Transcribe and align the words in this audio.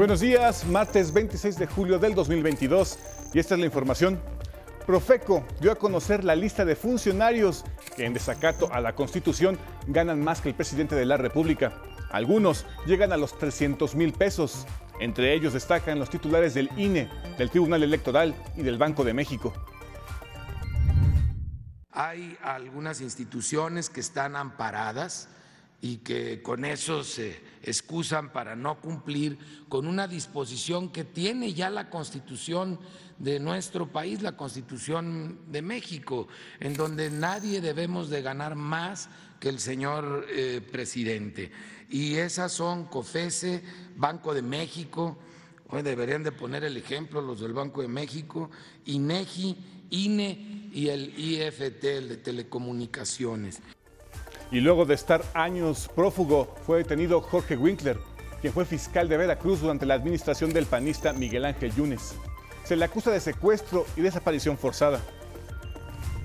Buenos 0.00 0.20
días, 0.20 0.64
martes 0.64 1.12
26 1.12 1.58
de 1.58 1.66
julio 1.66 1.98
del 1.98 2.14
2022 2.14 2.98
y 3.34 3.38
esta 3.38 3.52
es 3.52 3.60
la 3.60 3.66
información. 3.66 4.18
Profeco 4.86 5.44
dio 5.60 5.70
a 5.70 5.74
conocer 5.74 6.24
la 6.24 6.34
lista 6.34 6.64
de 6.64 6.74
funcionarios 6.74 7.66
que 7.96 8.06
en 8.06 8.14
desacato 8.14 8.72
a 8.72 8.80
la 8.80 8.94
Constitución 8.94 9.58
ganan 9.88 10.24
más 10.24 10.40
que 10.40 10.48
el 10.48 10.54
presidente 10.54 10.94
de 10.94 11.04
la 11.04 11.18
República. 11.18 11.74
Algunos 12.10 12.64
llegan 12.86 13.12
a 13.12 13.18
los 13.18 13.36
300 13.36 13.94
mil 13.94 14.14
pesos. 14.14 14.66
Entre 15.00 15.34
ellos 15.34 15.52
destacan 15.52 15.98
los 15.98 16.08
titulares 16.08 16.54
del 16.54 16.70
INE, 16.78 17.10
del 17.36 17.50
Tribunal 17.50 17.82
Electoral 17.82 18.34
y 18.56 18.62
del 18.62 18.78
Banco 18.78 19.04
de 19.04 19.12
México. 19.12 19.52
Hay 21.92 22.38
algunas 22.42 23.02
instituciones 23.02 23.90
que 23.90 24.00
están 24.00 24.34
amparadas 24.34 25.28
y 25.82 25.98
que 25.98 26.42
con 26.42 26.64
eso 26.64 27.02
se 27.04 27.40
excusan 27.62 28.32
para 28.32 28.56
no 28.56 28.80
cumplir 28.80 29.38
con 29.68 29.86
una 29.86 30.06
disposición 30.06 30.90
que 30.90 31.04
tiene 31.04 31.54
ya 31.54 31.70
la 31.70 31.88
Constitución 31.88 32.78
de 33.18 33.38
nuestro 33.38 33.90
país, 33.90 34.22
la 34.22 34.36
Constitución 34.36 35.38
de 35.48 35.62
México, 35.62 36.28
en 36.58 36.74
donde 36.74 37.10
nadie 37.10 37.60
debemos 37.60 38.10
de 38.10 38.22
ganar 38.22 38.56
más 38.56 39.08
que 39.38 39.48
el 39.48 39.58
señor 39.58 40.26
eh, 40.30 40.60
presidente. 40.60 41.50
Y 41.88 42.14
esas 42.16 42.52
son 42.52 42.84
COFESE, 42.84 43.62
Banco 43.96 44.34
de 44.34 44.42
México, 44.42 45.18
hoy 45.68 45.82
deberían 45.82 46.22
de 46.22 46.32
poner 46.32 46.64
el 46.64 46.76
ejemplo 46.76 47.20
los 47.20 47.40
del 47.40 47.52
Banco 47.52 47.82
de 47.82 47.88
México, 47.88 48.50
INEGI, 48.86 49.56
INE 49.90 50.68
y 50.72 50.88
el 50.88 51.18
IFT, 51.18 51.84
el 51.84 52.08
de 52.08 52.16
telecomunicaciones. 52.18 53.60
Y 54.52 54.60
luego 54.60 54.84
de 54.84 54.94
estar 54.94 55.22
años 55.32 55.88
prófugo, 55.94 56.54
fue 56.66 56.78
detenido 56.78 57.20
Jorge 57.20 57.56
Winkler, 57.56 57.98
quien 58.40 58.52
fue 58.52 58.64
fiscal 58.64 59.08
de 59.08 59.16
Veracruz 59.16 59.60
durante 59.60 59.86
la 59.86 59.94
administración 59.94 60.52
del 60.52 60.66
panista 60.66 61.12
Miguel 61.12 61.44
Ángel 61.44 61.72
Yunes. 61.74 62.16
Se 62.64 62.74
le 62.74 62.84
acusa 62.84 63.12
de 63.12 63.20
secuestro 63.20 63.86
y 63.96 64.00
desaparición 64.00 64.58
forzada. 64.58 65.00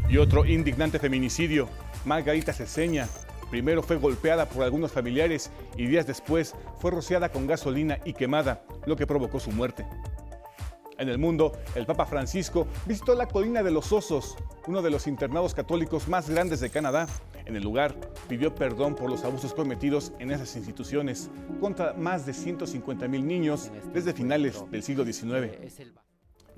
Y 0.10 0.18
otro 0.18 0.46
indignante 0.46 0.98
feminicidio, 0.98 1.70
Margarita 2.04 2.52
Ceseña. 2.52 3.08
Primero 3.52 3.84
fue 3.84 3.98
golpeada 3.98 4.50
por 4.50 4.64
algunos 4.64 4.92
familiares 4.92 5.52
y 5.78 5.86
días 5.86 6.08
después 6.08 6.56
fue 6.80 6.92
rociada 6.92 7.30
con 7.30 7.46
gasolina 7.46 8.00
y 8.06 8.14
quemada, 8.14 8.64
lo 8.88 8.96
que 8.96 9.06
provocó 9.06 9.40
su 9.40 9.52
muerte. 9.52 9.86
En 10.98 11.10
el 11.10 11.18
mundo, 11.18 11.52
el 11.76 11.86
Papa 11.86 12.06
Francisco 12.06 12.68
visitó 12.86 13.16
la 13.16 13.28
colina 13.28 13.64
de 13.64 13.72
los 13.72 13.92
Osos, 13.92 14.38
uno 14.66 14.82
de 14.82 14.90
los 14.90 15.08
internados 15.08 15.54
católicos 15.54 16.08
más 16.08 16.30
grandes 16.30 16.62
de 16.62 16.70
Canadá, 16.70 17.08
en 17.46 17.56
el 17.56 17.64
lugar, 17.64 17.96
pidió 18.28 18.56
perdón 18.56 18.96
por 18.96 19.10
los 19.10 19.24
abusos 19.24 19.54
cometidos 19.54 20.14
en 20.20 20.32
esas 20.32 20.56
instituciones 20.56 21.30
contra 21.60 21.94
más 21.94 22.26
de 22.26 22.34
150 22.34 23.08
mil 23.08 23.28
niños 23.28 23.72
desde 23.94 24.14
finales 24.14 24.64
del 24.72 24.84
siglo 24.84 25.04
XIX. 25.04 25.58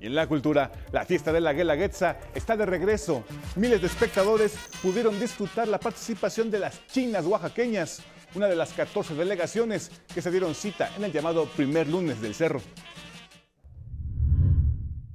Y 0.00 0.06
en 0.06 0.14
la 0.14 0.28
cultura, 0.28 0.70
la 0.92 1.04
fiesta 1.04 1.32
de 1.32 1.40
la 1.40 1.52
Guelaguetza 1.52 2.18
está 2.34 2.56
de 2.56 2.64
regreso. 2.64 3.24
Miles 3.56 3.80
de 3.80 3.88
espectadores 3.88 4.56
pudieron 4.80 5.18
disfrutar 5.18 5.66
la 5.66 5.80
participación 5.80 6.50
de 6.50 6.60
las 6.60 6.86
chinas 6.86 7.26
oaxaqueñas, 7.26 8.02
una 8.34 8.46
de 8.46 8.54
las 8.54 8.72
14 8.72 9.14
delegaciones 9.14 9.90
que 10.14 10.22
se 10.22 10.30
dieron 10.30 10.54
cita 10.54 10.90
en 10.96 11.04
el 11.04 11.12
llamado 11.12 11.46
primer 11.46 11.88
lunes 11.88 12.20
del 12.20 12.34
cerro. 12.34 12.60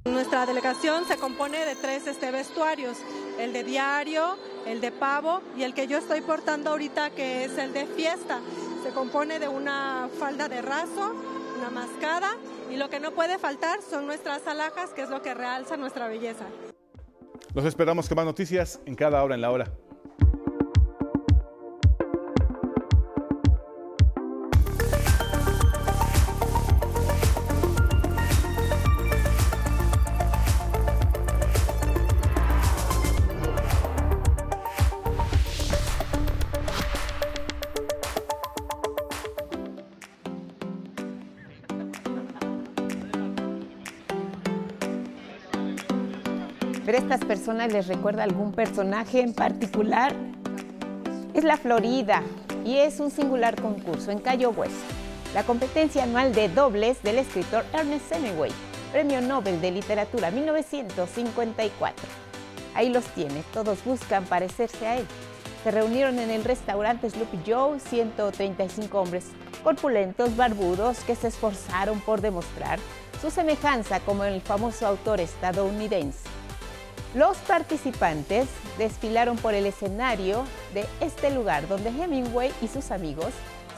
Nuestra 0.04 0.44
delegación 0.44 1.06
se 1.06 1.16
compone 1.16 1.64
de 1.64 1.76
tres 1.76 2.06
este, 2.06 2.30
vestuarios, 2.30 2.98
el 3.38 3.54
de 3.54 3.64
diario, 3.64 4.36
el 4.66 4.82
de 4.82 4.92
pavo 4.92 5.40
y 5.56 5.62
el 5.62 5.72
que 5.72 5.86
yo 5.86 5.96
estoy 5.96 6.20
portando 6.20 6.70
ahorita 6.70 7.10
que 7.10 7.44
es 7.44 7.56
el 7.56 7.72
de 7.72 7.86
fiesta. 7.86 8.40
Se 8.82 8.90
compone 8.90 9.38
de 9.38 9.48
una 9.48 10.10
falda 10.18 10.46
de 10.46 10.60
raso, 10.60 11.14
una 11.56 11.70
mascada 11.70 12.36
y 12.70 12.76
lo 12.76 12.90
que 12.90 13.00
no 13.00 13.12
puede 13.12 13.38
faltar 13.38 13.80
son 13.80 14.06
nuestras 14.06 14.46
alhajas, 14.46 14.90
que 14.90 15.02
es 15.02 15.08
lo 15.08 15.22
que 15.22 15.32
realza 15.32 15.78
nuestra 15.78 16.06
belleza. 16.06 16.44
Los 17.54 17.64
esperamos 17.64 18.06
con 18.06 18.16
más 18.16 18.26
noticias 18.26 18.80
en 18.84 18.96
cada 18.96 19.22
hora 19.24 19.34
en 19.34 19.40
la 19.40 19.50
hora. 19.50 19.72
¿Pero 47.14 47.26
estas 47.26 47.38
personas 47.38 47.72
les 47.72 47.86
recuerda 47.86 48.24
algún 48.24 48.50
personaje 48.50 49.20
en 49.20 49.34
particular? 49.34 50.16
Es 51.32 51.44
la 51.44 51.56
Florida 51.56 52.24
y 52.64 52.78
es 52.78 52.98
un 52.98 53.12
singular 53.12 53.54
concurso 53.62 54.10
en 54.10 54.18
Cayo 54.18 54.50
Hueso. 54.50 54.74
La 55.32 55.44
competencia 55.44 56.02
anual 56.02 56.34
de 56.34 56.48
dobles 56.48 57.00
del 57.04 57.18
escritor 57.18 57.64
Ernest 57.72 58.10
Hemingway, 58.10 58.50
Premio 58.90 59.20
Nobel 59.20 59.60
de 59.60 59.70
Literatura 59.70 60.32
1954. 60.32 62.04
Ahí 62.74 62.88
los 62.88 63.04
tiene, 63.04 63.44
todos 63.52 63.84
buscan 63.84 64.24
parecerse 64.24 64.84
a 64.84 64.96
él. 64.96 65.06
Se 65.62 65.70
reunieron 65.70 66.18
en 66.18 66.30
el 66.30 66.42
restaurante 66.42 67.08
Sloopy 67.08 67.38
Joe 67.46 67.78
135 67.78 69.00
hombres 69.00 69.26
corpulentos, 69.62 70.36
barbudos, 70.36 70.98
que 71.04 71.14
se 71.14 71.28
esforzaron 71.28 72.00
por 72.00 72.20
demostrar 72.20 72.80
su 73.22 73.30
semejanza 73.30 74.00
como 74.00 74.24
el 74.24 74.40
famoso 74.40 74.84
autor 74.84 75.20
estadounidense. 75.20 76.33
Los 77.14 77.36
participantes 77.38 78.48
desfilaron 78.76 79.36
por 79.36 79.54
el 79.54 79.66
escenario 79.66 80.44
de 80.74 80.84
este 81.00 81.30
lugar 81.30 81.68
donde 81.68 81.90
Hemingway 81.90 82.52
y 82.60 82.66
sus 82.66 82.90
amigos 82.90 83.28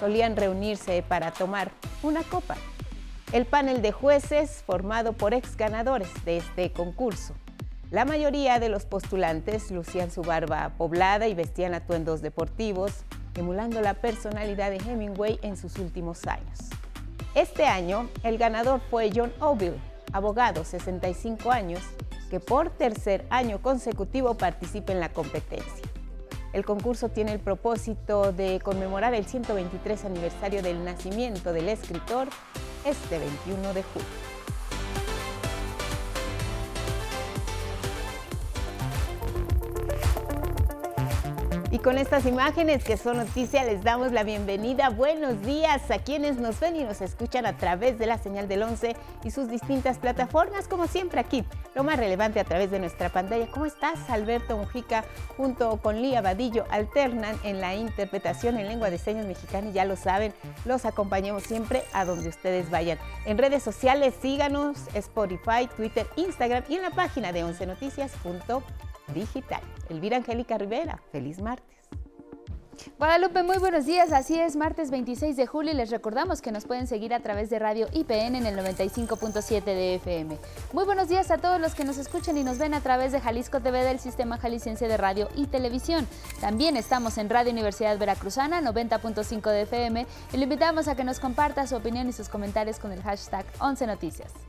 solían 0.00 0.36
reunirse 0.36 1.04
para 1.06 1.32
tomar 1.32 1.70
una 2.02 2.22
copa. 2.22 2.56
El 3.32 3.44
panel 3.44 3.82
de 3.82 3.92
jueces 3.92 4.62
formado 4.66 5.12
por 5.12 5.34
ex 5.34 5.54
ganadores 5.58 6.08
de 6.24 6.38
este 6.38 6.72
concurso. 6.72 7.34
La 7.90 8.06
mayoría 8.06 8.58
de 8.58 8.70
los 8.70 8.86
postulantes 8.86 9.70
lucían 9.70 10.10
su 10.10 10.22
barba 10.22 10.72
poblada 10.78 11.28
y 11.28 11.34
vestían 11.34 11.74
atuendos 11.74 12.22
deportivos, 12.22 13.04
emulando 13.34 13.82
la 13.82 13.92
personalidad 13.92 14.70
de 14.70 14.78
Hemingway 14.78 15.38
en 15.42 15.58
sus 15.58 15.78
últimos 15.78 16.26
años. 16.26 16.58
Este 17.34 17.66
año, 17.66 18.08
el 18.22 18.38
ganador 18.38 18.80
fue 18.90 19.10
John 19.14 19.30
Oville, 19.40 19.76
abogado, 20.12 20.64
65 20.64 21.50
años, 21.50 21.82
que 22.30 22.40
por 22.40 22.70
tercer 22.70 23.26
año 23.30 23.60
consecutivo 23.62 24.34
participe 24.34 24.92
en 24.92 25.00
la 25.00 25.10
competencia. 25.10 25.84
El 26.52 26.64
concurso 26.64 27.10
tiene 27.10 27.32
el 27.32 27.40
propósito 27.40 28.32
de 28.32 28.60
conmemorar 28.60 29.14
el 29.14 29.26
123 29.26 30.04
aniversario 30.06 30.62
del 30.62 30.84
nacimiento 30.84 31.52
del 31.52 31.68
escritor 31.68 32.28
este 32.84 33.18
21 33.18 33.74
de 33.74 33.82
julio. 33.82 34.25
Y 41.76 41.78
con 41.78 41.98
estas 41.98 42.24
imágenes 42.24 42.82
que 42.84 42.96
son 42.96 43.18
noticia 43.18 43.62
les 43.62 43.84
damos 43.84 44.10
la 44.10 44.22
bienvenida. 44.22 44.88
Buenos 44.88 45.42
días 45.42 45.90
a 45.90 45.98
quienes 45.98 46.38
nos 46.38 46.58
ven 46.58 46.74
y 46.74 46.84
nos 46.84 47.02
escuchan 47.02 47.44
a 47.44 47.58
través 47.58 47.98
de 47.98 48.06
la 48.06 48.16
señal 48.16 48.48
del 48.48 48.62
11 48.62 48.96
y 49.24 49.30
sus 49.30 49.50
distintas 49.50 49.98
plataformas, 49.98 50.68
como 50.68 50.86
siempre 50.86 51.20
aquí. 51.20 51.44
Lo 51.74 51.84
más 51.84 51.98
relevante 51.98 52.40
a 52.40 52.44
través 52.44 52.70
de 52.70 52.78
nuestra 52.78 53.10
pantalla. 53.10 53.50
¿Cómo 53.50 53.66
estás? 53.66 54.08
Alberto 54.08 54.56
Mujica 54.56 55.04
junto 55.36 55.76
con 55.82 56.00
Lía 56.00 56.22
Vadillo 56.22 56.64
alternan 56.70 57.38
en 57.44 57.60
la 57.60 57.74
interpretación 57.74 58.56
en 58.56 58.68
lengua 58.68 58.88
de 58.88 58.96
señas 58.96 59.26
mexicana 59.26 59.68
y 59.68 59.74
ya 59.74 59.84
lo 59.84 59.96
saben, 59.96 60.32
los 60.64 60.86
acompañamos 60.86 61.42
siempre 61.42 61.82
a 61.92 62.06
donde 62.06 62.30
ustedes 62.30 62.70
vayan. 62.70 62.98
En 63.26 63.36
redes 63.36 63.62
sociales 63.62 64.14
síganos, 64.22 64.78
Spotify, 64.94 65.68
Twitter, 65.76 66.06
Instagram 66.16 66.64
y 66.70 66.76
en 66.76 66.82
la 66.84 66.90
página 66.92 67.32
de 67.32 67.44
11noticias.com 67.44 68.62
digital. 69.14 69.60
Elvira 69.88 70.16
Angélica 70.16 70.58
Rivera, 70.58 71.00
feliz 71.12 71.40
martes. 71.40 71.76
Guadalupe, 72.98 73.42
muy 73.42 73.58
buenos 73.58 73.86
días. 73.86 74.12
Así 74.12 74.38
es, 74.38 74.56
martes 74.56 74.90
26 74.90 75.36
de 75.36 75.46
julio 75.46 75.72
y 75.72 75.76
les 75.76 75.90
recordamos 75.90 76.40
que 76.40 76.52
nos 76.52 76.64
pueden 76.64 76.86
seguir 76.86 77.14
a 77.14 77.20
través 77.20 77.50
de 77.50 77.58
Radio 77.58 77.88
IPN 77.92 78.36
en 78.36 78.46
el 78.46 78.56
95.7 78.56 79.64
de 79.64 79.94
FM. 79.96 80.38
Muy 80.72 80.84
buenos 80.84 81.08
días 81.08 81.30
a 81.30 81.38
todos 81.38 81.60
los 81.60 81.74
que 81.74 81.84
nos 81.84 81.98
escuchan 81.98 82.36
y 82.36 82.44
nos 82.44 82.58
ven 82.58 82.74
a 82.74 82.80
través 82.80 83.12
de 83.12 83.20
Jalisco 83.20 83.60
TV 83.60 83.84
del 83.84 83.98
Sistema 83.98 84.38
Jalisciense 84.38 84.88
de 84.88 84.96
Radio 84.96 85.28
y 85.34 85.46
Televisión. 85.46 86.06
También 86.40 86.76
estamos 86.76 87.18
en 87.18 87.30
Radio 87.30 87.52
Universidad 87.52 87.98
Veracruzana 87.98 88.60
90.5 88.62 89.50
de 89.50 89.62
FM 89.62 90.06
y 90.32 90.36
le 90.36 90.42
invitamos 90.44 90.88
a 90.88 90.94
que 90.94 91.04
nos 91.04 91.20
comparta 91.20 91.66
su 91.66 91.76
opinión 91.76 92.08
y 92.08 92.12
sus 92.12 92.28
comentarios 92.28 92.78
con 92.78 92.92
el 92.92 93.02
hashtag 93.02 93.44
11 93.60 93.86
Noticias. 93.86 94.45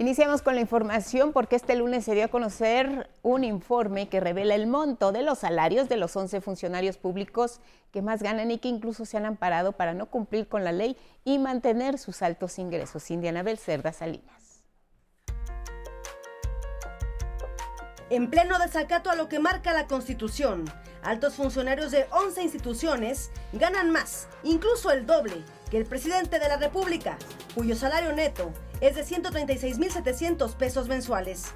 Iniciamos 0.00 0.40
con 0.40 0.54
la 0.54 0.62
información 0.62 1.34
porque 1.34 1.56
este 1.56 1.76
lunes 1.76 2.06
se 2.06 2.14
dio 2.14 2.24
a 2.24 2.28
conocer 2.28 3.10
un 3.20 3.44
informe 3.44 4.08
que 4.08 4.18
revela 4.18 4.54
el 4.54 4.66
monto 4.66 5.12
de 5.12 5.20
los 5.20 5.40
salarios 5.40 5.90
de 5.90 5.98
los 5.98 6.16
11 6.16 6.40
funcionarios 6.40 6.96
públicos 6.96 7.60
que 7.92 8.00
más 8.00 8.22
ganan 8.22 8.50
y 8.50 8.56
que 8.56 8.68
incluso 8.68 9.04
se 9.04 9.18
han 9.18 9.26
amparado 9.26 9.72
para 9.72 9.92
no 9.92 10.06
cumplir 10.06 10.48
con 10.48 10.64
la 10.64 10.72
ley 10.72 10.96
y 11.22 11.38
mantener 11.38 11.98
sus 11.98 12.22
altos 12.22 12.58
ingresos. 12.58 13.10
Indianabel 13.10 13.58
Cerda 13.58 13.92
Salinas. 13.92 14.62
En 18.08 18.30
pleno 18.30 18.58
desacato 18.58 19.10
a 19.10 19.16
lo 19.16 19.28
que 19.28 19.38
marca 19.38 19.74
la 19.74 19.86
Constitución, 19.86 20.64
altos 21.02 21.34
funcionarios 21.34 21.90
de 21.90 22.06
11 22.10 22.42
instituciones 22.42 23.30
ganan 23.52 23.90
más, 23.90 24.28
incluso 24.44 24.92
el 24.92 25.04
doble, 25.04 25.44
que 25.70 25.76
el 25.76 25.84
presidente 25.84 26.38
de 26.38 26.48
la 26.48 26.56
República, 26.56 27.18
cuyo 27.54 27.76
salario 27.76 28.14
neto 28.14 28.50
es 28.80 28.94
de 28.94 29.04
136.700 29.04 30.54
pesos 30.56 30.88
mensuales. 30.88 31.52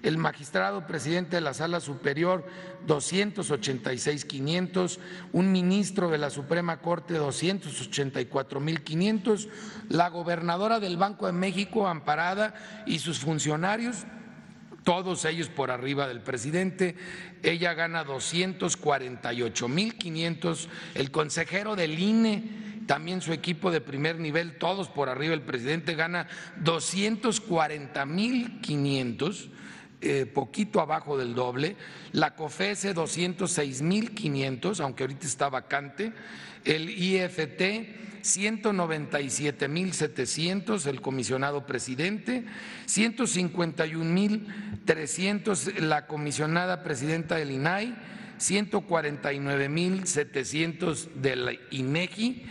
el 0.08 0.18
magistrado 0.18 0.88
presidente 0.88 1.36
de 1.36 1.42
la 1.42 1.54
Sala 1.54 1.82
Superior 1.82 2.48
286.500, 2.88 5.00
un 5.34 5.52
ministro 5.52 6.10
de 6.10 6.18
la 6.18 6.30
Suprema 6.30 6.78
Corte 6.78 7.20
284.500, 7.20 9.50
la 9.90 10.08
gobernadora 10.10 10.80
del 10.80 10.96
Banco 10.96 11.26
de 11.26 11.34
México 11.34 11.88
amparada 11.88 12.54
y 12.86 13.00
sus 13.00 13.20
funcionarios 13.20 14.06
todos 14.84 15.26
ellos 15.26 15.50
por 15.50 15.70
arriba 15.70 16.08
del 16.08 16.22
presidente. 16.22 16.96
Ella 17.44 17.74
gana 17.74 18.06
248.500, 18.06 20.68
el 20.96 21.12
consejero 21.12 21.76
del 21.76 22.00
INE 22.00 22.86
también 22.88 23.20
su 23.20 23.34
equipo 23.34 23.70
de 23.70 23.82
primer 23.82 24.18
nivel, 24.18 24.58
todos 24.58 24.88
por 24.88 25.10
arriba 25.10 25.32
del 25.32 25.42
presidente, 25.42 25.96
gana 25.96 26.30
240.500 26.64 29.57
eh, 30.02 30.26
poquito 30.26 30.80
abajo 30.80 31.18
del 31.18 31.34
doble, 31.34 31.76
la 32.12 32.36
COFESE 32.36 32.94
206.500, 32.94 34.82
aunque 34.82 35.04
ahorita 35.04 35.26
está 35.26 35.50
vacante, 35.50 36.14
el 36.66 36.90
IFT 36.90 37.62
197.700, 38.22 40.86
el 40.88 41.02
comisionado 41.02 41.66
presidente, 41.66 42.46
151.300, 42.88 45.80
la 45.80 46.06
comisionada 46.08 46.84
presidenta 46.84 47.36
del 47.36 47.52
INAI, 47.52 47.96
149.700 48.40 51.14
del 51.14 51.60
INEGI, 51.72 52.46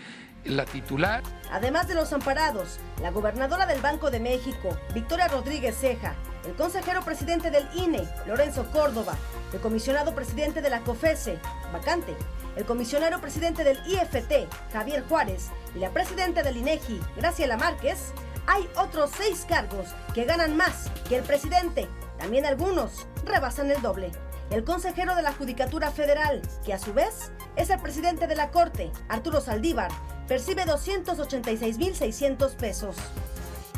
la 0.47 0.65
titular. 0.65 1.23
Además 1.53 1.87
de 1.89 1.95
los 1.95 2.13
amparados, 2.13 2.79
la 3.03 3.11
gobernadora 3.11 3.67
del 3.67 3.81
Banco 3.81 4.11
de 4.11 4.21
México, 4.21 4.79
Victoria 4.95 5.29
Rodríguez 5.29 5.77
Ceja, 5.79 6.15
el 6.47 6.55
consejero 6.55 7.03
presidente 7.03 7.51
del 7.51 7.69
INE, 7.75 8.09
Lorenzo 8.27 8.71
Córdoba, 8.71 9.17
el 9.53 9.61
comisionado 9.61 10.15
presidente 10.15 10.63
de 10.63 10.71
la 10.71 10.81
COFESE, 10.81 11.39
vacante, 11.73 12.17
el 12.57 12.65
comisionado 12.65 13.21
presidente 13.21 13.65
del 13.65 13.79
IFT, 13.87 14.49
Javier 14.73 15.05
Juárez, 15.09 15.51
y 15.75 15.81
la 15.81 15.91
presidenta 15.91 16.43
del 16.43 16.57
INEGI, 16.57 17.01
Graciela 17.17 17.57
Márquez, 17.57 18.13
hay 18.47 18.69
otros 18.77 19.11
seis 19.17 19.45
cargos 19.49 19.89
que 20.15 20.25
ganan 20.25 20.57
más 20.57 20.91
que 21.09 21.17
el 21.17 21.25
presidente. 21.25 21.89
También 22.17 22.47
algunos 22.47 23.07
rebasan 23.25 23.71
el 23.71 23.83
doble. 23.83 24.13
El 24.51 24.63
consejero 24.63 25.17
de 25.17 25.23
la 25.23 25.33
Judicatura 25.33 25.91
Federal, 25.91 26.41
que 26.65 26.73
a 26.73 26.79
su 26.79 26.95
vez 26.95 27.33
es 27.57 27.71
el 27.71 27.81
presidente 27.81 28.29
de 28.29 28.37
la 28.37 28.53
Corte, 28.53 28.93
Arturo 29.09 29.41
Saldívar, 29.41 29.91
percibe 30.29 30.65
286.600 30.65 32.55
pesos. 32.55 32.97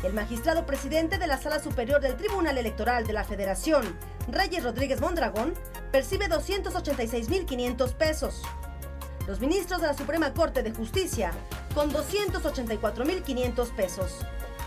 El 0.01 0.13
magistrado 0.13 0.65
presidente 0.65 1.17
de 1.17 1.27
la 1.27 1.37
Sala 1.37 1.59
Superior 1.59 1.99
del 1.99 2.15
Tribunal 2.15 2.57
Electoral 2.57 3.05
de 3.05 3.11
la 3.11 3.25
Federación, 3.25 3.83
Reyes 4.29 4.63
Rodríguez 4.63 5.01
Mondragón, 5.01 5.53
percibe 5.91 6.29
286.500 6.29 7.93
pesos. 7.95 8.41
Los 9.27 9.41
ministros 9.41 9.81
de 9.81 9.87
la 9.87 9.93
Suprema 9.93 10.33
Corte 10.33 10.63
de 10.63 10.71
Justicia, 10.71 11.33
con 11.75 11.91
284.500 11.91 13.75
pesos. 13.75 14.19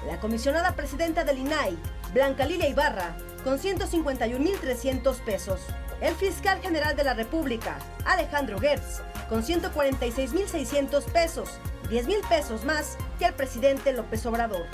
La 0.07 0.21
comisionada 0.21 0.77
presidenta 0.77 1.25
del 1.25 1.39
INAI, 1.39 1.79
Blanca 2.13 2.45
Lilia 2.45 2.69
Ibarra, 2.69 3.17
con 3.43 3.59
151.300 3.59 5.15
pesos. 5.25 5.61
El 6.03 6.15
fiscal 6.15 6.61
general 6.61 6.95
de 6.95 7.05
la 7.05 7.15
República, 7.15 7.79
Alejandro 8.05 8.59
Gertz, 8.61 9.01
con 9.31 9.43
146.600 9.43 11.05
pesos, 11.05 11.49
10.000 11.89 12.29
pesos 12.29 12.65
más 12.67 12.99
que 13.19 13.25
el 13.25 13.33
presidente 13.33 13.95
López 13.95 14.27
Obrador 14.27 14.67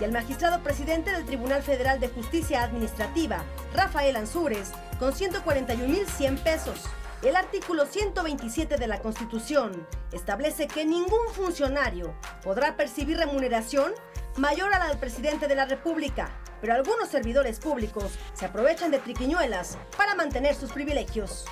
y 0.00 0.04
el 0.04 0.12
magistrado 0.12 0.62
presidente 0.62 1.12
del 1.12 1.24
Tribunal 1.24 1.62
Federal 1.62 2.00
de 2.00 2.08
Justicia 2.08 2.62
Administrativa, 2.62 3.44
Rafael 3.74 4.16
Ansúrez, 4.16 4.72
con 4.98 5.12
141.100 5.12 6.42
pesos. 6.42 6.84
El 7.22 7.36
artículo 7.36 7.86
127 7.86 8.76
de 8.76 8.86
la 8.86 9.00
Constitución 9.00 9.86
establece 10.12 10.66
que 10.66 10.84
ningún 10.84 11.28
funcionario 11.32 12.14
podrá 12.42 12.76
percibir 12.76 13.16
remuneración 13.16 13.92
mayor 14.36 14.74
a 14.74 14.78
la 14.78 14.88
del 14.88 14.98
presidente 14.98 15.46
de 15.46 15.54
la 15.54 15.64
República, 15.64 16.30
pero 16.60 16.74
algunos 16.74 17.08
servidores 17.08 17.60
públicos 17.60 18.12
se 18.34 18.46
aprovechan 18.46 18.90
de 18.90 18.98
triquiñuelas 18.98 19.78
para 19.96 20.14
mantener 20.14 20.54
sus 20.54 20.72
privilegios. 20.72 21.44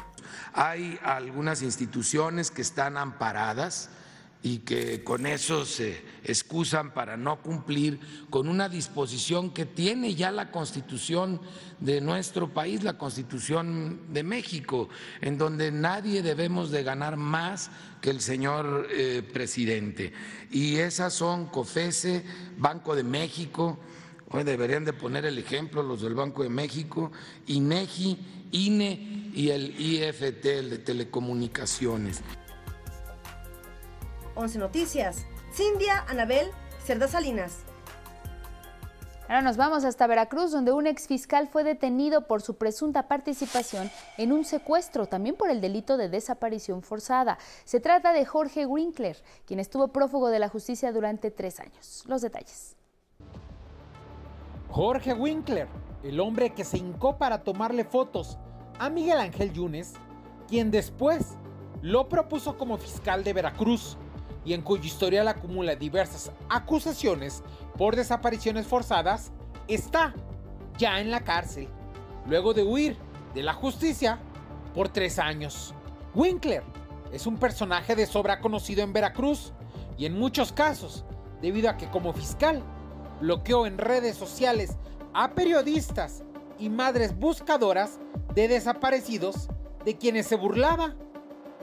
Hay 0.52 0.98
algunas 1.02 1.62
instituciones 1.62 2.50
que 2.50 2.62
están 2.62 2.96
amparadas 2.96 3.88
y 4.42 4.58
que 4.58 5.04
con 5.04 5.26
eso 5.26 5.64
se 5.64 6.02
excusan 6.24 6.92
para 6.92 7.16
no 7.16 7.40
cumplir 7.40 8.00
con 8.28 8.48
una 8.48 8.68
disposición 8.68 9.50
que 9.50 9.66
tiene 9.66 10.14
ya 10.14 10.32
la 10.32 10.50
constitución 10.50 11.40
de 11.78 12.00
nuestro 12.00 12.52
país, 12.52 12.82
la 12.82 12.98
constitución 12.98 14.12
de 14.12 14.24
México, 14.24 14.88
en 15.20 15.38
donde 15.38 15.70
nadie 15.70 16.22
debemos 16.22 16.70
de 16.72 16.82
ganar 16.82 17.16
más 17.16 17.70
que 18.00 18.10
el 18.10 18.20
señor 18.20 18.88
eh, 18.90 19.22
presidente. 19.32 20.12
Y 20.50 20.76
esas 20.76 21.14
son 21.14 21.46
COFESE, 21.46 22.24
Banco 22.58 22.96
de 22.96 23.04
México, 23.04 23.78
hoy 24.30 24.42
deberían 24.42 24.84
de 24.84 24.92
poner 24.92 25.24
el 25.24 25.38
ejemplo 25.38 25.84
los 25.84 26.02
del 26.02 26.14
Banco 26.14 26.42
de 26.42 26.48
México, 26.48 27.12
INEGI, 27.46 28.18
INE 28.50 29.30
y 29.34 29.50
el 29.50 29.80
IFT, 29.80 30.44
el 30.46 30.70
de 30.70 30.78
telecomunicaciones. 30.78 32.22
11 34.34 34.58
Noticias, 34.58 35.26
Cindia 35.52 36.04
Anabel 36.08 36.50
Cerda 36.84 37.08
Salinas. 37.08 37.58
Ahora 39.28 39.42
nos 39.42 39.56
vamos 39.56 39.84
hasta 39.84 40.06
Veracruz, 40.06 40.50
donde 40.50 40.72
un 40.72 40.86
exfiscal 40.86 41.48
fue 41.48 41.64
detenido 41.64 42.26
por 42.26 42.42
su 42.42 42.56
presunta 42.56 43.08
participación 43.08 43.90
en 44.18 44.32
un 44.32 44.44
secuestro, 44.44 45.06
también 45.06 45.36
por 45.36 45.48
el 45.48 45.60
delito 45.60 45.96
de 45.96 46.08
desaparición 46.08 46.82
forzada. 46.82 47.38
Se 47.64 47.80
trata 47.80 48.12
de 48.12 48.26
Jorge 48.26 48.66
Winkler, 48.66 49.16
quien 49.46 49.60
estuvo 49.60 49.88
prófugo 49.88 50.28
de 50.28 50.38
la 50.38 50.48
justicia 50.48 50.92
durante 50.92 51.30
tres 51.30 51.60
años. 51.60 52.04
Los 52.06 52.20
detalles. 52.20 52.76
Jorge 54.68 55.14
Winkler, 55.14 55.68
el 56.02 56.20
hombre 56.20 56.50
que 56.50 56.64
se 56.64 56.78
hincó 56.78 57.16
para 57.16 57.42
tomarle 57.42 57.84
fotos 57.84 58.38
a 58.78 58.90
Miguel 58.90 59.18
Ángel 59.18 59.52
Yunes, 59.52 59.94
quien 60.48 60.70
después 60.70 61.36
lo 61.80 62.08
propuso 62.08 62.58
como 62.58 62.76
fiscal 62.76 63.24
de 63.24 63.32
Veracruz 63.32 63.96
y 64.44 64.54
en 64.54 64.62
cuyo 64.62 64.84
historial 64.84 65.28
acumula 65.28 65.76
diversas 65.76 66.32
acusaciones 66.48 67.42
por 67.76 67.96
desapariciones 67.96 68.66
forzadas, 68.66 69.32
está 69.68 70.14
ya 70.78 71.00
en 71.00 71.10
la 71.10 71.20
cárcel, 71.20 71.68
luego 72.26 72.54
de 72.54 72.64
huir 72.64 72.96
de 73.34 73.42
la 73.42 73.54
justicia 73.54 74.18
por 74.74 74.88
tres 74.88 75.18
años. 75.18 75.74
Winkler 76.14 76.62
es 77.12 77.26
un 77.26 77.38
personaje 77.38 77.94
de 77.94 78.06
sobra 78.06 78.40
conocido 78.40 78.82
en 78.82 78.92
Veracruz 78.92 79.52
y 79.96 80.06
en 80.06 80.18
muchos 80.18 80.52
casos, 80.52 81.04
debido 81.40 81.68
a 81.70 81.76
que 81.76 81.90
como 81.90 82.12
fiscal 82.12 82.62
bloqueó 83.20 83.66
en 83.66 83.78
redes 83.78 84.16
sociales 84.16 84.76
a 85.14 85.32
periodistas 85.32 86.24
y 86.58 86.68
madres 86.68 87.16
buscadoras 87.16 87.98
de 88.34 88.48
desaparecidos 88.48 89.48
de 89.84 89.96
quienes 89.96 90.26
se 90.26 90.36
burlaba 90.36 90.94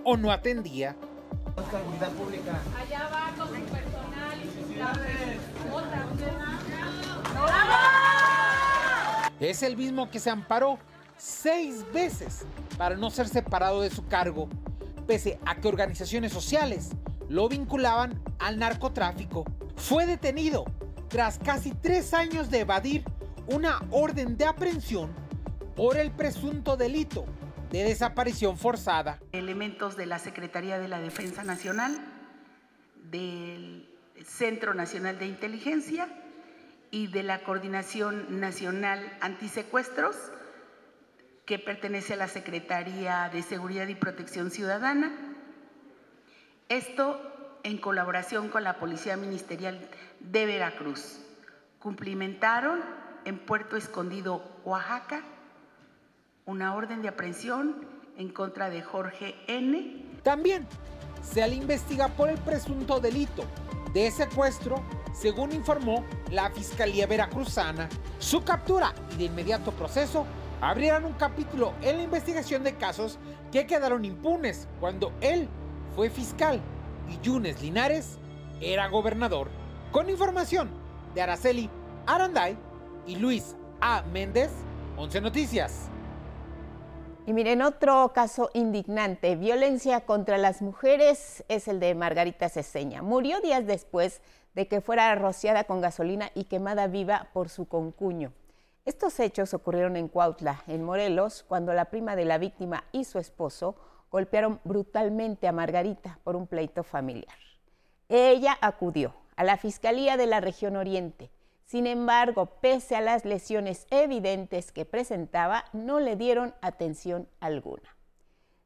o 0.04 0.18
no 0.18 0.32
atendía 0.32 0.96
pública. 1.64 2.62
Allá 2.80 3.10
va 3.12 3.34
con 3.38 3.48
su 3.48 3.54
personal 3.54 4.40
y 4.44 4.46
sus 4.46 4.70
Es 9.40 9.64
el 9.64 9.78
mismo 9.78 10.10
que 10.10 10.20
se 10.20 10.30
amparó 10.30 10.78
seis 11.18 11.86
veces 11.94 12.46
para 12.78 12.96
no 12.96 13.10
ser 13.10 13.28
separado 13.28 13.82
de 13.82 13.90
su 13.90 14.06
cargo, 14.08 14.50
pese 15.08 15.40
a 15.46 15.56
que 15.56 15.68
organizaciones 15.68 16.32
sociales 16.34 16.92
lo 17.28 17.50
vinculaban 17.50 18.22
al 18.40 18.60
narcotráfico. 18.60 19.46
Fue 19.76 20.06
detenido 20.06 20.66
tras 21.08 21.40
casi 21.40 21.72
tres 21.72 22.14
años 22.14 22.50
de 22.50 22.60
evadir 22.60 23.04
una 23.48 23.82
orden 23.92 24.38
de 24.38 24.46
aprehensión 24.46 25.12
por 25.76 25.98
el 25.98 26.12
presunto 26.12 26.78
delito 26.78 27.26
de 27.72 27.84
desaparición 27.84 28.58
forzada. 28.58 29.20
Elementos 29.32 29.96
de 29.96 30.06
la 30.06 30.20
Secretaría 30.20 30.80
de 30.80 30.88
la 30.88 31.00
Defensa 31.00 31.44
Nacional, 31.44 32.00
del 33.12 33.88
Centro 34.26 34.74
Nacional 34.74 35.20
de 35.20 35.28
Inteligencia 35.28 36.08
y 36.92 37.08
de 37.08 37.24
la 37.24 37.44
Coordinación 37.44 38.40
Nacional 38.40 39.00
Antisecuestros, 39.22 40.16
que 41.46 41.60
pertenece 41.60 42.14
a 42.14 42.18
la 42.18 42.28
Secretaría 42.28 43.30
de 43.32 43.42
Seguridad 43.44 43.88
y 43.88 43.96
Protección 43.96 44.52
Ciudadana. 44.52 45.12
Esto 46.70 47.60
en 47.64 47.78
colaboración 47.78 48.50
con 48.50 48.64
la 48.64 48.78
Policía 48.78 49.18
Ministerial 49.18 49.90
de 50.20 50.46
Veracruz. 50.46 51.20
Cumplimentaron 51.80 52.82
en 53.26 53.40
Puerto 53.40 53.78
Escondido, 53.78 54.44
Oaxaca, 54.64 55.24
una 56.50 56.74
orden 56.74 57.04
de 57.04 57.10
aprehensión 57.10 57.86
en 58.18 58.30
contra 58.30 58.72
de 58.72 58.82
Jorge 58.82 59.36
N. 59.48 60.04
También 60.24 60.66
se 61.22 61.48
le 61.48 61.56
investiga 61.56 62.08
por 62.08 62.28
el 62.28 62.40
presunto 62.40 63.00
delito 63.00 63.44
de 63.94 64.10
secuestro, 64.10 64.84
según 65.14 65.52
informó 65.52 66.04
la 66.32 66.50
Fiscalía 66.50 67.06
Veracruzana. 67.06 67.88
Su 68.18 68.44
captura 68.44 68.96
y 69.14 69.18
de 69.18 69.24
inmediato 69.26 69.72
proceso 69.72 70.26
abrirán 70.60 71.06
un 71.06 71.14
capítulo 71.14 71.74
en 71.84 71.98
la 71.98 72.04
investigación 72.04 72.64
de 72.64 72.76
casos 72.76 73.20
que 73.52 73.68
quedaron 73.68 74.04
impunes 74.04 74.68
cuando 74.80 75.14
él 75.22 75.48
fue 75.96 76.10
fiscal 76.10 76.60
y 77.08 77.20
Yunes 77.24 77.62
Linares 77.62 78.18
era 78.60 78.88
gobernador. 78.88 79.50
Con 79.92 80.10
información 80.10 80.70
de 81.14 81.22
Araceli 81.22 81.70
Aranday 82.08 82.58
y 83.06 83.18
Luis 83.18 83.56
A. 83.82 84.02
Méndez, 84.12 84.50
11 84.98 85.22
Noticias. 85.22 85.90
Y 87.30 87.34
miren, 87.34 87.62
otro 87.62 88.12
caso 88.12 88.50
indignante, 88.56 89.36
violencia 89.36 90.02
contra 90.02 90.40
las 90.40 90.64
mujeres, 90.64 91.44
es 91.48 91.68
el 91.68 91.80
de 91.80 91.94
Margarita 91.94 92.50
Ceseña. 92.50 93.04
Murió 93.04 93.40
días 93.40 93.68
después 93.68 94.24
de 94.56 94.68
que 94.68 94.82
fuera 94.82 95.14
rociada 95.14 95.66
con 95.66 95.80
gasolina 95.80 96.32
y 96.34 96.46
quemada 96.46 96.88
viva 96.88 97.28
por 97.32 97.50
su 97.50 97.68
concuño. 97.68 98.34
Estos 98.84 99.20
hechos 99.20 99.54
ocurrieron 99.54 99.96
en 99.96 100.08
Cuautla, 100.08 100.64
en 100.66 100.84
Morelos, 100.84 101.46
cuando 101.48 101.72
la 101.72 101.86
prima 101.92 102.16
de 102.16 102.26
la 102.26 102.40
víctima 102.40 102.86
y 102.92 103.04
su 103.04 103.20
esposo 103.20 103.76
golpearon 104.10 104.60
brutalmente 104.64 105.48
a 105.48 105.52
Margarita 105.52 106.18
por 106.24 106.36
un 106.36 106.48
pleito 106.48 106.84
familiar. 106.84 107.38
Ella 108.08 108.58
acudió 108.60 109.14
a 109.36 109.44
la 109.44 109.58
Fiscalía 109.58 110.18
de 110.18 110.26
la 110.26 110.42
región 110.42 110.76
Oriente. 110.76 111.30
Sin 111.70 111.86
embargo, 111.86 112.48
pese 112.48 112.96
a 112.96 113.02
las 113.02 113.26
lesiones 113.26 113.86
evidentes 113.92 114.72
que 114.72 114.86
presentaba, 114.86 115.66
no 115.72 116.00
le 116.00 116.16
dieron 116.16 116.56
atención 116.62 117.30
alguna. 117.40 117.96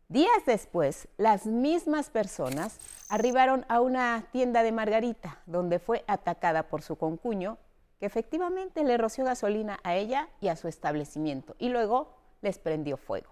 Días 0.08 0.46
después, 0.46 1.10
las 1.18 1.46
mismas 1.46 2.10
personas 2.10 2.80
arribaron 3.10 3.66
a 3.68 3.82
una 3.82 4.24
tienda 4.32 4.64
de 4.64 4.72
Margarita, 4.72 5.42
donde 5.48 5.80
fue 5.80 6.06
atacada 6.08 6.70
por 6.70 6.82
su 6.82 6.96
concuño, 6.96 7.58
que 8.00 8.06
efectivamente 8.06 8.86
le 8.86 8.98
roció 8.98 9.26
gasolina 9.26 9.82
a 9.84 9.96
ella 9.96 10.30
y 10.40 10.48
a 10.48 10.56
su 10.56 10.70
establecimiento, 10.70 11.58
y 11.60 11.68
luego 11.68 12.16
les 12.42 12.58
prendió 12.58 12.96
fuego. 12.96 13.32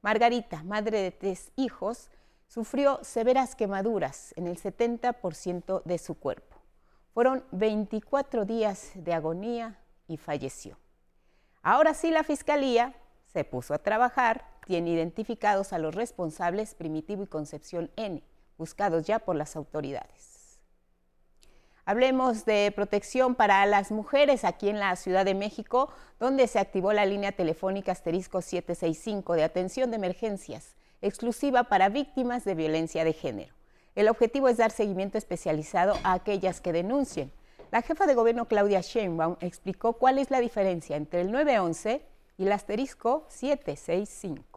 Margarita, 0.00 0.62
madre 0.62 1.02
de 1.02 1.10
tres 1.10 1.50
hijos, 1.56 2.08
sufrió 2.46 3.00
severas 3.02 3.56
quemaduras 3.56 4.32
en 4.36 4.46
el 4.46 4.62
70% 4.62 5.82
de 5.82 5.98
su 5.98 6.14
cuerpo. 6.14 6.61
Fueron 7.12 7.44
24 7.52 8.46
días 8.46 8.92
de 8.94 9.12
agonía 9.12 9.78
y 10.08 10.16
falleció. 10.16 10.78
Ahora 11.62 11.92
sí 11.92 12.10
la 12.10 12.24
Fiscalía 12.24 12.94
se 13.26 13.44
puso 13.44 13.74
a 13.74 13.78
trabajar, 13.78 14.46
tiene 14.66 14.90
identificados 14.90 15.74
a 15.74 15.78
los 15.78 15.94
responsables 15.94 16.74
Primitivo 16.74 17.22
y 17.22 17.26
Concepción 17.26 17.90
N, 17.96 18.22
buscados 18.56 19.04
ya 19.04 19.18
por 19.18 19.36
las 19.36 19.56
autoridades. 19.56 20.58
Hablemos 21.84 22.46
de 22.46 22.72
protección 22.74 23.34
para 23.34 23.66
las 23.66 23.90
mujeres 23.90 24.44
aquí 24.44 24.70
en 24.70 24.78
la 24.78 24.96
Ciudad 24.96 25.26
de 25.26 25.34
México, 25.34 25.90
donde 26.18 26.46
se 26.46 26.60
activó 26.60 26.94
la 26.94 27.04
línea 27.04 27.32
telefónica 27.32 27.92
asterisco 27.92 28.40
765 28.40 29.34
de 29.34 29.44
atención 29.44 29.90
de 29.90 29.96
emergencias, 29.96 30.76
exclusiva 31.02 31.64
para 31.64 31.90
víctimas 31.90 32.44
de 32.44 32.54
violencia 32.54 33.04
de 33.04 33.12
género. 33.12 33.61
El 33.94 34.08
objetivo 34.08 34.48
es 34.48 34.56
dar 34.56 34.70
seguimiento 34.70 35.18
especializado 35.18 35.98
a 36.02 36.14
aquellas 36.14 36.60
que 36.60 36.72
denuncien. 36.72 37.30
La 37.70 37.82
jefa 37.82 38.06
de 38.06 38.14
gobierno 38.14 38.46
Claudia 38.46 38.80
Sheinbaum 38.80 39.36
explicó 39.40 39.94
cuál 39.94 40.18
es 40.18 40.30
la 40.30 40.40
diferencia 40.40 40.96
entre 40.96 41.20
el 41.20 41.30
911 41.30 42.02
y 42.38 42.44
el 42.44 42.52
asterisco 42.52 43.26
765. 43.28 44.52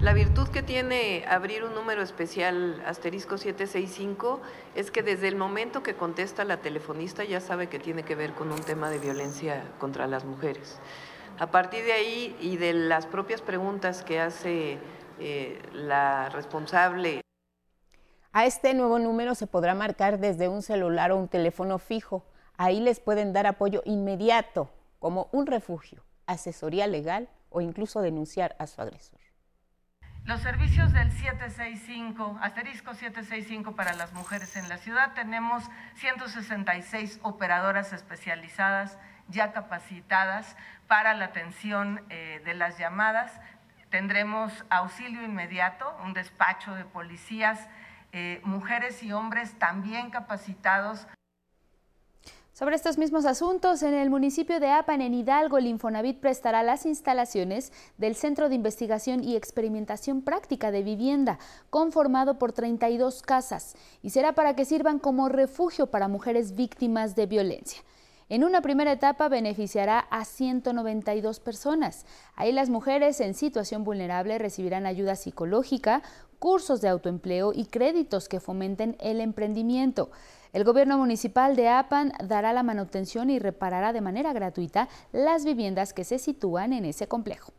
La 0.00 0.14
virtud 0.14 0.48
que 0.48 0.62
tiene 0.62 1.24
abrir 1.28 1.62
un 1.62 1.74
número 1.74 2.00
especial 2.00 2.82
asterisco 2.86 3.36
765 3.36 4.40
es 4.74 4.90
que 4.90 5.02
desde 5.02 5.28
el 5.28 5.36
momento 5.36 5.82
que 5.82 5.94
contesta 5.94 6.44
la 6.44 6.56
telefonista 6.56 7.22
ya 7.24 7.40
sabe 7.40 7.68
que 7.68 7.78
tiene 7.78 8.02
que 8.02 8.14
ver 8.14 8.32
con 8.32 8.50
un 8.50 8.60
tema 8.60 8.88
de 8.88 8.98
violencia 8.98 9.62
contra 9.78 10.06
las 10.06 10.24
mujeres. 10.24 10.78
A 11.38 11.50
partir 11.50 11.84
de 11.84 11.92
ahí 11.92 12.36
y 12.40 12.56
de 12.56 12.72
las 12.72 13.06
propias 13.06 13.42
preguntas 13.42 14.02
que 14.02 14.20
hace 14.20 14.78
eh, 15.18 15.60
la 15.72 16.30
responsable. 16.30 17.20
A 18.32 18.44
este 18.46 18.74
nuevo 18.74 19.00
número 19.00 19.34
se 19.34 19.48
podrá 19.48 19.74
marcar 19.74 20.20
desde 20.20 20.46
un 20.46 20.62
celular 20.62 21.10
o 21.10 21.16
un 21.16 21.26
teléfono 21.26 21.80
fijo. 21.80 22.24
Ahí 22.56 22.78
les 22.78 23.00
pueden 23.00 23.32
dar 23.32 23.48
apoyo 23.48 23.82
inmediato, 23.84 24.70
como 25.00 25.28
un 25.32 25.48
refugio, 25.48 26.04
asesoría 26.26 26.86
legal 26.86 27.28
o 27.48 27.60
incluso 27.60 28.02
denunciar 28.02 28.54
a 28.60 28.68
su 28.68 28.80
agresor. 28.80 29.18
Los 30.24 30.42
servicios 30.42 30.92
del 30.92 31.10
765, 31.10 32.38
asterisco 32.40 32.94
765 32.94 33.74
para 33.74 33.94
las 33.94 34.12
mujeres 34.12 34.54
en 34.54 34.68
la 34.68 34.78
ciudad, 34.78 35.12
tenemos 35.14 35.64
166 35.96 37.18
operadoras 37.22 37.92
especializadas 37.92 38.96
ya 39.26 39.52
capacitadas 39.52 40.56
para 40.86 41.14
la 41.14 41.24
atención 41.24 42.04
eh, 42.10 42.40
de 42.44 42.54
las 42.54 42.78
llamadas. 42.78 43.32
Tendremos 43.88 44.52
auxilio 44.70 45.24
inmediato, 45.24 45.96
un 46.04 46.12
despacho 46.12 46.74
de 46.74 46.84
policías, 46.84 47.68
eh, 48.12 48.40
mujeres 48.44 49.02
y 49.02 49.12
hombres 49.12 49.58
también 49.58 50.10
capacitados 50.10 51.06
sobre 52.60 52.76
estos 52.76 52.98
mismos 52.98 53.24
asuntos, 53.24 53.82
en 53.82 53.94
el 53.94 54.10
municipio 54.10 54.60
de 54.60 54.68
Apan, 54.68 55.00
en 55.00 55.14
Hidalgo, 55.14 55.56
el 55.56 55.66
Infonavit 55.66 56.20
prestará 56.20 56.62
las 56.62 56.84
instalaciones 56.84 57.72
del 57.96 58.14
Centro 58.14 58.50
de 58.50 58.54
Investigación 58.54 59.24
y 59.24 59.34
Experimentación 59.34 60.20
Práctica 60.20 60.70
de 60.70 60.82
Vivienda, 60.82 61.38
conformado 61.70 62.38
por 62.38 62.52
32 62.52 63.22
casas, 63.22 63.76
y 64.02 64.10
será 64.10 64.34
para 64.34 64.56
que 64.56 64.66
sirvan 64.66 64.98
como 64.98 65.30
refugio 65.30 65.86
para 65.86 66.06
mujeres 66.08 66.54
víctimas 66.54 67.16
de 67.16 67.24
violencia. 67.24 67.82
En 68.28 68.44
una 68.44 68.60
primera 68.60 68.92
etapa 68.92 69.30
beneficiará 69.30 69.98
a 69.98 70.26
192 70.26 71.40
personas. 71.40 72.04
Ahí 72.36 72.52
las 72.52 72.68
mujeres 72.68 73.20
en 73.20 73.32
situación 73.32 73.84
vulnerable 73.84 74.38
recibirán 74.38 74.84
ayuda 74.84 75.16
psicológica, 75.16 76.02
cursos 76.40 76.80
de 76.80 76.88
autoempleo 76.88 77.52
y 77.54 77.66
créditos 77.66 78.28
que 78.28 78.40
fomenten 78.40 78.96
el 78.98 79.20
emprendimiento. 79.20 80.10
El 80.52 80.64
gobierno 80.64 80.98
municipal 80.98 81.54
de 81.54 81.68
Apan 81.68 82.12
dará 82.24 82.52
la 82.52 82.64
manutención 82.64 83.30
y 83.30 83.38
reparará 83.38 83.92
de 83.92 84.00
manera 84.00 84.32
gratuita 84.32 84.88
las 85.12 85.44
viviendas 85.44 85.92
que 85.92 86.02
se 86.02 86.18
sitúan 86.18 86.72
en 86.72 86.86
ese 86.86 87.06
complejo. 87.06 87.52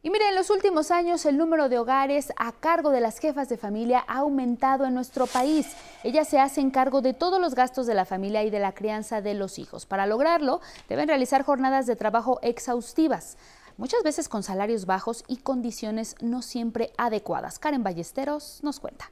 Y 0.00 0.10
miren, 0.10 0.28
en 0.28 0.36
los 0.36 0.48
últimos 0.50 0.92
años 0.92 1.26
el 1.26 1.36
número 1.36 1.68
de 1.68 1.76
hogares 1.76 2.32
a 2.36 2.52
cargo 2.52 2.90
de 2.90 3.00
las 3.00 3.18
jefas 3.18 3.48
de 3.48 3.56
familia 3.56 4.04
ha 4.06 4.18
aumentado 4.18 4.86
en 4.86 4.94
nuestro 4.94 5.26
país. 5.26 5.66
Ellas 6.04 6.28
se 6.28 6.38
hacen 6.38 6.70
cargo 6.70 7.02
de 7.02 7.14
todos 7.14 7.40
los 7.40 7.56
gastos 7.56 7.88
de 7.88 7.94
la 7.94 8.04
familia 8.04 8.44
y 8.44 8.50
de 8.50 8.60
la 8.60 8.72
crianza 8.72 9.20
de 9.20 9.34
los 9.34 9.58
hijos. 9.58 9.86
Para 9.86 10.06
lograrlo, 10.06 10.60
deben 10.88 11.08
realizar 11.08 11.42
jornadas 11.42 11.86
de 11.86 11.96
trabajo 11.96 12.38
exhaustivas, 12.42 13.36
muchas 13.78 14.02
veces 14.02 14.28
con 14.28 14.42
salarios 14.42 14.84
bajos 14.84 15.24
y 15.26 15.38
condiciones 15.38 16.14
no 16.20 16.42
siempre 16.42 16.92
adecuadas. 16.98 17.58
Karen 17.58 17.82
Ballesteros 17.82 18.60
nos 18.62 18.78
cuenta. 18.80 19.10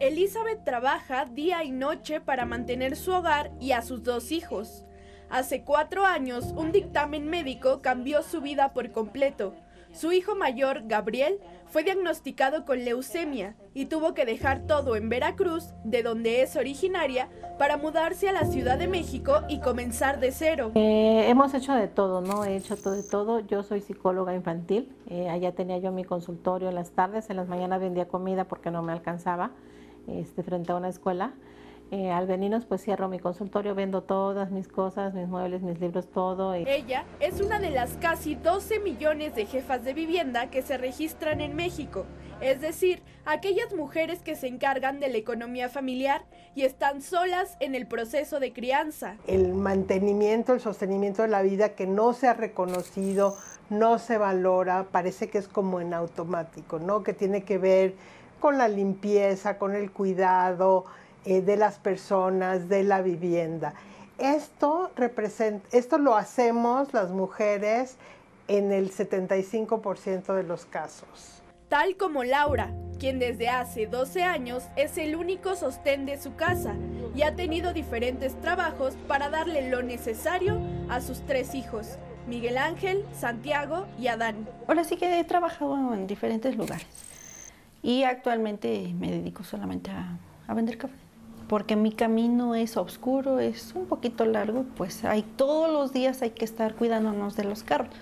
Elizabeth 0.00 0.64
trabaja 0.64 1.26
día 1.26 1.62
y 1.64 1.70
noche 1.70 2.20
para 2.20 2.44
mantener 2.44 2.96
su 2.96 3.12
hogar 3.12 3.52
y 3.60 3.72
a 3.72 3.82
sus 3.82 4.02
dos 4.02 4.32
hijos. 4.32 4.84
Hace 5.28 5.62
cuatro 5.62 6.04
años, 6.04 6.46
un 6.56 6.72
dictamen 6.72 7.28
médico 7.28 7.82
cambió 7.82 8.22
su 8.22 8.40
vida 8.40 8.72
por 8.72 8.90
completo. 8.92 9.54
Su 9.92 10.12
hijo 10.12 10.34
mayor, 10.34 10.82
Gabriel, 10.86 11.40
fue 11.70 11.84
diagnosticado 11.84 12.64
con 12.64 12.84
leucemia 12.84 13.54
y 13.74 13.86
tuvo 13.86 14.12
que 14.12 14.24
dejar 14.24 14.66
todo 14.66 14.96
en 14.96 15.08
Veracruz, 15.08 15.72
de 15.84 16.02
donde 16.02 16.42
es 16.42 16.56
originaria, 16.56 17.28
para 17.58 17.76
mudarse 17.76 18.28
a 18.28 18.32
la 18.32 18.44
Ciudad 18.44 18.78
de 18.78 18.88
México 18.88 19.42
y 19.48 19.60
comenzar 19.60 20.18
de 20.18 20.32
cero. 20.32 20.72
Eh, 20.74 21.26
hemos 21.28 21.54
hecho 21.54 21.72
de 21.74 21.86
todo, 21.86 22.20
¿no? 22.20 22.44
He 22.44 22.56
hecho 22.56 22.76
todo 22.76 22.94
de 22.94 23.02
todo. 23.04 23.40
Yo 23.40 23.62
soy 23.62 23.80
psicóloga 23.80 24.34
infantil. 24.34 24.92
Eh, 25.08 25.28
allá 25.28 25.52
tenía 25.52 25.78
yo 25.78 25.92
mi 25.92 26.04
consultorio 26.04 26.68
en 26.68 26.74
las 26.74 26.90
tardes, 26.90 27.30
en 27.30 27.36
las 27.36 27.48
mañanas 27.48 27.80
vendía 27.80 28.08
comida 28.08 28.44
porque 28.44 28.70
no 28.70 28.82
me 28.82 28.92
alcanzaba 28.92 29.52
este, 30.08 30.42
frente 30.42 30.72
a 30.72 30.76
una 30.76 30.88
escuela. 30.88 31.32
Eh, 31.92 32.12
al 32.12 32.28
venirnos 32.28 32.66
pues 32.66 32.82
cierro 32.82 33.08
mi 33.08 33.18
consultorio, 33.18 33.74
vendo 33.74 34.02
todas 34.02 34.52
mis 34.52 34.68
cosas, 34.68 35.12
mis 35.12 35.26
muebles, 35.26 35.62
mis 35.62 35.80
libros, 35.80 36.08
todo. 36.08 36.54
Ella 36.54 37.04
es 37.18 37.40
una 37.40 37.58
de 37.58 37.70
las 37.70 37.94
casi 37.94 38.36
12 38.36 38.78
millones 38.78 39.34
de 39.34 39.44
jefas 39.44 39.82
de 39.82 39.92
vivienda 39.92 40.50
que 40.50 40.62
se 40.62 40.78
registran 40.78 41.40
en 41.40 41.56
México, 41.56 42.04
es 42.40 42.60
decir, 42.60 43.02
aquellas 43.24 43.74
mujeres 43.74 44.20
que 44.20 44.36
se 44.36 44.46
encargan 44.46 45.00
de 45.00 45.08
la 45.08 45.16
economía 45.16 45.68
familiar 45.68 46.22
y 46.54 46.62
están 46.62 47.02
solas 47.02 47.56
en 47.58 47.74
el 47.74 47.88
proceso 47.88 48.38
de 48.38 48.52
crianza. 48.52 49.16
El 49.26 49.54
mantenimiento, 49.54 50.52
el 50.52 50.60
sostenimiento 50.60 51.22
de 51.22 51.28
la 51.28 51.42
vida 51.42 51.70
que 51.70 51.88
no 51.88 52.12
se 52.12 52.28
ha 52.28 52.34
reconocido, 52.34 53.36
no 53.68 53.98
se 53.98 54.16
valora, 54.16 54.86
parece 54.92 55.28
que 55.28 55.38
es 55.38 55.48
como 55.48 55.80
en 55.80 55.92
automático, 55.92 56.78
¿no? 56.78 57.02
Que 57.02 57.14
tiene 57.14 57.42
que 57.42 57.58
ver 57.58 57.94
con 58.38 58.58
la 58.58 58.68
limpieza, 58.68 59.58
con 59.58 59.74
el 59.74 59.90
cuidado, 59.90 60.86
eh, 61.24 61.42
de 61.42 61.56
las 61.56 61.78
personas, 61.78 62.68
de 62.68 62.82
la 62.82 63.02
vivienda. 63.02 63.74
Esto, 64.18 64.90
representa, 64.96 65.66
esto 65.72 65.98
lo 65.98 66.16
hacemos 66.16 66.92
las 66.92 67.10
mujeres 67.10 67.96
en 68.48 68.72
el 68.72 68.90
75% 68.90 70.34
de 70.34 70.42
los 70.42 70.66
casos. 70.66 71.42
Tal 71.68 71.96
como 71.96 72.24
Laura, 72.24 72.72
quien 72.98 73.18
desde 73.18 73.48
hace 73.48 73.86
12 73.86 74.24
años 74.24 74.64
es 74.76 74.98
el 74.98 75.14
único 75.14 75.54
sostén 75.56 76.04
de 76.04 76.20
su 76.20 76.34
casa 76.34 76.74
y 77.14 77.22
ha 77.22 77.36
tenido 77.36 77.72
diferentes 77.72 78.34
trabajos 78.40 78.94
para 79.06 79.30
darle 79.30 79.68
lo 79.70 79.82
necesario 79.82 80.60
a 80.88 81.00
sus 81.00 81.20
tres 81.26 81.54
hijos, 81.54 81.98
Miguel 82.26 82.58
Ángel, 82.58 83.04
Santiago 83.12 83.86
y 83.98 84.08
Adán. 84.08 84.48
Ahora 84.66 84.84
sí 84.84 84.96
que 84.96 85.20
he 85.20 85.24
trabajado 85.24 85.94
en 85.94 86.06
diferentes 86.06 86.56
lugares 86.56 86.86
y 87.82 88.02
actualmente 88.02 88.92
me 88.98 89.10
dedico 89.10 89.44
solamente 89.44 89.90
a, 89.90 90.18
a 90.48 90.54
vender 90.54 90.76
café 90.76 91.09
porque 91.50 91.74
mi 91.74 91.90
camino 91.90 92.54
es 92.54 92.76
oscuro, 92.76 93.40
es 93.40 93.74
un 93.74 93.86
poquito 93.86 94.24
largo, 94.24 94.66
pues 94.76 95.04
hay 95.04 95.22
todos 95.22 95.68
los 95.68 95.92
días 95.92 96.22
hay 96.22 96.30
que 96.30 96.44
estar 96.44 96.76
cuidándonos 96.76 97.34
de 97.34 97.42
los 97.42 97.64
carros. 97.64 97.92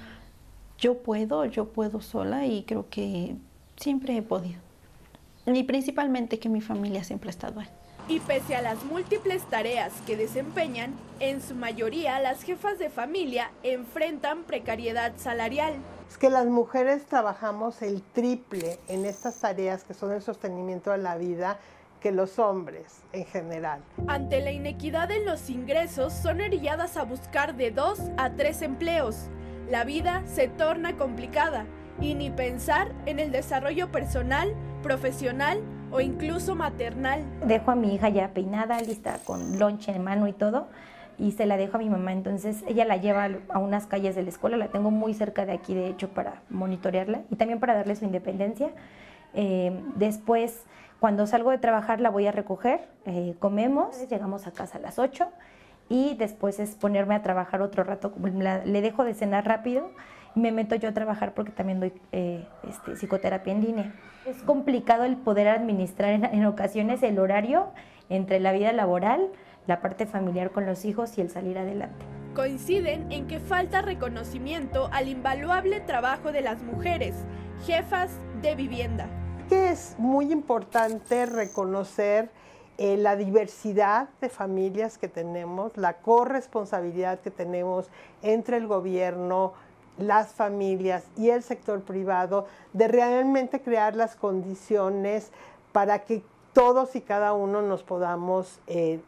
Yo 0.76 0.98
puedo, 0.98 1.46
yo 1.46 1.64
puedo 1.64 2.02
sola 2.02 2.44
y 2.44 2.64
creo 2.64 2.90
que 2.90 3.36
siempre 3.78 4.18
he 4.18 4.20
podido. 4.20 4.60
Y 5.46 5.62
principalmente 5.62 6.38
que 6.38 6.50
mi 6.50 6.60
familia 6.60 7.04
siempre 7.04 7.30
ha 7.30 7.30
estado 7.30 7.60
ahí. 7.60 7.68
Y 8.06 8.20
pese 8.20 8.54
a 8.54 8.60
las 8.60 8.84
múltiples 8.84 9.42
tareas 9.44 9.94
que 10.06 10.18
desempeñan, 10.18 10.92
en 11.18 11.40
su 11.40 11.54
mayoría 11.54 12.20
las 12.20 12.42
jefas 12.42 12.78
de 12.78 12.90
familia 12.90 13.50
enfrentan 13.62 14.42
precariedad 14.42 15.14
salarial. 15.16 15.72
Es 16.06 16.18
que 16.18 16.28
las 16.28 16.44
mujeres 16.44 17.06
trabajamos 17.06 17.80
el 17.80 18.02
triple 18.02 18.78
en 18.88 19.06
estas 19.06 19.36
tareas 19.40 19.84
que 19.84 19.94
son 19.94 20.12
el 20.12 20.20
sostenimiento 20.20 20.90
de 20.90 20.98
la 20.98 21.16
vida, 21.16 21.58
que 22.00 22.12
los 22.12 22.38
hombres 22.38 23.02
en 23.12 23.24
general. 23.26 23.80
Ante 24.06 24.40
la 24.40 24.52
inequidad 24.52 25.10
en 25.10 25.24
los 25.24 25.50
ingresos, 25.50 26.12
son 26.12 26.40
orilladas 26.40 26.96
a 26.96 27.04
buscar 27.04 27.56
de 27.56 27.70
dos 27.70 28.00
a 28.16 28.30
tres 28.30 28.62
empleos. 28.62 29.28
La 29.70 29.84
vida 29.84 30.22
se 30.26 30.48
torna 30.48 30.96
complicada 30.96 31.66
y 32.00 32.14
ni 32.14 32.30
pensar 32.30 32.92
en 33.06 33.18
el 33.18 33.32
desarrollo 33.32 33.90
personal, 33.90 34.54
profesional 34.82 35.60
o 35.90 36.00
incluso 36.00 36.54
maternal. 36.54 37.24
Dejo 37.44 37.70
a 37.70 37.74
mi 37.74 37.94
hija 37.94 38.08
ya 38.08 38.28
peinada, 38.28 38.80
lista, 38.80 39.18
con 39.24 39.58
lonche 39.58 39.92
en 39.92 40.04
mano 40.04 40.28
y 40.28 40.32
todo, 40.32 40.68
y 41.18 41.32
se 41.32 41.46
la 41.46 41.56
dejo 41.56 41.76
a 41.76 41.80
mi 41.80 41.90
mamá. 41.90 42.12
Entonces 42.12 42.62
ella 42.68 42.84
la 42.84 42.96
lleva 42.96 43.28
a 43.48 43.58
unas 43.58 43.86
calles 43.86 44.14
de 44.14 44.22
la 44.22 44.28
escuela, 44.28 44.56
la 44.56 44.68
tengo 44.68 44.90
muy 44.90 45.14
cerca 45.14 45.46
de 45.46 45.52
aquí, 45.52 45.74
de 45.74 45.88
hecho, 45.88 46.08
para 46.10 46.42
monitorearla 46.50 47.22
y 47.30 47.36
también 47.36 47.58
para 47.58 47.74
darle 47.74 47.96
su 47.96 48.04
independencia. 48.04 48.70
Eh, 49.34 49.78
después 49.96 50.64
cuando 51.00 51.26
salgo 51.26 51.50
de 51.50 51.58
trabajar 51.58 52.00
la 52.00 52.10
voy 52.10 52.26
a 52.26 52.32
recoger, 52.32 52.88
eh, 53.04 53.34
comemos, 53.38 54.08
llegamos 54.08 54.46
a 54.46 54.52
casa 54.52 54.78
a 54.78 54.80
las 54.80 54.98
8 54.98 55.28
y 55.88 56.14
después 56.16 56.58
es 56.58 56.74
ponerme 56.74 57.14
a 57.14 57.22
trabajar 57.22 57.62
otro 57.62 57.84
rato, 57.84 58.12
le 58.64 58.80
dejo 58.82 59.04
de 59.04 59.14
cenar 59.14 59.46
rápido 59.46 59.90
y 60.34 60.40
me 60.40 60.52
meto 60.52 60.74
yo 60.74 60.88
a 60.88 60.92
trabajar 60.92 61.34
porque 61.34 61.52
también 61.52 61.80
doy 61.80 61.92
eh, 62.12 62.46
este, 62.68 62.96
psicoterapia 62.96 63.52
en 63.52 63.62
línea. 63.62 63.94
Es 64.26 64.42
complicado 64.42 65.04
el 65.04 65.16
poder 65.16 65.48
administrar 65.48 66.10
en, 66.10 66.44
ocasiones 66.44 67.02
el 67.02 67.18
horario 67.18 67.68
entre 68.10 68.40
la 68.40 68.52
vida 68.52 68.72
laboral, 68.72 69.30
la 69.66 69.80
parte 69.80 70.04
familiar 70.04 70.50
con 70.50 70.66
los 70.66 70.84
hijos 70.84 71.16
y 71.16 71.20
el 71.20 71.30
salir 71.30 71.58
adelante. 71.58 72.04
Coinciden 72.34 73.10
en 73.10 73.26
que 73.26 73.38
falta 73.38 73.82
reconocimiento 73.82 74.90
al 74.92 75.08
invaluable 75.08 75.80
trabajo 75.80 76.32
de 76.32 76.42
las 76.42 76.62
mujeres, 76.62 77.14
jefas 77.64 78.10
de 78.42 78.54
vivienda 78.54 79.08
que 79.48 79.70
es 79.70 79.94
muy 79.98 80.30
importante 80.32 81.26
reconocer 81.26 82.30
eh, 82.76 82.96
la 82.96 83.16
diversidad 83.16 84.08
de 84.20 84.28
familias 84.28 84.98
que 84.98 85.08
tenemos, 85.08 85.76
la 85.76 85.94
corresponsabilidad 85.94 87.20
que 87.20 87.30
tenemos 87.30 87.90
entre 88.22 88.58
el 88.58 88.66
gobierno, 88.66 89.54
las 89.98 90.28
familias 90.28 91.04
y 91.16 91.30
el 91.30 91.42
sector 91.42 91.82
privado 91.82 92.46
de 92.72 92.86
realmente 92.88 93.60
crear 93.60 93.96
las 93.96 94.14
condiciones 94.14 95.32
para 95.72 96.04
que 96.04 96.22
todos 96.52 96.94
y 96.94 97.00
cada 97.00 97.32
uno 97.32 97.62
nos 97.62 97.82
podamos 97.82 98.60
eh, 98.66 99.00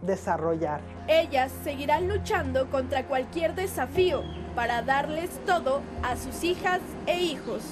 desarrollar. 0.00 0.80
Ellas 1.06 1.52
seguirán 1.62 2.08
luchando 2.08 2.70
contra 2.70 3.06
cualquier 3.06 3.54
desafío 3.54 4.22
para 4.54 4.82
darles 4.82 5.30
todo 5.46 5.80
a 6.02 6.16
sus 6.16 6.42
hijas 6.42 6.80
e 7.06 7.20
hijos 7.20 7.62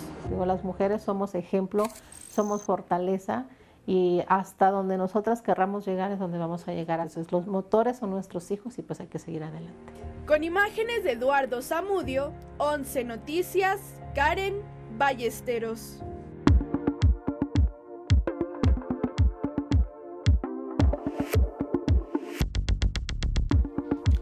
las 0.46 0.64
mujeres 0.64 1.02
somos 1.02 1.34
ejemplo, 1.34 1.84
somos 2.30 2.62
fortaleza 2.62 3.46
y 3.86 4.22
hasta 4.28 4.70
donde 4.70 4.96
nosotras 4.96 5.42
querramos 5.42 5.86
llegar 5.86 6.12
es 6.12 6.18
donde 6.18 6.38
vamos 6.38 6.68
a 6.68 6.72
llegar. 6.72 7.00
Entonces, 7.00 7.32
los 7.32 7.46
motores 7.46 7.98
son 7.98 8.10
nuestros 8.10 8.50
hijos 8.50 8.78
y 8.78 8.82
pues 8.82 9.00
hay 9.00 9.08
que 9.08 9.18
seguir 9.18 9.42
adelante. 9.42 9.92
Con 10.26 10.44
imágenes 10.44 11.02
de 11.02 11.12
Eduardo 11.12 11.60
Zamudio, 11.62 12.32
11 12.58 13.04
Noticias, 13.04 13.80
Karen 14.14 14.62
Ballesteros. 14.96 16.00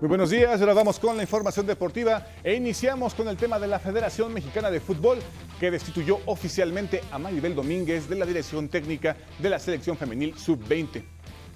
Muy 0.00 0.06
buenos 0.06 0.30
días, 0.30 0.60
ahora 0.60 0.74
vamos 0.74 1.00
con 1.00 1.16
la 1.16 1.24
información 1.24 1.66
deportiva 1.66 2.24
e 2.44 2.54
iniciamos 2.54 3.14
con 3.14 3.26
el 3.26 3.36
tema 3.36 3.58
de 3.58 3.66
la 3.66 3.80
Federación 3.80 4.32
Mexicana 4.32 4.70
de 4.70 4.78
Fútbol 4.78 5.18
que 5.58 5.72
destituyó 5.72 6.20
oficialmente 6.26 7.02
a 7.10 7.18
Maribel 7.18 7.56
Domínguez 7.56 8.08
de 8.08 8.14
la 8.14 8.24
dirección 8.24 8.68
técnica 8.68 9.16
de 9.40 9.50
la 9.50 9.58
selección 9.58 9.96
femenil 9.96 10.38
sub-20. 10.38 11.02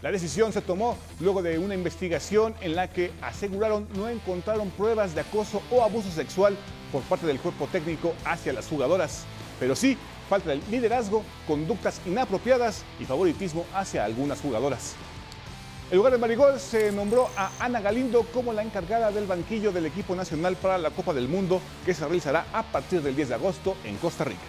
La 0.03 0.11
decisión 0.11 0.53
se 0.53 0.61
tomó 0.61 0.99
luego 1.21 1.41
de 1.41 1.57
una 1.61 1.77
investigación 1.77 2.57
en 2.61 2.75
la 2.75 2.91
que 2.91 3.13
aseguraron 3.23 3.87
no 3.95 4.09
encontraron 4.09 4.71
pruebas 4.71 5.15
de 5.15 5.21
acoso 5.21 5.63
o 5.71 5.85
abuso 5.85 6.11
sexual 6.11 6.57
por 6.91 7.03
parte 7.03 7.29
del 7.29 7.39
cuerpo 7.39 7.69
técnico 7.71 8.13
hacia 8.25 8.53
las 8.53 8.67
jugadoras, 8.67 9.23
pero 9.61 9.77
sí 9.77 9.97
falta 10.29 10.53
el 10.53 10.61
liderazgo, 10.69 11.23
conductas 11.47 12.01
inapropiadas 12.07 12.83
y 12.99 13.05
favoritismo 13.05 13.65
hacia 13.73 14.05
algunas 14.05 14.41
jugadoras. 14.41 14.97
El 15.93 15.99
lugar 15.99 16.15
de 16.15 16.19
Marigol 16.19 16.59
se 16.59 16.91
nombró 16.91 17.29
a 17.37 17.51
Ana 17.61 17.83
Galindo 17.83 18.23
como 18.33 18.55
la 18.55 18.63
encargada 18.63 19.13
del 19.13 19.27
banquillo 19.27 19.73
del 19.73 19.85
equipo 19.85 20.17
nacional 20.17 20.57
para 20.57 20.79
la 20.79 20.89
Copa 20.89 21.13
del 21.13 21.29
Mundo 21.29 21.61
que 21.85 21.93
se 21.93 22.03
realizará 22.03 22.47
a 22.51 22.63
partir 22.63 23.03
del 23.03 23.15
10 23.15 23.29
de 23.29 23.35
agosto 23.35 23.77
en 23.85 23.99
Costa 23.99 24.25
Rica. 24.25 24.41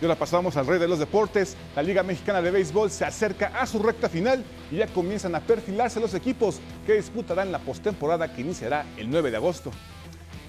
Y 0.00 0.04
ahora 0.04 0.18
pasamos 0.18 0.56
al 0.56 0.66
rey 0.66 0.80
de 0.80 0.88
los 0.88 0.98
deportes. 0.98 1.56
La 1.76 1.84
Liga 1.84 2.02
Mexicana 2.02 2.42
de 2.42 2.50
Béisbol 2.50 2.90
se 2.90 3.04
acerca 3.04 3.52
a 3.60 3.64
su 3.64 3.78
recta 3.78 4.08
final 4.08 4.42
y 4.72 4.78
ya 4.78 4.88
comienzan 4.88 5.36
a 5.36 5.40
perfilarse 5.40 6.00
los 6.00 6.14
equipos 6.14 6.58
que 6.84 6.94
disputarán 6.94 7.52
la 7.52 7.60
postemporada 7.60 8.34
que 8.34 8.40
iniciará 8.40 8.86
el 8.96 9.08
9 9.08 9.30
de 9.30 9.36
agosto. 9.36 9.70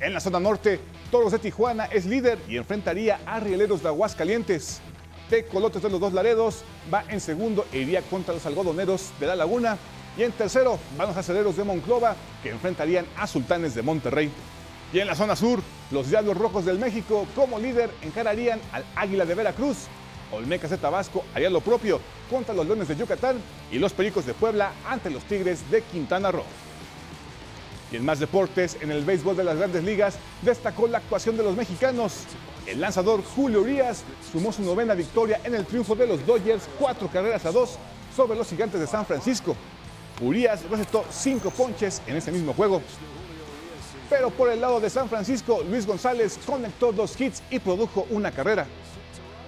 En 0.01 0.15
la 0.15 0.19
zona 0.19 0.39
norte, 0.39 0.79
Toros 1.11 1.31
de 1.31 1.37
Tijuana 1.37 1.85
es 1.85 2.07
líder 2.07 2.39
y 2.47 2.57
enfrentaría 2.57 3.19
a 3.23 3.39
Rieleros 3.39 3.83
de 3.83 3.89
Aguascalientes. 3.89 4.81
Tecolotes 5.29 5.81
de 5.83 5.89
los 5.89 5.99
Dos 5.99 6.13
Laredos 6.13 6.63
va 6.91 7.03
en 7.07 7.19
segundo 7.19 7.65
iría 7.71 8.01
contra 8.01 8.33
los 8.33 8.45
algodoneros 8.45 9.11
de 9.19 9.27
La 9.27 9.35
Laguna. 9.35 9.77
Y 10.17 10.23
en 10.23 10.31
tercero 10.31 10.79
van 10.97 11.07
los 11.07 11.17
aceleros 11.17 11.55
de 11.55 11.63
Monclova 11.63 12.15
que 12.41 12.49
enfrentarían 12.49 13.05
a 13.15 13.27
Sultanes 13.27 13.75
de 13.75 13.83
Monterrey. 13.83 14.31
Y 14.91 14.99
en 14.99 15.07
la 15.07 15.15
zona 15.15 15.35
sur, 15.35 15.61
los 15.91 16.09
Diablos 16.09 16.35
Rojos 16.35 16.65
del 16.65 16.79
México 16.79 17.27
como 17.35 17.59
líder 17.59 17.91
encararían 18.01 18.59
al 18.71 18.83
Águila 18.95 19.25
de 19.25 19.35
Veracruz. 19.35 19.77
Olmecas 20.31 20.71
de 20.71 20.77
Tabasco 20.77 21.23
haría 21.33 21.49
lo 21.49 21.61
propio 21.61 21.99
contra 22.29 22.53
los 22.53 22.65
Leones 22.65 22.87
de 22.87 22.95
Yucatán 22.95 23.37
y 23.71 23.77
los 23.77 23.93
Pericos 23.93 24.25
de 24.25 24.33
Puebla 24.33 24.71
ante 24.87 25.11
los 25.11 25.23
Tigres 25.23 25.69
de 25.69 25.83
Quintana 25.83 26.31
Roo. 26.31 26.43
Y 27.91 27.95
en 27.95 28.05
más 28.05 28.19
deportes, 28.19 28.77
en 28.81 28.91
el 28.91 29.03
béisbol 29.03 29.37
de 29.37 29.43
las 29.43 29.57
grandes 29.57 29.83
ligas, 29.83 30.17
destacó 30.41 30.87
la 30.87 30.99
actuación 30.99 31.37
de 31.37 31.43
los 31.43 31.55
mexicanos. 31.55 32.25
El 32.69 32.81
lanzador 32.81 33.23
Julio 33.23 33.61
Urias 33.61 34.03
sumó 34.31 34.51
su 34.51 34.61
novena 34.61 34.93
victoria 34.93 35.41
en 35.43 35.55
el 35.55 35.65
triunfo 35.65 35.95
de 35.95 36.05
los 36.05 36.23
Dodgers, 36.23 36.69
cuatro 36.77 37.07
carreras 37.07 37.43
a 37.47 37.51
dos 37.51 37.79
sobre 38.15 38.37
los 38.37 38.47
gigantes 38.47 38.79
de 38.79 38.85
San 38.85 39.07
Francisco. 39.07 39.55
Urias 40.21 40.61
recetó 40.69 41.03
cinco 41.09 41.49
ponches 41.49 41.99
en 42.05 42.17
ese 42.17 42.31
mismo 42.31 42.53
juego. 42.53 42.83
Pero 44.07 44.29
por 44.29 44.51
el 44.51 44.61
lado 44.61 44.79
de 44.79 44.87
San 44.91 45.09
Francisco, 45.09 45.63
Luis 45.67 45.87
González 45.87 46.37
conectó 46.45 46.91
dos 46.91 47.19
hits 47.19 47.41
y 47.49 47.57
produjo 47.57 48.05
una 48.11 48.29
carrera. 48.31 48.67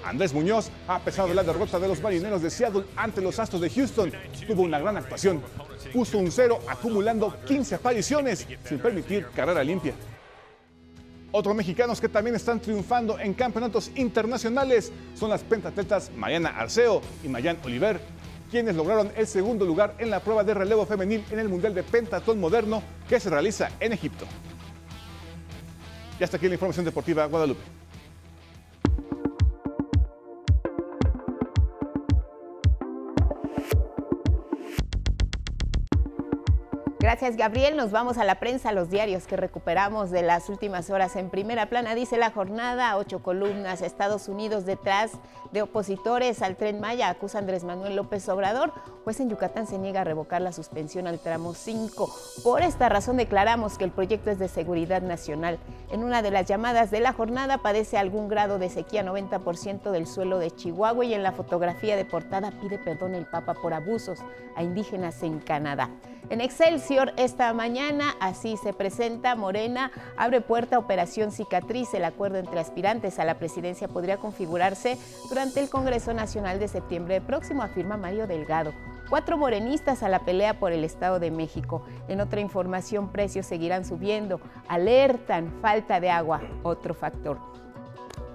Andrés 0.04 0.34
Muñoz, 0.34 0.72
a 0.88 0.98
pesar 0.98 1.28
de 1.28 1.36
la 1.36 1.44
derrota 1.44 1.78
de 1.78 1.88
los 1.88 2.02
marineros 2.02 2.42
de 2.42 2.50
Seattle 2.50 2.86
ante 2.96 3.22
los 3.22 3.38
Astros 3.38 3.62
de 3.62 3.70
Houston, 3.70 4.12
tuvo 4.48 4.64
una 4.64 4.80
gran 4.80 4.98
actuación. 4.98 5.44
Puso 5.94 6.18
un 6.18 6.32
cero 6.32 6.58
acumulando 6.68 7.38
15 7.46 7.76
apariciones 7.76 8.48
sin 8.68 8.80
permitir 8.80 9.28
carrera 9.28 9.64
limpia. 9.64 9.94
Otros 11.34 11.56
mexicanos 11.56 12.02
que 12.02 12.10
también 12.10 12.36
están 12.36 12.60
triunfando 12.60 13.18
en 13.18 13.34
campeonatos 13.34 13.90
internacionales 13.96 14.92
son 15.16 15.30
las 15.30 15.42
pentatletas 15.44 16.12
Mariana 16.18 16.50
Arceo 16.50 17.02
y 17.24 17.30
Mayan 17.30 17.58
Oliver, 17.64 18.02
quienes 18.50 18.76
lograron 18.76 19.10
el 19.16 19.26
segundo 19.28 19.64
lugar 19.64 19.96
en 19.98 20.10
la 20.10 20.20
prueba 20.20 20.44
de 20.44 20.54
relevo 20.54 20.86
femenil 20.86 21.24
en 21.32 21.40
el 21.40 21.48
Mundial 21.48 21.74
de 21.74 21.84
Pentatón 21.84 22.38
Moderno 22.38 22.84
que 23.08 23.18
se 23.18 23.30
realiza 23.30 23.70
en 23.80 23.94
Egipto. 23.94 24.26
Y 26.20 26.24
hasta 26.24 26.36
aquí 26.36 26.50
la 26.50 26.56
información 26.56 26.84
deportiva 26.84 27.26
Guadalupe. 27.28 27.81
Gracias, 37.22 37.38
Gabriel. 37.38 37.78
Nos 37.78 37.92
vamos 37.92 38.18
a 38.18 38.26
la 38.26 38.40
prensa, 38.40 38.72
los 38.72 38.90
diarios 38.90 39.28
que 39.28 39.38
recuperamos 39.38 40.10
de 40.10 40.24
las 40.24 40.50
últimas 40.50 40.90
horas 40.90 41.16
en 41.16 41.30
primera 41.30 41.68
plana. 41.68 41.94
Dice 41.94 42.18
la 42.18 42.32
jornada, 42.32 42.98
ocho 42.98 43.22
columnas, 43.22 43.84
Estados 43.84 44.28
Unidos 44.28 44.66
detrás 44.66 45.12
de 45.52 45.62
opositores 45.62 46.42
al 46.42 46.56
tren 46.56 46.80
Maya, 46.80 47.10
acusa 47.10 47.38
Andrés 47.38 47.64
Manuel 47.64 47.96
López 47.96 48.28
Obrador. 48.28 48.74
Pues 49.04 49.20
en 49.20 49.30
Yucatán 49.30 49.68
se 49.68 49.78
niega 49.78 50.02
a 50.02 50.04
revocar 50.04 50.42
la 50.42 50.52
suspensión 50.52 51.06
al 51.06 51.20
tramo 51.20 51.54
5. 51.54 52.12
Por 52.44 52.64
esta 52.64 52.90
razón 52.90 53.18
declaramos 53.18 53.78
que 53.78 53.84
el 53.84 53.92
proyecto 53.92 54.32
es 54.32 54.40
de 54.40 54.48
seguridad 54.48 55.04
nacional. 55.04 55.60
En 55.92 56.04
una 56.04 56.24
de 56.24 56.32
las 56.32 56.48
llamadas 56.48 56.90
de 56.90 57.02
la 57.02 57.14
jornada 57.14 57.60
padece 57.60 58.00
algún 58.00 58.30
grado 58.30 58.58
de 58.58 58.70
sequía 58.70 59.04
90% 59.04 59.92
del 59.92 60.08
suelo 60.08 60.40
de 60.40 60.50
Chihuahua 60.50 61.06
y 61.06 61.14
en 61.14 61.22
la 61.22 61.34
fotografía 61.34 61.96
de 61.96 62.06
portada 62.06 62.50
pide 62.50 62.80
perdón 62.80 63.14
el 63.14 63.28
Papa 63.28 63.54
por 63.54 63.76
abusos 63.76 64.18
a 64.56 64.64
indígenas 64.64 65.22
en 65.22 65.40
Canadá. 65.40 65.92
En 66.32 66.40
Excelsior 66.40 67.11
esta 67.18 67.54
mañana, 67.54 68.16
así 68.20 68.58
se 68.58 68.74
presenta, 68.74 69.36
Morena 69.36 69.92
abre 70.18 70.42
puerta 70.42 70.76
a 70.76 70.80
Operación 70.80 71.32
Cicatriz. 71.32 71.94
El 71.94 72.06
acuerdo 72.06 72.38
entre 72.38 72.60
aspirantes 72.60 73.20
a 73.20 73.26
la 73.26 73.40
presidencia 73.40 73.88
podría 73.88 74.18
configurarse 74.18 74.98
durante 75.30 75.60
el 75.60 75.70
Congreso 75.70 76.14
Nacional 76.14 76.60
de 76.60 76.68
septiembre 76.68 77.22
próximo, 77.22 77.64
afirma 77.64 77.98
Mario 77.98 78.28
Delgado. 78.28 78.74
Cuatro 79.10 79.38
morenistas 79.38 80.04
a 80.04 80.10
la 80.10 80.20
pelea 80.20 80.60
por 80.60 80.72
el 80.72 80.84
Estado 80.84 81.20
de 81.20 81.32
México. 81.32 81.84
En 82.08 82.22
otra 82.22 82.40
información, 82.40 83.12
precios 83.12 83.46
seguirán 83.46 83.84
subiendo. 83.84 84.40
Alertan 84.68 85.52
falta 85.62 86.00
de 86.00 86.10
agua, 86.10 86.42
otro 86.64 86.94
factor. 86.94 87.38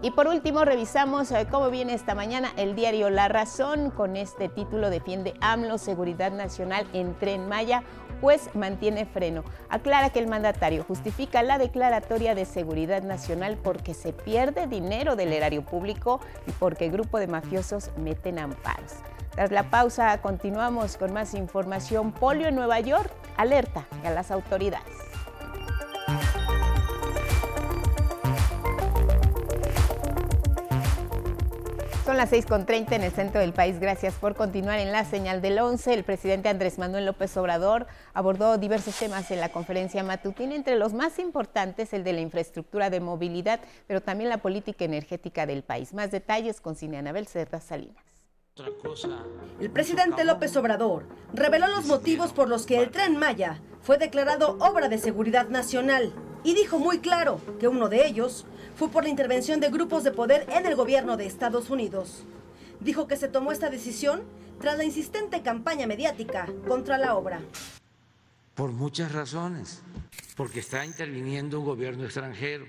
Y 0.03 0.11
por 0.11 0.29
último, 0.29 0.65
revisamos 0.65 1.33
eh, 1.33 1.47
cómo 1.51 1.71
viene 1.71 1.95
esta 1.95 2.15
mañana 2.15 2.53
el 2.57 2.77
diario 2.77 3.09
La 3.09 3.29
Razón. 3.29 3.91
Con 3.91 4.17
este 4.17 4.49
título 4.51 4.91
defiende 4.91 5.35
AMLO 5.41 5.79
Seguridad 5.79 6.33
Nacional 6.33 6.87
en 6.93 7.15
Tren 7.15 7.49
Maya, 7.49 7.83
pues 8.21 8.55
mantiene 8.55 9.07
freno. 9.07 9.45
Aclara 9.69 10.11
que 10.11 10.19
el 10.19 10.29
mandatario 10.29 10.85
justifica 10.85 11.43
la 11.43 11.59
declaratoria 11.59 12.35
de 12.35 12.45
seguridad 12.45 13.03
nacional 13.03 13.59
porque 13.63 13.95
se 13.95 14.13
pierde 14.13 14.67
dinero 14.67 15.17
del 15.17 15.33
erario 15.33 15.65
público 15.65 16.21
y 16.47 16.53
porque 16.53 16.87
el 16.87 16.93
grupo 16.93 17.19
de 17.19 17.27
mafiosos 17.27 17.91
meten 17.97 18.39
amparos. 18.39 18.95
Tras 19.31 19.51
la 19.51 19.71
pausa, 19.71 20.21
continuamos 20.23 20.97
con 20.97 21.13
más 21.13 21.35
información. 21.35 22.13
Polio 22.13 22.49
en 22.49 22.55
Nueva 22.55 22.81
York 22.81 23.11
alerta 23.37 23.87
a 24.05 24.11
las 24.11 24.31
autoridades. 24.31 24.95
Son 32.07 32.17
las 32.17 32.31
6.30 32.31 32.93
en 32.93 33.03
el 33.03 33.11
centro 33.11 33.41
del 33.41 33.53
país. 33.53 33.81
Gracias 33.81 34.15
por 34.15 34.37
continuar 34.37 34.79
en 34.79 34.93
la 34.93 35.05
señal 35.05 35.43
del 35.43 35.59
11. 35.59 35.93
El 35.93 36.05
presidente 36.05 36.49
Andrés 36.49 36.79
Manuel 36.79 37.05
López 37.05 37.37
Obrador 37.37 37.89
abordó 38.15 38.59
diversos 38.59 38.97
temas 38.97 39.29
en 39.33 39.41
la 39.41 39.49
conferencia 39.49 40.05
matutina, 40.05 40.55
entre 40.55 40.77
los 40.77 40.95
más 40.95 41.19
importantes 41.19 41.93
el 41.93 42.05
de 42.05 42.13
la 42.13 42.21
infraestructura 42.21 42.91
de 42.91 43.01
movilidad, 43.01 43.59
pero 43.89 44.01
también 44.03 44.31
la 44.31 44.39
política 44.39 44.85
energética 44.85 45.47
del 45.47 45.65
país. 45.65 45.95
Más 45.95 46.13
detalles 46.13 46.61
con 46.61 46.77
Cine 46.77 46.99
Anabel 46.99 47.27
Cerda 47.27 47.61
Salinas. 47.61 48.06
El 49.61 49.71
presidente 49.71 50.25
López 50.25 50.57
Obrador 50.57 51.05
reveló 51.35 51.67
los 51.67 51.85
motivos 51.85 52.33
por 52.33 52.49
los 52.49 52.65
que 52.65 52.79
el 52.79 52.91
tren 52.91 53.19
Maya 53.19 53.61
fue 53.83 53.99
declarado 53.99 54.57
obra 54.61 54.89
de 54.89 54.97
seguridad 54.97 55.51
nacional 55.51 56.15
y 56.43 56.55
dijo 56.55 56.79
muy 56.79 57.01
claro 57.01 57.39
que 57.61 57.69
uno 57.69 57.91
de 57.91 58.07
ellos 58.07 58.47
fue 58.75 58.89
por 58.89 59.05
la 59.05 59.11
intervención 59.11 59.61
de 59.61 59.69
grupos 59.69 60.05
de 60.05 60.11
poder 60.11 60.47
en 60.49 60.65
el 60.65 60.75
gobierno 60.75 61.19
de 61.19 61.27
Estados 61.27 61.69
Unidos. 61.69 62.25
Dijo 62.81 63.07
que 63.07 63.19
se 63.19 63.29
tomó 63.29 63.53
esta 63.53 63.69
decisión 63.69 64.23
tras 64.59 64.79
la 64.79 64.85
insistente 64.85 65.43
campaña 65.43 65.87
mediática 65.87 66.49
contra 66.67 66.97
la 66.97 67.15
obra. 67.15 67.41
Por 68.55 68.73
muchas 68.73 69.13
razones, 69.13 69.83
porque 70.35 70.61
está 70.61 70.87
interviniendo 70.87 71.59
un 71.59 71.67
gobierno 71.67 72.05
extranjero, 72.05 72.65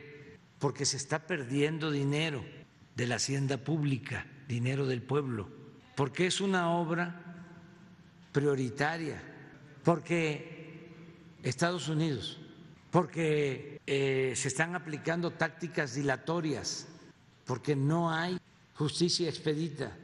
porque 0.59 0.85
se 0.85 0.97
está 0.97 1.19
perdiendo 1.19 1.91
dinero 1.91 2.43
de 2.95 3.07
la 3.07 3.15
hacienda 3.15 3.57
pública, 3.57 4.27
dinero 4.49 4.85
del 4.85 5.01
pueblo, 5.01 5.56
porque 5.97 6.27
es 6.27 6.39
una 6.39 6.71
obra 6.71 7.13
prioritaria, 8.31 9.21
porque 9.83 10.93
Estados 11.43 11.89
Unidos 11.89 12.39
porque 12.97 13.79
eh, 13.85 14.33
se 14.35 14.47
están 14.47 14.75
aplicando 14.75 15.31
tácticas 15.31 15.93
dilatorias, 15.93 16.87
porque 17.45 17.75
no 17.75 18.11
hay 18.11 18.39
justicia 18.73 19.29
expedita. 19.29 19.95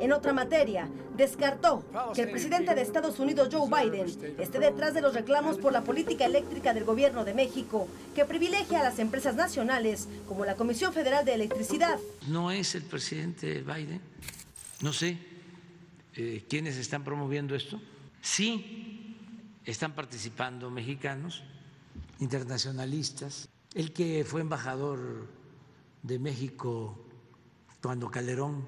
En 0.00 0.12
otra 0.12 0.32
materia, 0.32 0.88
descartó 1.16 1.84
que 2.14 2.22
el 2.22 2.30
presidente 2.30 2.74
de 2.74 2.82
Estados 2.82 3.18
Unidos, 3.20 3.48
Joe 3.52 3.68
Biden, 3.68 4.06
esté 4.38 4.58
detrás 4.58 4.92
de 4.92 5.00
los 5.00 5.14
reclamos 5.14 5.56
por 5.56 5.72
la 5.72 5.82
política 5.82 6.26
eléctrica 6.26 6.74
del 6.74 6.84
gobierno 6.84 7.24
de 7.24 7.32
México, 7.32 7.86
que 8.14 8.24
privilegia 8.24 8.80
a 8.80 8.84
las 8.84 8.98
empresas 8.98 9.36
nacionales 9.36 10.08
como 10.26 10.44
la 10.44 10.56
Comisión 10.56 10.92
Federal 10.92 11.24
de 11.24 11.34
Electricidad. 11.34 11.98
No 12.26 12.50
es 12.50 12.74
el 12.74 12.82
presidente 12.82 13.62
Biden, 13.62 14.00
no 14.82 14.92
sé 14.92 15.18
eh, 16.14 16.44
quiénes 16.48 16.76
están 16.76 17.04
promoviendo 17.04 17.54
esto. 17.54 17.80
Sí, 18.20 19.16
están 19.64 19.94
participando 19.94 20.70
mexicanos 20.70 21.42
internacionalistas, 22.18 23.48
el 23.74 23.92
que 23.92 24.24
fue 24.24 24.42
embajador 24.42 25.28
de 26.02 26.18
México 26.18 27.06
cuando 27.80 28.10
Calderón, 28.10 28.66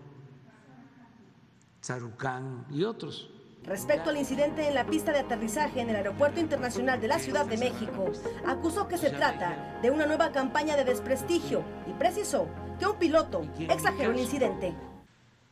Sarucán 1.81 2.67
y 2.71 2.85
otros. 2.85 3.31
Respecto 3.65 4.11
al 4.11 4.19
incidente 4.19 4.69
en 4.69 4.75
la 4.75 4.87
pista 4.87 5.13
de 5.13 5.21
aterrizaje 5.21 5.81
en 5.81 5.91
el 5.91 5.97
Aeropuerto 5.97 6.39
Internacional 6.39 7.01
de 7.01 7.09
la 7.09 7.19
Ciudad 7.19 7.47
de 7.47 7.57
México, 7.57 8.13
acusó 8.47 8.89
que 8.89 8.99
se 8.99 9.11
trata 9.11 9.79
de 9.83 9.91
una 9.91 10.07
nueva 10.07 10.33
campaña 10.33 10.77
de 10.77 10.85
desprestigio 10.85 11.65
y 11.87 11.93
precisó 11.95 12.47
que 12.79 12.87
un 12.87 12.99
piloto 12.99 13.43
exageró 13.59 14.13
el 14.13 14.21
incidente. 14.21 14.75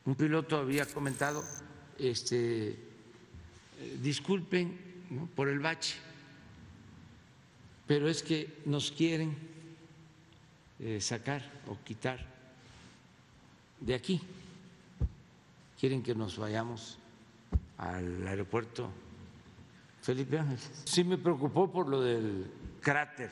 Un 0.04 0.14
piloto 0.14 0.56
había 0.56 0.86
comentado, 0.86 1.44
este, 1.98 2.70
eh, 2.70 2.76
disculpen 4.02 4.78
por 5.34 5.48
el 5.48 5.60
bache 5.60 5.94
pero 7.92 8.08
es 8.08 8.22
que 8.22 8.62
nos 8.64 8.90
quieren 8.90 9.36
eh, 10.80 10.98
sacar 10.98 11.42
o 11.66 11.76
quitar 11.84 12.24
de 13.80 13.94
aquí. 13.94 14.18
Quieren 15.78 16.02
que 16.02 16.14
nos 16.14 16.38
vayamos 16.38 16.98
al 17.76 18.26
aeropuerto 18.26 18.90
Felipe 20.00 20.38
Ángeles. 20.38 20.70
Sí 20.86 21.04
me 21.04 21.18
preocupó 21.18 21.70
por 21.70 21.86
lo 21.86 22.00
del 22.00 22.50
cráter, 22.80 23.30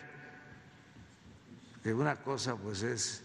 que 1.82 1.94
una 1.94 2.16
cosa 2.16 2.54
pues 2.56 2.82
es 2.82 3.24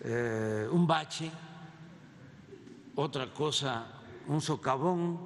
eh, 0.00 0.66
un 0.68 0.84
bache, 0.84 1.30
otra 2.94 3.32
cosa 3.32 3.86
un 4.26 4.40
socavón, 4.40 5.18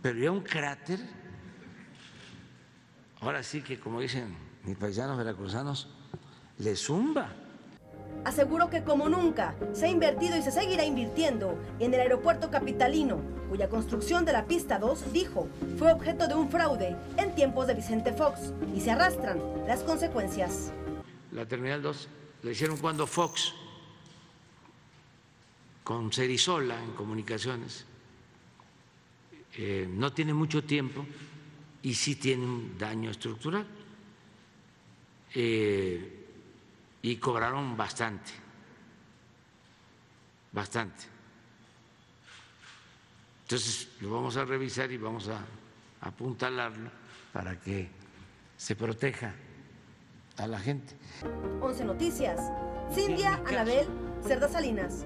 pero 0.00 0.18
ya 0.18 0.30
un 0.30 0.40
cráter 0.40 1.00
ahora 3.24 3.42
sí 3.42 3.62
que, 3.62 3.80
como 3.80 4.00
dicen 4.00 4.36
mis 4.64 4.76
paisanos 4.76 5.16
veracruzanos, 5.16 5.88
le 6.58 6.76
zumba. 6.76 7.32
Aseguró 8.24 8.70
que 8.70 8.84
como 8.84 9.08
nunca 9.08 9.54
se 9.72 9.86
ha 9.86 9.88
invertido 9.88 10.36
y 10.36 10.42
se 10.42 10.50
seguirá 10.50 10.84
invirtiendo 10.84 11.58
en 11.78 11.92
el 11.92 12.00
aeropuerto 12.00 12.50
capitalino, 12.50 13.20
cuya 13.48 13.68
construcción 13.68 14.24
de 14.24 14.32
la 14.32 14.46
pista 14.46 14.78
2, 14.78 15.12
dijo, 15.12 15.48
fue 15.78 15.92
objeto 15.92 16.28
de 16.28 16.34
un 16.34 16.48
fraude 16.48 16.96
en 17.16 17.34
tiempos 17.34 17.66
de 17.66 17.74
Vicente 17.74 18.12
Fox 18.12 18.52
y 18.74 18.80
se 18.80 18.90
arrastran 18.90 19.38
las 19.66 19.80
consecuencias. 19.80 20.70
La 21.32 21.46
Terminal 21.46 21.82
2 21.82 22.08
lo 22.42 22.50
hicieron 22.50 22.76
cuando 22.76 23.06
Fox, 23.06 23.54
con 25.84 26.10
Cerizola 26.10 26.82
en 26.82 26.92
comunicaciones, 26.92 27.84
eh, 29.56 29.86
no 29.88 30.12
tiene 30.12 30.32
mucho 30.34 30.64
tiempo 30.64 31.06
y 31.82 31.94
sí 31.94 32.16
tiene 32.16 32.44
un 32.44 32.78
daño 32.78 33.10
estructural. 33.10 33.66
Eh, 35.34 36.20
y 37.02 37.16
cobraron 37.16 37.76
bastante, 37.76 38.30
bastante. 40.52 41.04
Entonces 43.42 43.88
lo 44.00 44.10
vamos 44.10 44.38
a 44.38 44.44
revisar 44.46 44.90
y 44.90 44.96
vamos 44.96 45.28
a 45.28 45.44
apuntalarlo 46.00 46.90
para 47.30 47.60
que 47.60 47.88
se 48.56 48.74
proteja 48.74 49.34
a 50.38 50.46
la 50.46 50.58
gente. 50.58 50.94
11 51.60 51.84
Noticias. 51.84 52.40
Cindia 52.94 53.34
Anabel 53.46 53.86
Cerda 54.26 54.48
Salinas. 54.48 55.04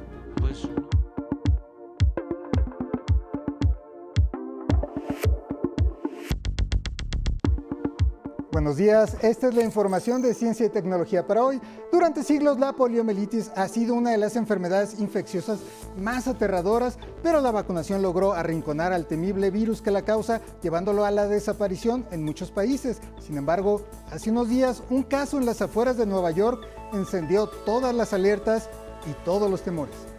Buenos 8.59 8.77
días, 8.77 9.17
esta 9.23 9.49
es 9.49 9.55
la 9.55 9.63
información 9.63 10.21
de 10.21 10.35
ciencia 10.35 10.67
y 10.67 10.69
tecnología 10.69 11.27
para 11.27 11.45
hoy. 11.45 11.61
Durante 11.93 12.25
siglos 12.25 12.59
la 12.59 12.73
poliomielitis 12.73 13.53
ha 13.55 13.69
sido 13.69 13.95
una 13.95 14.11
de 14.11 14.19
las 14.19 14.37
enfermedades 14.37 14.99
infecciosas 14.99 15.61
más 15.97 16.27
aterradoras, 16.27 16.99
pero 17.23 17.41
la 17.41 17.51
vacunación 17.51 18.03
logró 18.03 18.33
arrinconar 18.33 18.93
al 18.93 19.07
temible 19.07 19.51
virus 19.51 19.81
que 19.81 19.91
la 19.91 20.03
causa, 20.03 20.41
llevándolo 20.61 21.05
a 21.05 21.11
la 21.11 21.29
desaparición 21.29 22.05
en 22.11 22.25
muchos 22.25 22.51
países. 22.51 22.99
Sin 23.21 23.37
embargo, 23.37 23.83
hace 24.11 24.31
unos 24.31 24.49
días 24.49 24.83
un 24.91 25.03
caso 25.05 25.39
en 25.39 25.47
las 25.47 25.63
afueras 25.63 25.97
de 25.97 26.07
Nueva 26.07 26.33
York 26.33 26.67
encendió 26.93 27.47
todas 27.47 27.95
las 27.95 28.13
alertas 28.13 28.69
y 29.09 29.13
todos 29.25 29.49
los 29.51 29.63
temores. 29.63 30.18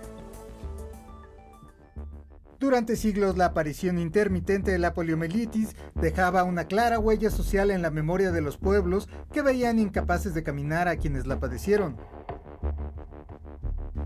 Durante 2.60 2.98
siglos 2.98 3.38
la 3.38 3.45
aparición 3.45 4.00
intermitente 4.00 4.72
de 4.72 4.80
la 4.80 4.93
poliomielitis 4.93 5.78
dejaba 5.95 6.43
una 6.43 6.65
clara 6.65 7.00
huella 7.00 7.32
social 7.32 7.72
en 7.72 7.82
la 7.82 7.89
memoria 7.89 8.32
de 8.32 8.41
los 8.41 8.58
pueblos 8.58 9.08
que 9.32 9.41
veían 9.41 9.80
incapaces 9.80 10.34
de 10.34 10.43
caminar 10.43 10.89
a 10.89 10.98
quienes 10.98 11.26
la 11.26 11.39
padecieron. 11.39 11.95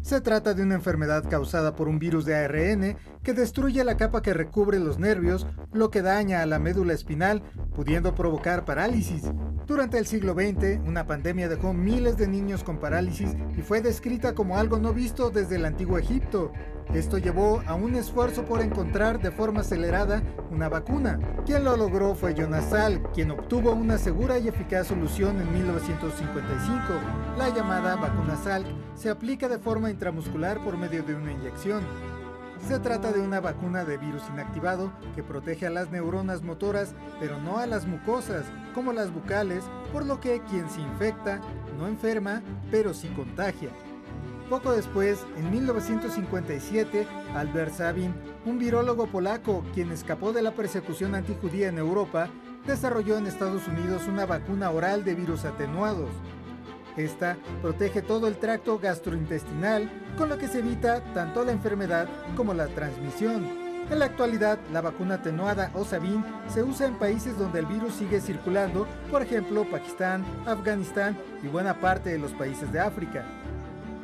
Se 0.04 0.22
trata 0.22 0.54
de 0.54 0.62
una 0.62 0.76
enfermedad 0.76 1.24
causada 1.28 1.76
por 1.76 1.88
un 1.88 1.98
virus 1.98 2.26
de 2.26 2.36
ARN 2.36 2.98
que 3.24 3.34
destruye 3.34 3.84
la 3.84 3.98
capa 3.98 4.22
que 4.22 4.34
recubre 4.34 4.78
los 4.78 5.00
nervios, 5.00 5.48
lo 5.72 5.90
que 5.90 6.02
daña 6.02 6.42
a 6.42 6.46
la 6.46 6.60
médula 6.60 6.94
espinal, 6.94 7.42
pudiendo 7.74 8.14
provocar 8.14 8.66
parálisis. 8.66 9.24
Durante 9.66 9.98
el 9.98 10.06
siglo 10.06 10.34
XX, 10.34 10.86
una 10.86 11.08
pandemia 11.08 11.48
dejó 11.48 11.74
miles 11.74 12.18
de 12.18 12.28
niños 12.28 12.64
con 12.64 12.80
parálisis 12.80 13.30
y 13.58 13.62
fue 13.62 13.82
descrita 13.82 14.36
como 14.36 14.58
algo 14.58 14.78
no 14.78 14.94
visto 14.94 15.30
desde 15.30 15.56
el 15.56 15.66
antiguo 15.66 15.98
Egipto. 15.98 16.52
Esto 16.94 17.18
llevó 17.18 17.64
a 17.66 17.76
un 17.76 17.96
esfuerzo 17.96 18.46
por 18.46 18.62
encontrar 18.62 19.20
de 19.22 19.32
forma 19.32 19.62
acelerada 19.62 20.22
una 20.52 20.70
vacuna. 20.70 21.20
Quien 21.46 21.64
lo 21.64 21.76
logró 21.76 22.14
fue 22.14 22.36
Jonas 22.36 22.70
Salk, 22.70 23.12
quien 23.14 23.32
obtuvo 23.32 23.72
una 23.72 23.98
segura 23.98 24.38
y 24.38 24.48
eficaz 24.48 24.88
solución 24.88 25.42
en 25.42 25.52
1955. 25.54 26.84
La 27.38 27.50
llamada 27.50 27.96
vacuna 27.96 28.36
Salk 28.36 28.68
se 28.96 29.10
aplica 29.10 29.48
de 29.48 29.58
forma 29.58 29.90
intramuscular 29.90 30.64
por 30.64 30.78
medio 30.78 31.04
de 31.04 31.16
una 31.16 31.32
inyección. 31.32 31.84
Se 32.68 32.80
trata 32.80 33.12
de 33.12 33.20
una 33.20 33.42
vacuna 33.42 33.84
de 33.84 33.98
virus 33.98 34.24
inactivado 34.32 34.92
que 35.16 35.24
protege 35.24 35.68
a 35.68 35.70
las 35.70 35.92
neuronas 35.92 36.44
motoras, 36.44 36.94
pero 37.20 37.40
no 37.42 37.58
a 37.58 37.66
las 37.66 37.86
mucosas, 37.86 38.46
como 38.74 38.94
las 38.94 39.12
bucales, 39.12 39.64
por 39.92 40.06
lo 40.06 40.22
que 40.22 40.42
quien 40.50 40.70
se 40.70 40.80
infecta 40.80 41.42
no 41.78 41.88
enferma, 41.88 42.42
pero 42.72 42.94
sí 42.94 43.10
contagia. 43.10 43.70
Poco 44.54 44.74
después, 44.74 45.26
en 45.36 45.50
1957, 45.50 47.08
Albert 47.34 47.74
Sabin, 47.74 48.14
un 48.46 48.60
virólogo 48.60 49.08
polaco 49.08 49.66
quien 49.74 49.92
escapó 49.92 50.32
de 50.32 50.44
la 50.44 50.52
persecución 50.52 51.16
antijudía 51.16 51.70
en 51.70 51.80
Europa, 51.80 52.30
desarrolló 52.64 53.18
en 53.18 53.26
Estados 53.26 53.68
Unidos 53.68 54.04
una 54.08 54.28
vacuna 54.28 54.70
oral 54.70 55.04
de 55.04 55.16
virus 55.16 55.44
atenuados. 55.46 56.12
Esta 56.98 57.36
protege 57.64 58.04
todo 58.04 58.28
el 58.28 58.38
tracto 58.38 58.78
gastrointestinal, 58.78 59.90
con 60.20 60.30
lo 60.30 60.38
que 60.38 60.48
se 60.48 60.60
evita 60.60 61.04
tanto 61.16 61.44
la 61.44 61.52
enfermedad 61.52 62.08
como 62.36 62.54
la 62.54 62.68
transmisión. 62.68 63.50
En 63.90 63.98
la 63.98 64.06
actualidad, 64.06 64.60
la 64.72 64.82
vacuna 64.82 65.16
atenuada 65.16 65.72
o 65.74 65.84
Sabin 65.84 66.24
se 66.48 66.62
usa 66.62 66.86
en 66.86 67.00
países 67.00 67.40
donde 67.40 67.58
el 67.58 67.66
virus 67.66 67.96
sigue 67.96 68.22
circulando, 68.22 68.86
por 69.10 69.24
ejemplo 69.24 69.66
Pakistán, 69.72 70.24
Afganistán 70.46 71.18
y 71.42 71.48
buena 71.48 71.80
parte 71.80 72.12
de 72.12 72.20
los 72.20 72.34
países 72.34 72.72
de 72.72 72.80
África. 72.80 73.26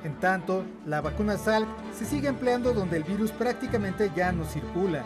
En 0.04 0.18
tanto, 0.20 0.64
la 0.86 1.02
vacuna 1.02 1.38
Salk 1.38 1.68
se 1.94 2.06
sigue 2.06 2.30
empleando 2.30 2.74
donde 2.74 2.98
el 2.98 3.04
virus 3.04 3.32
prácticamente 3.32 4.12
ya 4.16 4.32
no 4.32 4.46
circula. 4.46 5.04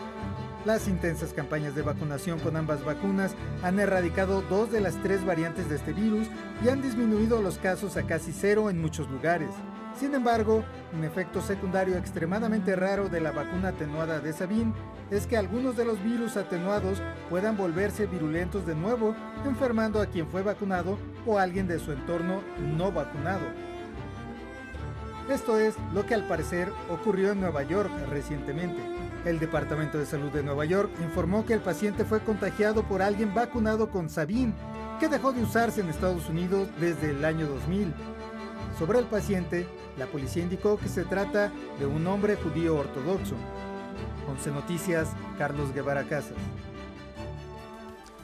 Las 0.64 0.88
intensas 0.88 1.32
campañas 1.32 1.74
de 1.74 1.82
vacunación 1.82 2.38
con 2.38 2.56
ambas 2.56 2.84
vacunas 2.84 3.34
han 3.62 3.80
erradicado 3.80 4.40
dos 4.42 4.72
de 4.72 4.80
las 4.80 4.94
tres 5.02 5.24
variantes 5.24 5.68
de 5.68 5.76
este 5.76 5.92
virus 5.92 6.28
y 6.64 6.68
han 6.68 6.80
disminuido 6.80 7.42
los 7.42 7.58
casos 7.58 7.96
a 7.96 8.04
casi 8.04 8.32
cero 8.32 8.70
en 8.70 8.80
muchos 8.80 9.10
lugares. 9.10 9.50
Sin 9.98 10.14
embargo, 10.14 10.64
un 10.92 11.04
efecto 11.04 11.42
secundario 11.42 11.96
extremadamente 11.96 12.76
raro 12.76 13.08
de 13.08 13.20
la 13.20 13.30
vacuna 13.30 13.68
atenuada 13.68 14.20
de 14.20 14.32
Sabin 14.32 14.72
es 15.10 15.26
que 15.26 15.36
algunos 15.36 15.76
de 15.76 15.84
los 15.84 16.02
virus 16.02 16.36
atenuados 16.36 17.02
puedan 17.28 17.56
volverse 17.56 18.06
virulentos 18.06 18.64
de 18.66 18.74
nuevo, 18.74 19.14
enfermando 19.44 20.00
a 20.00 20.06
quien 20.06 20.26
fue 20.28 20.42
vacunado 20.42 20.98
o 21.26 21.38
a 21.38 21.42
alguien 21.42 21.68
de 21.68 21.78
su 21.78 21.92
entorno 21.92 22.40
no 22.76 22.90
vacunado. 22.90 23.73
Esto 25.28 25.58
es 25.58 25.74
lo 25.94 26.04
que 26.04 26.14
al 26.14 26.26
parecer 26.26 26.70
ocurrió 26.90 27.32
en 27.32 27.40
Nueva 27.40 27.62
York 27.62 27.90
recientemente. 28.10 28.82
El 29.24 29.38
Departamento 29.38 29.96
de 29.96 30.04
Salud 30.04 30.30
de 30.30 30.42
Nueva 30.42 30.66
York 30.66 30.90
informó 31.02 31.46
que 31.46 31.54
el 31.54 31.60
paciente 31.60 32.04
fue 32.04 32.20
contagiado 32.20 32.82
por 32.82 33.00
alguien 33.00 33.32
vacunado 33.32 33.88
con 33.90 34.10
Sabin, 34.10 34.54
que 35.00 35.08
dejó 35.08 35.32
de 35.32 35.42
usarse 35.42 35.80
en 35.80 35.88
Estados 35.88 36.28
Unidos 36.28 36.68
desde 36.78 37.10
el 37.10 37.24
año 37.24 37.46
2000. 37.46 37.94
Sobre 38.78 38.98
el 38.98 39.06
paciente, 39.06 39.66
la 39.96 40.06
policía 40.06 40.42
indicó 40.42 40.76
que 40.76 40.88
se 40.88 41.04
trata 41.04 41.50
de 41.78 41.86
un 41.86 42.06
hombre 42.06 42.36
judío 42.36 42.76
ortodoxo. 42.76 43.34
11 44.28 44.50
Noticias, 44.50 45.08
Carlos 45.38 45.72
Guevara 45.72 46.04
Casas. 46.04 46.36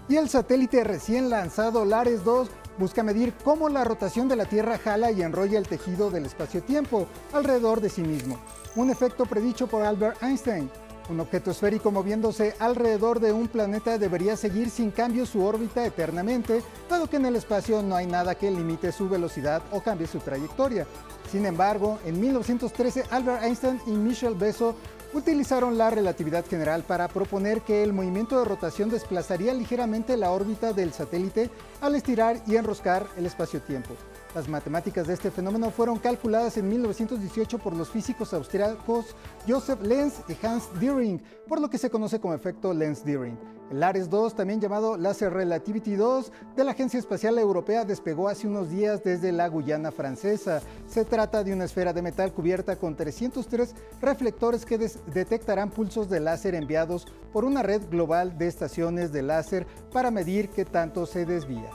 Y 0.06 0.16
el 0.16 0.28
satélite 0.28 0.84
recién 0.84 1.30
lanzado 1.30 1.86
Lares 1.86 2.24
2 2.24 2.50
busca 2.78 3.02
medir 3.02 3.34
cómo 3.44 3.68
la 3.68 3.84
rotación 3.84 4.28
de 4.28 4.36
la 4.36 4.46
Tierra 4.46 4.78
jala 4.78 5.10
y 5.10 5.22
enrolla 5.22 5.58
el 5.58 5.68
tejido 5.68 6.10
del 6.10 6.26
espacio-tiempo 6.26 7.06
alrededor 7.32 7.80
de 7.80 7.90
sí 7.90 8.02
mismo, 8.02 8.38
un 8.76 8.90
efecto 8.90 9.26
predicho 9.26 9.66
por 9.66 9.82
Albert 9.82 10.22
Einstein. 10.22 10.70
Un 11.08 11.18
objeto 11.18 11.50
esférico 11.50 11.90
moviéndose 11.90 12.54
alrededor 12.60 13.18
de 13.18 13.32
un 13.32 13.48
planeta 13.48 13.98
debería 13.98 14.36
seguir 14.36 14.70
sin 14.70 14.92
cambio 14.92 15.26
su 15.26 15.44
órbita 15.44 15.84
eternamente, 15.84 16.62
dado 16.88 17.08
que 17.10 17.16
en 17.16 17.26
el 17.26 17.34
espacio 17.34 17.82
no 17.82 17.96
hay 17.96 18.06
nada 18.06 18.36
que 18.36 18.48
limite 18.48 18.92
su 18.92 19.08
velocidad 19.08 19.60
o 19.72 19.82
cambie 19.82 20.06
su 20.06 20.20
trayectoria. 20.20 20.86
Sin 21.28 21.46
embargo, 21.46 21.98
en 22.04 22.20
1913 22.20 23.04
Albert 23.10 23.42
Einstein 23.42 23.80
y 23.88 23.90
Michel 23.90 24.36
Besso 24.36 24.76
utilizaron 25.12 25.76
la 25.76 25.90
relatividad 25.90 26.46
general 26.46 26.82
para 26.84 27.08
proponer 27.08 27.62
que 27.62 27.82
el 27.82 27.92
movimiento 27.92 28.38
de 28.38 28.44
rotación 28.44 28.90
desplazaría 28.90 29.54
ligeramente 29.54 30.16
la 30.16 30.30
órbita 30.30 30.72
del 30.72 30.92
satélite 30.92 31.50
al 31.80 31.94
estirar 31.94 32.42
y 32.46 32.56
enroscar 32.56 33.06
el 33.16 33.26
espacio-tiempo. 33.26 33.94
Las 34.32 34.48
matemáticas 34.48 35.08
de 35.08 35.14
este 35.14 35.32
fenómeno 35.32 35.70
fueron 35.70 35.98
calculadas 35.98 36.56
en 36.56 36.68
1918 36.68 37.58
por 37.58 37.74
los 37.74 37.90
físicos 37.90 38.32
austriacos 38.32 39.16
Joseph 39.48 39.82
Lenz 39.82 40.20
y 40.28 40.46
Hans 40.46 40.68
Deering, 40.78 41.20
por 41.48 41.60
lo 41.60 41.68
que 41.68 41.78
se 41.78 41.90
conoce 41.90 42.20
como 42.20 42.34
efecto 42.34 42.72
Lenz-Deering. 42.72 43.36
El 43.72 43.82
Ares 43.82 44.08
2, 44.08 44.36
también 44.36 44.60
llamado 44.60 44.96
Laser 44.96 45.32
Relativity 45.32 45.96
2, 45.96 46.32
de 46.54 46.62
la 46.62 46.72
Agencia 46.72 46.98
Espacial 47.00 47.38
Europea 47.38 47.84
despegó 47.84 48.28
hace 48.28 48.46
unos 48.46 48.70
días 48.70 49.02
desde 49.02 49.32
la 49.32 49.48
Guyana 49.48 49.90
francesa. 49.90 50.60
Se 50.86 51.04
trata 51.04 51.42
de 51.42 51.52
una 51.52 51.64
esfera 51.64 51.92
de 51.92 52.02
metal 52.02 52.32
cubierta 52.32 52.76
con 52.76 52.94
303 52.94 53.74
reflectores 54.00 54.64
que 54.64 54.78
detectarán 54.78 55.70
pulsos 55.70 56.08
de 56.08 56.20
láser 56.20 56.54
enviados 56.54 57.06
por 57.32 57.44
una 57.44 57.64
red 57.64 57.82
global 57.90 58.38
de 58.38 58.46
estaciones 58.46 59.10
de 59.12 59.22
láser 59.22 59.66
para 59.92 60.12
medir 60.12 60.50
qué 60.50 60.64
tanto 60.64 61.04
se 61.04 61.26
desvía. 61.26 61.70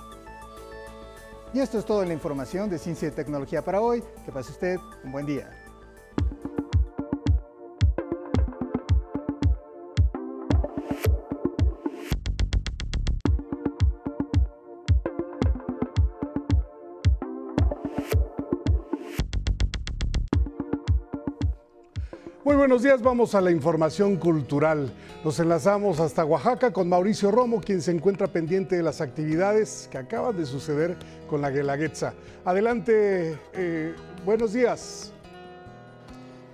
Y 1.55 1.61
esto 1.61 1.79
es 1.79 1.85
toda 1.85 2.05
la 2.05 2.11
información 2.11 2.69
de 2.69 2.77
Ciencia 2.77 3.07
y 3.07 3.11
Tecnología 3.11 3.61
para 3.61 3.79
hoy. 3.79 4.03
Que 4.25 4.31
pase 4.33 4.51
usted 4.51 4.77
un 5.05 5.13
buen 5.13 5.25
día. 5.25 5.64
Buenos 22.65 22.81
días, 22.81 22.99
vamos 23.03 23.35
a 23.35 23.41
la 23.41 23.51
información 23.51 24.15
cultural. 24.15 24.91
Nos 25.23 25.39
enlazamos 25.39 25.99
hasta 25.99 26.25
Oaxaca 26.25 26.73
con 26.73 26.89
Mauricio 26.89 27.29
Romo, 27.29 27.61
quien 27.61 27.79
se 27.79 27.91
encuentra 27.91 28.25
pendiente 28.25 28.75
de 28.75 28.81
las 28.81 29.01
actividades 29.01 29.87
que 29.91 29.99
acaban 29.99 30.35
de 30.35 30.47
suceder 30.47 30.97
con 31.27 31.43
la 31.43 31.51
Guelaguetza. 31.51 32.15
Adelante, 32.43 33.37
eh, 33.53 33.93
buenos 34.25 34.53
días. 34.53 35.14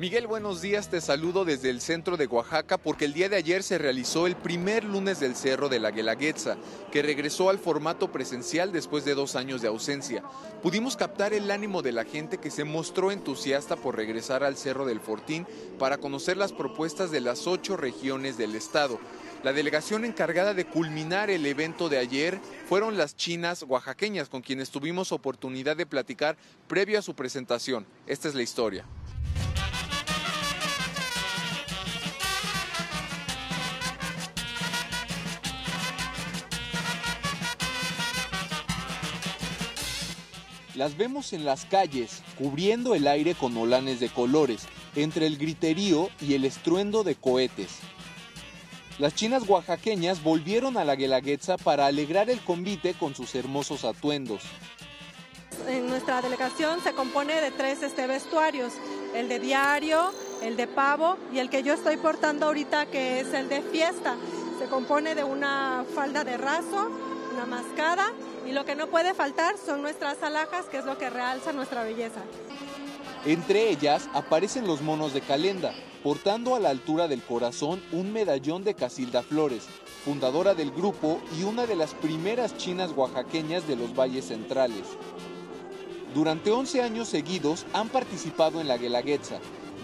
Miguel, 0.01 0.25
buenos 0.25 0.63
días. 0.63 0.89
Te 0.89 0.99
saludo 0.99 1.45
desde 1.45 1.69
el 1.69 1.79
centro 1.79 2.17
de 2.17 2.25
Oaxaca 2.25 2.79
porque 2.79 3.05
el 3.05 3.13
día 3.13 3.29
de 3.29 3.35
ayer 3.35 3.61
se 3.61 3.77
realizó 3.77 4.25
el 4.25 4.35
primer 4.35 4.83
lunes 4.83 5.19
del 5.19 5.35
Cerro 5.35 5.69
de 5.69 5.79
la 5.79 5.91
Guelaguetza, 5.91 6.57
que 6.91 7.03
regresó 7.03 7.51
al 7.51 7.59
formato 7.59 8.11
presencial 8.11 8.71
después 8.71 9.05
de 9.05 9.13
dos 9.13 9.35
años 9.35 9.61
de 9.61 9.67
ausencia. 9.67 10.23
Pudimos 10.63 10.97
captar 10.97 11.35
el 11.35 11.51
ánimo 11.51 11.83
de 11.83 11.91
la 11.91 12.03
gente 12.03 12.39
que 12.39 12.49
se 12.49 12.63
mostró 12.63 13.11
entusiasta 13.11 13.75
por 13.75 13.95
regresar 13.95 14.43
al 14.43 14.57
Cerro 14.57 14.87
del 14.87 15.01
Fortín 15.01 15.45
para 15.77 15.99
conocer 15.99 16.35
las 16.35 16.51
propuestas 16.51 17.11
de 17.11 17.21
las 17.21 17.45
ocho 17.45 17.77
regiones 17.77 18.39
del 18.39 18.55
estado. 18.55 18.99
La 19.43 19.53
delegación 19.53 20.03
encargada 20.03 20.55
de 20.55 20.65
culminar 20.65 21.29
el 21.29 21.45
evento 21.45 21.89
de 21.89 21.99
ayer 21.99 22.39
fueron 22.67 22.97
las 22.97 23.15
chinas 23.15 23.65
oaxaqueñas, 23.67 24.29
con 24.29 24.41
quienes 24.41 24.71
tuvimos 24.71 25.11
oportunidad 25.11 25.77
de 25.77 25.85
platicar 25.85 26.37
previo 26.67 26.97
a 26.97 27.03
su 27.03 27.13
presentación. 27.13 27.85
Esta 28.07 28.29
es 28.29 28.33
la 28.33 28.41
historia. 28.41 28.83
Las 40.75 40.95
vemos 40.95 41.33
en 41.33 41.43
las 41.43 41.65
calles, 41.65 42.21
cubriendo 42.37 42.95
el 42.95 43.05
aire 43.07 43.35
con 43.35 43.55
olanes 43.57 43.99
de 43.99 44.07
colores, 44.07 44.67
entre 44.95 45.27
el 45.27 45.37
griterío 45.37 46.09
y 46.21 46.33
el 46.35 46.45
estruendo 46.45 47.03
de 47.03 47.15
cohetes. 47.15 47.79
Las 48.97 49.13
chinas 49.13 49.49
oaxaqueñas 49.49 50.23
volvieron 50.23 50.77
a 50.77 50.85
la 50.85 50.95
Guelaguetza 50.95 51.57
para 51.57 51.87
alegrar 51.87 52.29
el 52.29 52.39
convite 52.39 52.93
con 52.93 53.15
sus 53.15 53.35
hermosos 53.35 53.83
atuendos. 53.83 54.43
En 55.67 55.87
nuestra 55.87 56.21
delegación 56.21 56.81
se 56.81 56.93
compone 56.93 57.41
de 57.41 57.51
tres 57.51 57.83
este, 57.83 58.07
vestuarios, 58.07 58.71
el 59.13 59.27
de 59.27 59.39
diario, 59.39 60.11
el 60.41 60.55
de 60.55 60.67
pavo 60.67 61.17
y 61.33 61.39
el 61.39 61.49
que 61.49 61.63
yo 61.63 61.73
estoy 61.73 61.97
portando 61.97 62.45
ahorita 62.45 62.85
que 62.85 63.19
es 63.19 63.33
el 63.33 63.49
de 63.49 63.61
fiesta. 63.61 64.15
Se 64.57 64.65
compone 64.67 65.15
de 65.15 65.23
una 65.23 65.83
falda 65.93 66.23
de 66.23 66.37
raso, 66.37 66.89
una 67.33 67.45
mascada 67.45 68.13
y 68.47 68.51
lo 68.51 68.65
que 68.65 68.75
no 68.75 68.87
puede 68.87 69.13
faltar 69.13 69.55
son 69.57 69.81
nuestras 69.81 70.21
alhajas, 70.23 70.65
que 70.65 70.77
es 70.77 70.85
lo 70.85 70.97
que 70.97 71.09
realza 71.09 71.53
nuestra 71.53 71.83
belleza. 71.83 72.21
Entre 73.25 73.69
ellas 73.69 74.09
aparecen 74.13 74.65
los 74.65 74.81
monos 74.81 75.13
de 75.13 75.21
Calenda, 75.21 75.73
portando 76.03 76.55
a 76.55 76.59
la 76.59 76.69
altura 76.69 77.07
del 77.07 77.21
corazón 77.21 77.81
un 77.91 78.11
medallón 78.11 78.63
de 78.63 78.73
Casilda 78.73 79.21
Flores, 79.21 79.67
fundadora 80.03 80.55
del 80.55 80.71
grupo 80.71 81.21
y 81.37 81.43
una 81.43 81.67
de 81.67 81.75
las 81.75 81.93
primeras 81.93 82.57
chinas 82.57 82.91
oaxaqueñas 82.95 83.67
de 83.67 83.75
los 83.75 83.95
valles 83.95 84.25
centrales. 84.25 84.85
Durante 86.15 86.51
11 86.51 86.81
años 86.81 87.07
seguidos 87.07 87.65
han 87.73 87.89
participado 87.89 88.59
en 88.59 88.67
la 88.67 88.77
Guelaguetza 88.77 89.37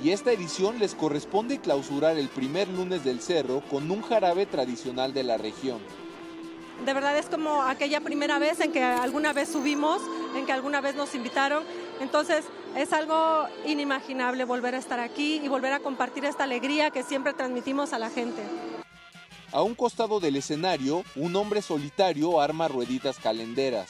y 0.04 0.10
esta 0.10 0.32
edición 0.32 0.80
les 0.80 0.96
corresponde 0.96 1.60
clausurar 1.60 2.18
el 2.18 2.30
primer 2.30 2.68
lunes 2.68 3.04
del 3.04 3.22
cerro 3.22 3.62
con 3.70 3.90
un 3.92 4.02
jarabe 4.02 4.46
tradicional 4.46 5.14
de 5.14 5.24
la 5.24 5.38
región 5.38 5.80
de 6.86 6.94
verdad 6.94 7.18
es 7.18 7.28
como 7.28 7.64
aquella 7.64 8.02
primera 8.02 8.40
vez 8.40 8.60
en 8.60 8.72
que 8.72 8.84
alguna 8.84 9.34
vez 9.34 9.50
subimos, 9.50 10.02
en 10.36 10.46
que 10.46 10.52
alguna 10.52 10.82
vez 10.82 10.96
nos 10.96 11.14
invitaron. 11.16 11.64
Entonces 12.00 12.46
es 12.76 12.94
algo 12.94 13.48
inimaginable 13.66 14.44
volver 14.46 14.76
a 14.76 14.78
estar 14.78 15.00
aquí 15.00 15.42
y 15.44 15.48
volver 15.48 15.74
a 15.74 15.80
compartir 15.80 16.26
esta 16.26 16.44
alegría 16.44 16.92
que 16.92 17.04
siempre 17.04 17.34
transmitimos 17.34 17.94
a 17.94 18.00
la 18.00 18.10
gente. 18.10 18.42
A 19.52 19.62
un 19.62 19.76
costado 19.76 20.20
del 20.20 20.36
escenario, 20.36 21.04
un 21.16 21.36
hombre 21.36 21.62
solitario 21.62 22.40
arma 22.40 22.68
rueditas 22.68 23.18
calenderas. 23.18 23.90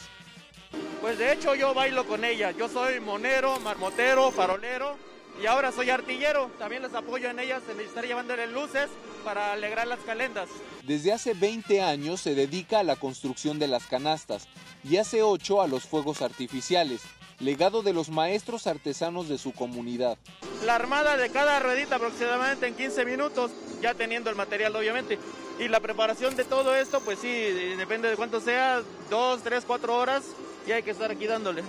Pues 1.02 1.18
de 1.18 1.34
hecho 1.34 1.56
yo 1.56 1.74
bailo 1.74 2.06
con 2.06 2.24
ella. 2.24 2.52
Yo 2.52 2.70
soy 2.70 3.00
monero, 3.00 3.60
marmotero, 3.60 4.32
farolero 4.32 5.07
y 5.42 5.46
ahora 5.46 5.72
soy 5.72 5.90
artillero. 5.90 6.50
También 6.60 6.82
les 6.82 6.94
apoyo 6.94 7.30
en 7.30 7.40
ellas 7.40 7.62
en 7.70 7.80
estar 7.80 8.06
llevándole 8.06 8.48
luces 8.48 8.90
para 9.24 9.54
alegrar 9.54 9.88
las 9.88 10.00
calendas. 10.00 10.50
Desde 10.84 11.14
hace 11.14 11.34
20 11.34 11.82
años 11.82 12.22
se 12.22 12.36
dedica 12.36 12.80
a 12.80 12.84
la 12.84 12.96
construcción 12.96 13.60
de 13.60 13.68
las 13.68 13.86
canastas 13.88 14.48
y 14.84 14.98
hace 14.98 15.22
8 15.22 15.62
a 15.62 15.68
los 15.68 15.84
fuegos 15.84 16.22
artificiales, 16.22 17.02
legado 17.40 17.82
de 17.82 17.94
los 17.94 18.10
maestros 18.10 18.68
artesanos 18.68 19.28
de 19.28 19.38
su 19.38 19.54
comunidad. 19.54 20.18
La 20.66 20.76
armada 20.76 21.18
de 21.18 21.30
cada 21.30 21.60
ruedita 21.60 21.98
aproximadamente 21.98 22.68
en 22.68 22.76
15 22.76 23.06
minutos, 23.06 23.52
ya 23.82 23.94
teniendo 23.94 24.30
el 24.30 24.36
material 24.36 24.76
obviamente. 24.76 25.20
Y 25.60 25.68
la 25.68 25.80
preparación 25.80 26.36
de 26.36 26.44
todo 26.44 26.76
esto, 26.76 27.00
pues 27.02 27.20
sí, 27.20 27.28
depende 27.28 28.10
de 28.10 28.16
cuánto 28.16 28.40
sea, 28.40 28.84
2, 29.10 29.42
3, 29.44 29.64
4 29.66 29.96
horas, 29.96 30.24
y 30.68 30.72
hay 30.72 30.84
que 30.84 30.92
estar 30.92 31.10
aquí 31.10 31.26
dándole. 31.26 31.64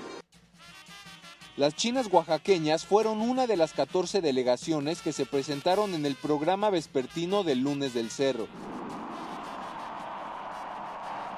Las 1.59 1.75
chinas 1.75 2.07
oaxaqueñas 2.13 2.87
fueron 2.87 3.21
una 3.21 3.49
de 3.49 3.57
las 3.57 3.73
14 3.73 4.21
delegaciones 4.21 5.03
que 5.03 5.13
se 5.13 5.27
presentaron 5.27 5.93
en 5.93 6.07
el 6.07 6.15
programa 6.15 6.71
vespertino 6.71 7.43
del 7.43 7.63
lunes 7.63 7.95
del 7.95 8.11
Cerro. 8.11 8.47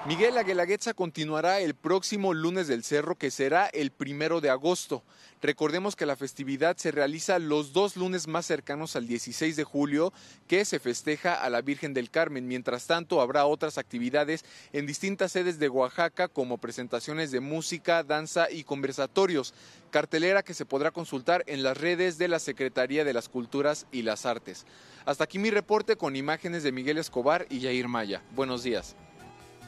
Miguel 0.06 0.38
Aguelaguetza 0.38 0.94
continuará 0.94 1.60
el 1.60 1.74
próximo 1.74 2.32
lunes 2.32 2.66
del 2.68 2.84
Cerro, 2.84 3.16
que 3.16 3.30
será 3.30 3.66
el 3.66 3.90
primero 3.90 4.40
de 4.40 4.48
agosto. 4.48 5.04
Recordemos 5.42 5.94
que 5.94 6.06
la 6.06 6.16
festividad 6.16 6.78
se 6.78 6.90
realiza 6.90 7.38
los 7.38 7.74
dos 7.74 7.96
lunes 7.96 8.26
más 8.26 8.46
cercanos 8.46 8.96
al 8.96 9.06
16 9.06 9.56
de 9.56 9.64
julio, 9.64 10.14
que 10.48 10.64
se 10.64 10.80
festeja 10.80 11.34
a 11.34 11.50
la 11.50 11.60
Virgen 11.60 11.92
del 11.92 12.10
Carmen. 12.10 12.48
Mientras 12.48 12.86
tanto, 12.86 13.20
habrá 13.20 13.44
otras 13.44 13.76
actividades 13.76 14.46
en 14.72 14.86
distintas 14.86 15.32
sedes 15.32 15.58
de 15.58 15.68
Oaxaca, 15.68 16.28
como 16.28 16.56
presentaciones 16.56 17.30
de 17.30 17.40
música, 17.40 18.02
danza 18.02 18.50
y 18.50 18.64
conversatorios. 18.64 19.52
Cartelera 19.90 20.42
que 20.42 20.54
se 20.54 20.64
podrá 20.64 20.92
consultar 20.92 21.44
en 21.46 21.62
las 21.62 21.76
redes 21.76 22.16
de 22.16 22.28
la 22.28 22.38
Secretaría 22.38 23.04
de 23.04 23.12
las 23.12 23.28
Culturas 23.28 23.86
y 23.92 24.00
las 24.00 24.24
Artes. 24.24 24.64
Hasta 25.04 25.24
aquí 25.24 25.38
mi 25.38 25.50
reporte 25.50 25.96
con 25.96 26.16
imágenes 26.16 26.62
de 26.62 26.72
Miguel 26.72 26.96
Escobar 26.96 27.46
y 27.50 27.60
Yair 27.60 27.86
Maya. 27.86 28.22
Buenos 28.34 28.62
días. 28.62 28.96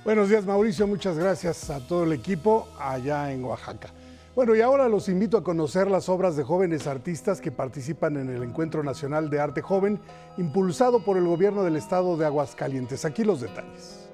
Buenos 0.04 0.28
días 0.28 0.44
Mauricio, 0.44 0.88
muchas 0.88 1.16
gracias 1.16 1.70
a 1.70 1.78
todo 1.78 2.02
el 2.02 2.12
equipo 2.12 2.66
allá 2.76 3.32
en 3.32 3.44
Oaxaca. 3.44 3.90
Bueno, 4.34 4.56
y 4.56 4.60
ahora 4.60 4.88
los 4.88 5.08
invito 5.08 5.36
a 5.36 5.44
conocer 5.44 5.88
las 5.88 6.08
obras 6.08 6.36
de 6.36 6.42
jóvenes 6.42 6.88
artistas 6.88 7.40
que 7.40 7.52
participan 7.52 8.16
en 8.16 8.28
el 8.28 8.42
Encuentro 8.42 8.82
Nacional 8.82 9.30
de 9.30 9.38
Arte 9.38 9.62
Joven, 9.62 10.00
impulsado 10.38 11.04
por 11.04 11.18
el 11.18 11.24
gobierno 11.24 11.62
del 11.62 11.76
estado 11.76 12.16
de 12.16 12.26
Aguascalientes. 12.26 13.04
Aquí 13.04 13.22
los 13.22 13.42
detalles. 13.42 14.08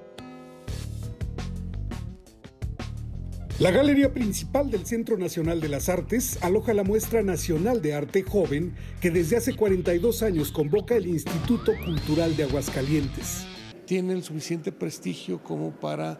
La 3.57 3.71
galería 3.71 4.13
principal 4.13 4.69
del 4.69 4.85
Centro 4.85 5.17
Nacional 5.17 5.59
de 5.59 5.69
las 5.69 5.89
Artes 5.89 6.37
aloja 6.43 6.75
la 6.75 6.83
muestra 6.83 7.23
nacional 7.23 7.81
de 7.81 7.95
arte 7.95 8.21
joven 8.21 8.75
que 9.01 9.09
desde 9.09 9.37
hace 9.37 9.55
42 9.55 10.21
años 10.21 10.51
convoca 10.51 10.95
el 10.95 11.07
Instituto 11.07 11.71
Cultural 11.83 12.37
de 12.37 12.43
Aguascalientes 12.43 13.48
tienen 13.89 14.21
suficiente 14.21 14.71
prestigio 14.71 15.41
como 15.41 15.71
para 15.71 16.19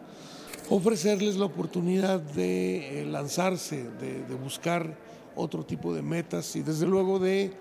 ofrecerles 0.70 1.36
la 1.36 1.44
oportunidad 1.44 2.18
de 2.18 3.02
eh, 3.02 3.06
lanzarse, 3.06 3.84
de, 4.00 4.34
buscar 4.34 4.98
otro 5.36 5.64
tipo 5.64 5.94
de 5.94 6.02
metas 6.02 6.56
y 6.56 6.62
desde 6.64 6.84
luego 6.84 7.20
de 7.20 7.52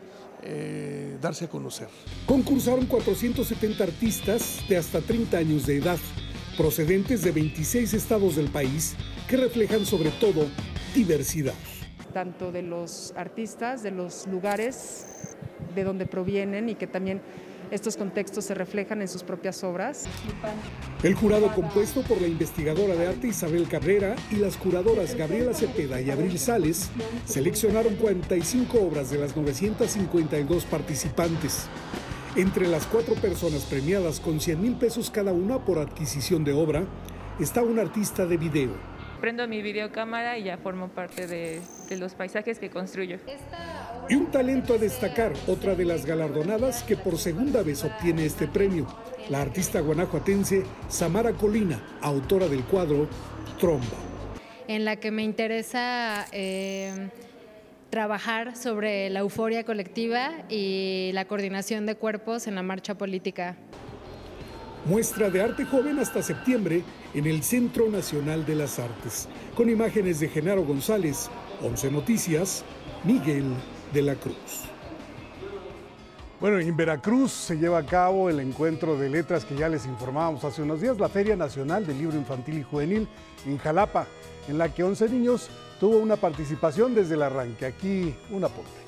eh, 0.41 1.15
darse 1.21 1.45
a 1.45 1.47
conocer. 1.47 1.89
Concursaron 2.25 2.87
470 2.87 3.83
artistas 3.83 4.63
de 4.67 4.77
hasta 4.77 4.99
30 4.99 5.37
años 5.37 5.67
de 5.67 5.77
edad, 5.77 5.99
procedentes 6.57 7.21
de 7.21 7.31
26 7.31 7.93
estados 7.93 8.35
del 8.35 8.49
país, 8.49 8.95
que 9.27 9.37
reflejan 9.37 9.85
sobre 9.85 10.09
todo 10.09 10.47
diversidad. 10.95 11.53
Tanto 12.15 12.51
de 12.51 12.63
los 12.63 13.13
artistas, 13.15 13.83
de 13.83 13.91
los 13.91 14.25
lugares 14.25 15.35
de 15.75 15.83
donde 15.83 16.07
provienen 16.07 16.67
y 16.67 16.73
que 16.73 16.87
también 16.87 17.21
estos 17.71 17.97
contextos 17.97 18.45
se 18.45 18.53
reflejan 18.53 19.01
en 19.01 19.07
sus 19.07 19.23
propias 19.23 19.63
obras. 19.63 20.05
El 21.03 21.13
jurado 21.13 21.53
compuesto 21.53 22.01
por 22.01 22.21
la 22.21 22.27
investigadora 22.27 22.95
de 22.95 23.07
arte 23.07 23.27
Isabel 23.27 23.67
Cabrera 23.67 24.15
y 24.31 24.37
las 24.37 24.57
curadoras 24.57 25.15
Gabriela 25.15 25.53
Cepeda 25.53 26.01
y 26.01 26.09
Abril 26.09 26.37
Sales 26.39 26.89
seleccionaron 27.25 27.95
45 27.95 28.81
obras 28.81 29.11
de 29.11 29.19
las 29.19 29.35
952 29.35 30.65
participantes. 30.65 31.67
Entre 32.35 32.67
las 32.67 32.85
cuatro 32.85 33.15
personas 33.15 33.65
premiadas 33.65 34.19
con 34.19 34.39
100 34.39 34.61
mil 34.61 34.75
pesos 34.75 35.09
cada 35.09 35.33
una 35.33 35.65
por 35.65 35.79
adquisición 35.79 36.43
de 36.43 36.53
obra 36.53 36.83
está 37.39 37.63
un 37.63 37.79
artista 37.79 38.25
de 38.25 38.37
video. 38.37 38.71
Prendo 39.19 39.47
mi 39.47 39.61
videocámara 39.61 40.37
y 40.37 40.43
ya 40.43 40.57
formo 40.57 40.89
parte 40.89 41.27
de, 41.27 41.61
de 41.89 41.97
los 41.97 42.13
paisajes 42.13 42.59
que 42.59 42.69
construyo. 42.69 43.17
Y 44.09 44.15
un 44.15 44.31
talento 44.31 44.73
a 44.73 44.77
destacar, 44.79 45.33
otra 45.45 45.75
de 45.75 45.85
las 45.85 46.03
galardonadas 46.03 46.81
que 46.81 46.97
por 46.97 47.19
segunda 47.19 47.61
vez 47.61 47.83
obtiene 47.83 48.25
este 48.25 48.47
premio, 48.47 48.87
la 49.29 49.39
artista 49.39 49.81
guanajuatense 49.81 50.63
Samara 50.87 51.31
Colina, 51.33 51.79
autora 52.01 52.47
del 52.47 52.63
cuadro 52.63 53.07
Tromba. 53.59 53.85
En 54.67 54.83
la 54.83 54.95
que 54.95 55.11
me 55.11 55.21
interesa 55.21 56.25
eh, 56.31 57.09
trabajar 57.91 58.57
sobre 58.57 59.11
la 59.11 59.19
euforia 59.19 59.63
colectiva 59.63 60.31
y 60.49 61.11
la 61.13 61.25
coordinación 61.25 61.85
de 61.85 61.93
cuerpos 61.93 62.47
en 62.47 62.55
la 62.55 62.63
marcha 62.63 62.95
política. 62.97 63.57
Muestra 64.85 65.29
de 65.29 65.43
arte 65.43 65.65
joven 65.65 65.99
hasta 65.99 66.23
septiembre 66.23 66.81
en 67.13 67.27
el 67.27 67.43
Centro 67.43 67.91
Nacional 67.91 68.43
de 68.43 68.55
las 68.55 68.79
Artes, 68.79 69.29
con 69.55 69.69
imágenes 69.69 70.19
de 70.19 70.29
Genaro 70.29 70.63
González, 70.63 71.29
11 71.61 71.91
Noticias, 71.91 72.65
Miguel 73.03 73.53
de 73.93 74.01
la 74.01 74.15
Cruz. 74.15 74.69
Bueno, 76.39 76.59
en 76.59 76.77
Veracruz 76.77 77.31
se 77.31 77.57
lleva 77.57 77.79
a 77.79 77.85
cabo 77.85 78.29
el 78.29 78.39
encuentro 78.39 78.97
de 78.97 79.09
letras 79.09 79.43
que 79.43 79.55
ya 79.55 79.67
les 79.67 79.85
informábamos 79.85 80.45
hace 80.45 80.61
unos 80.61 80.79
días, 80.79 80.97
la 80.97 81.09
Feria 81.09 81.35
Nacional 81.35 81.85
del 81.85 81.97
Libro 81.97 82.17
Infantil 82.17 82.59
y 82.59 82.63
Juvenil 82.63 83.09
en 83.45 83.57
Jalapa, 83.57 84.07
en 84.47 84.57
la 84.57 84.73
que 84.73 84.83
11 84.83 85.09
niños 85.09 85.49
tuvo 85.81 85.97
una 85.97 86.15
participación 86.15 86.95
desde 86.95 87.15
el 87.15 87.23
arranque. 87.23 87.65
Aquí 87.65 88.15
un 88.31 88.45
aporte. 88.45 88.79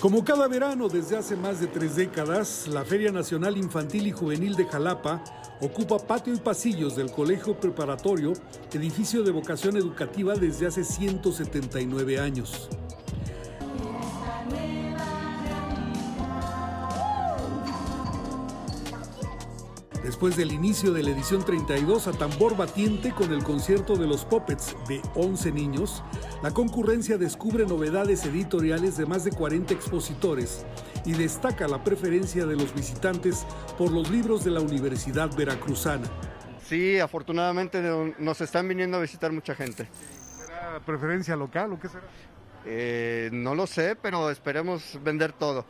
Como 0.00 0.22
cada 0.22 0.46
verano 0.46 0.88
desde 0.88 1.16
hace 1.16 1.36
más 1.36 1.58
de 1.58 1.68
tres 1.68 1.96
décadas, 1.96 2.68
la 2.68 2.84
Feria 2.84 3.10
Nacional 3.10 3.56
Infantil 3.56 4.06
y 4.06 4.12
Juvenil 4.12 4.56
de 4.56 4.66
Jalapa 4.66 5.24
ocupa 5.62 5.98
patio 5.98 6.34
y 6.34 6.38
pasillos 6.38 6.96
del 6.96 7.10
Colegio 7.10 7.58
Preparatorio, 7.58 8.34
edificio 8.74 9.22
de 9.22 9.30
vocación 9.30 9.78
educativa 9.78 10.34
desde 10.34 10.66
hace 10.66 10.84
179 10.84 12.20
años. 12.20 12.68
Después 20.06 20.36
del 20.36 20.52
inicio 20.52 20.92
de 20.92 21.02
la 21.02 21.10
edición 21.10 21.44
32 21.44 22.06
a 22.06 22.12
tambor 22.12 22.56
batiente 22.56 23.10
con 23.10 23.32
el 23.32 23.42
concierto 23.42 23.96
de 23.96 24.06
los 24.06 24.24
Puppets 24.24 24.76
de 24.86 25.02
11 25.16 25.50
niños, 25.50 26.04
la 26.44 26.52
concurrencia 26.52 27.18
descubre 27.18 27.66
novedades 27.66 28.24
editoriales 28.24 28.96
de 28.96 29.04
más 29.04 29.24
de 29.24 29.32
40 29.32 29.74
expositores 29.74 30.64
y 31.04 31.14
destaca 31.14 31.66
la 31.66 31.82
preferencia 31.82 32.46
de 32.46 32.54
los 32.54 32.72
visitantes 32.72 33.44
por 33.76 33.90
los 33.90 34.08
libros 34.08 34.44
de 34.44 34.52
la 34.52 34.60
Universidad 34.60 35.28
Veracruzana. 35.36 36.06
Sí, 36.68 37.00
afortunadamente 37.00 37.82
nos 38.16 38.40
están 38.40 38.68
viniendo 38.68 38.98
a 38.98 39.00
visitar 39.00 39.32
mucha 39.32 39.56
gente. 39.56 39.88
¿Será 40.38 40.78
preferencia 40.86 41.34
local 41.34 41.72
o 41.72 41.80
qué 41.80 41.88
será? 41.88 42.04
Eh, 42.64 43.28
no 43.32 43.56
lo 43.56 43.66
sé, 43.66 43.96
pero 43.96 44.30
esperemos 44.30 45.00
vender 45.02 45.32
todo. 45.32 45.64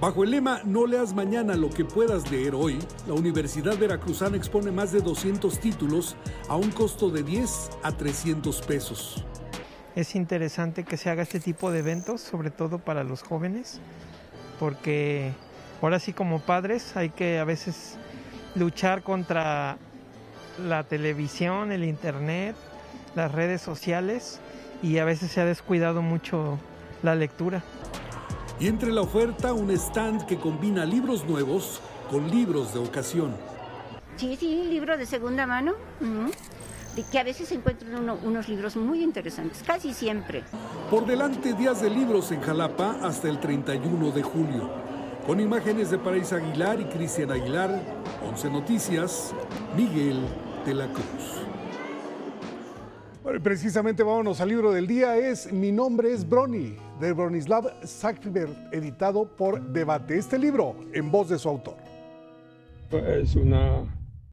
Bajo 0.00 0.22
el 0.22 0.30
lema 0.30 0.60
No 0.64 0.86
leas 0.86 1.12
mañana 1.12 1.56
lo 1.56 1.70
que 1.70 1.84
puedas 1.84 2.30
leer 2.30 2.54
hoy, 2.54 2.78
la 3.08 3.14
Universidad 3.14 3.76
Veracruzana 3.76 4.36
expone 4.36 4.70
más 4.70 4.92
de 4.92 5.00
200 5.00 5.58
títulos 5.58 6.14
a 6.48 6.54
un 6.54 6.70
costo 6.70 7.10
de 7.10 7.24
10 7.24 7.70
a 7.82 7.90
300 7.90 8.62
pesos. 8.62 9.24
Es 9.96 10.14
interesante 10.14 10.84
que 10.84 10.96
se 10.96 11.10
haga 11.10 11.22
este 11.22 11.40
tipo 11.40 11.72
de 11.72 11.80
eventos, 11.80 12.20
sobre 12.20 12.52
todo 12.52 12.78
para 12.78 13.02
los 13.02 13.24
jóvenes, 13.24 13.80
porque 14.60 15.32
ahora 15.82 15.98
sí 15.98 16.12
como 16.12 16.38
padres 16.38 16.96
hay 16.96 17.10
que 17.10 17.40
a 17.40 17.44
veces 17.44 17.96
luchar 18.54 19.02
contra 19.02 19.78
la 20.64 20.84
televisión, 20.84 21.72
el 21.72 21.82
internet, 21.82 22.54
las 23.16 23.32
redes 23.32 23.62
sociales 23.62 24.38
y 24.80 24.98
a 24.98 25.04
veces 25.04 25.32
se 25.32 25.40
ha 25.40 25.44
descuidado 25.44 26.02
mucho 26.02 26.56
la 27.02 27.16
lectura. 27.16 27.64
Y 28.60 28.66
entre 28.66 28.90
la 28.90 29.02
oferta, 29.02 29.52
un 29.52 29.70
stand 29.70 30.26
que 30.26 30.36
combina 30.36 30.84
libros 30.84 31.24
nuevos 31.24 31.80
con 32.10 32.28
libros 32.28 32.74
de 32.74 32.80
ocasión. 32.80 33.32
Sí, 34.16 34.36
sí, 34.38 34.64
libro 34.64 34.98
de 34.98 35.06
segunda 35.06 35.46
mano. 35.46 35.74
De 36.96 37.04
que 37.04 37.20
a 37.20 37.22
veces 37.22 37.48
se 37.48 37.54
encuentran 37.54 38.10
unos 38.24 38.48
libros 38.48 38.74
muy 38.76 39.04
interesantes, 39.04 39.62
casi 39.64 39.94
siempre. 39.94 40.42
Por 40.90 41.06
delante, 41.06 41.52
días 41.52 41.80
de 41.80 41.90
libros 41.90 42.32
en 42.32 42.40
Jalapa 42.40 42.98
hasta 43.02 43.28
el 43.28 43.38
31 43.38 44.10
de 44.10 44.22
julio. 44.22 44.68
Con 45.24 45.38
imágenes 45.38 45.90
de 45.90 45.98
Paraíso 45.98 46.34
Aguilar 46.34 46.80
y 46.80 46.86
Cristian 46.86 47.30
Aguilar, 47.30 47.80
11 48.28 48.50
Noticias, 48.50 49.34
Miguel 49.76 50.20
de 50.66 50.74
la 50.74 50.86
Cruz. 50.88 51.47
Precisamente 53.42 54.02
vámonos 54.02 54.40
al 54.40 54.48
libro 54.48 54.72
del 54.72 54.86
día, 54.86 55.16
es 55.18 55.52
Mi 55.52 55.70
nombre 55.70 56.12
es 56.12 56.26
Brony, 56.26 56.76
de 56.98 57.12
Bronislav 57.12 57.70
Sackberg, 57.86 58.50
editado 58.72 59.36
por 59.36 59.62
Debate. 59.70 60.16
Este 60.16 60.38
libro, 60.38 60.74
en 60.94 61.10
voz 61.10 61.28
de 61.28 61.38
su 61.38 61.50
autor. 61.50 61.76
Es 62.90 63.36
una 63.36 63.84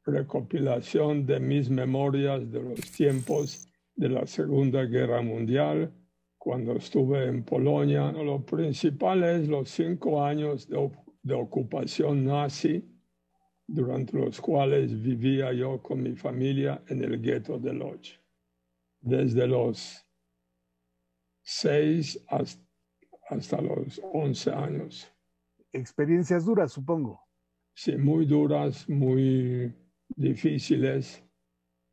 recopilación 0.02 1.26
de 1.26 1.38
mis 1.38 1.68
memorias 1.68 2.50
de 2.50 2.62
los 2.62 2.80
tiempos 2.90 3.68
de 3.94 4.08
la 4.08 4.26
Segunda 4.26 4.84
Guerra 4.84 5.20
Mundial, 5.20 5.92
cuando 6.38 6.72
estuve 6.72 7.26
en 7.26 7.44
Polonia. 7.44 8.10
Lo 8.12 8.46
principal 8.46 9.22
es 9.24 9.46
los 9.46 9.68
cinco 9.68 10.24
años 10.24 10.68
de, 10.68 10.90
de 11.22 11.34
ocupación 11.34 12.24
nazi, 12.24 12.82
durante 13.66 14.16
los 14.16 14.40
cuales 14.40 15.00
vivía 15.00 15.52
yo 15.52 15.82
con 15.82 16.02
mi 16.02 16.16
familia 16.16 16.82
en 16.88 17.04
el 17.04 17.20
gueto 17.20 17.58
de 17.58 17.74
Lodz 17.74 18.25
desde 19.00 19.46
los 19.46 20.04
6 21.42 22.26
hasta, 22.28 23.60
los 23.60 24.00
11 24.12 24.50
años. 24.50 25.12
Experiencias 25.72 26.44
duras, 26.44 26.72
supongo. 26.72 27.20
Sí, 27.74 27.96
muy 27.96 28.26
duras, 28.26 28.88
muy 28.88 29.74
difíciles 30.08 31.22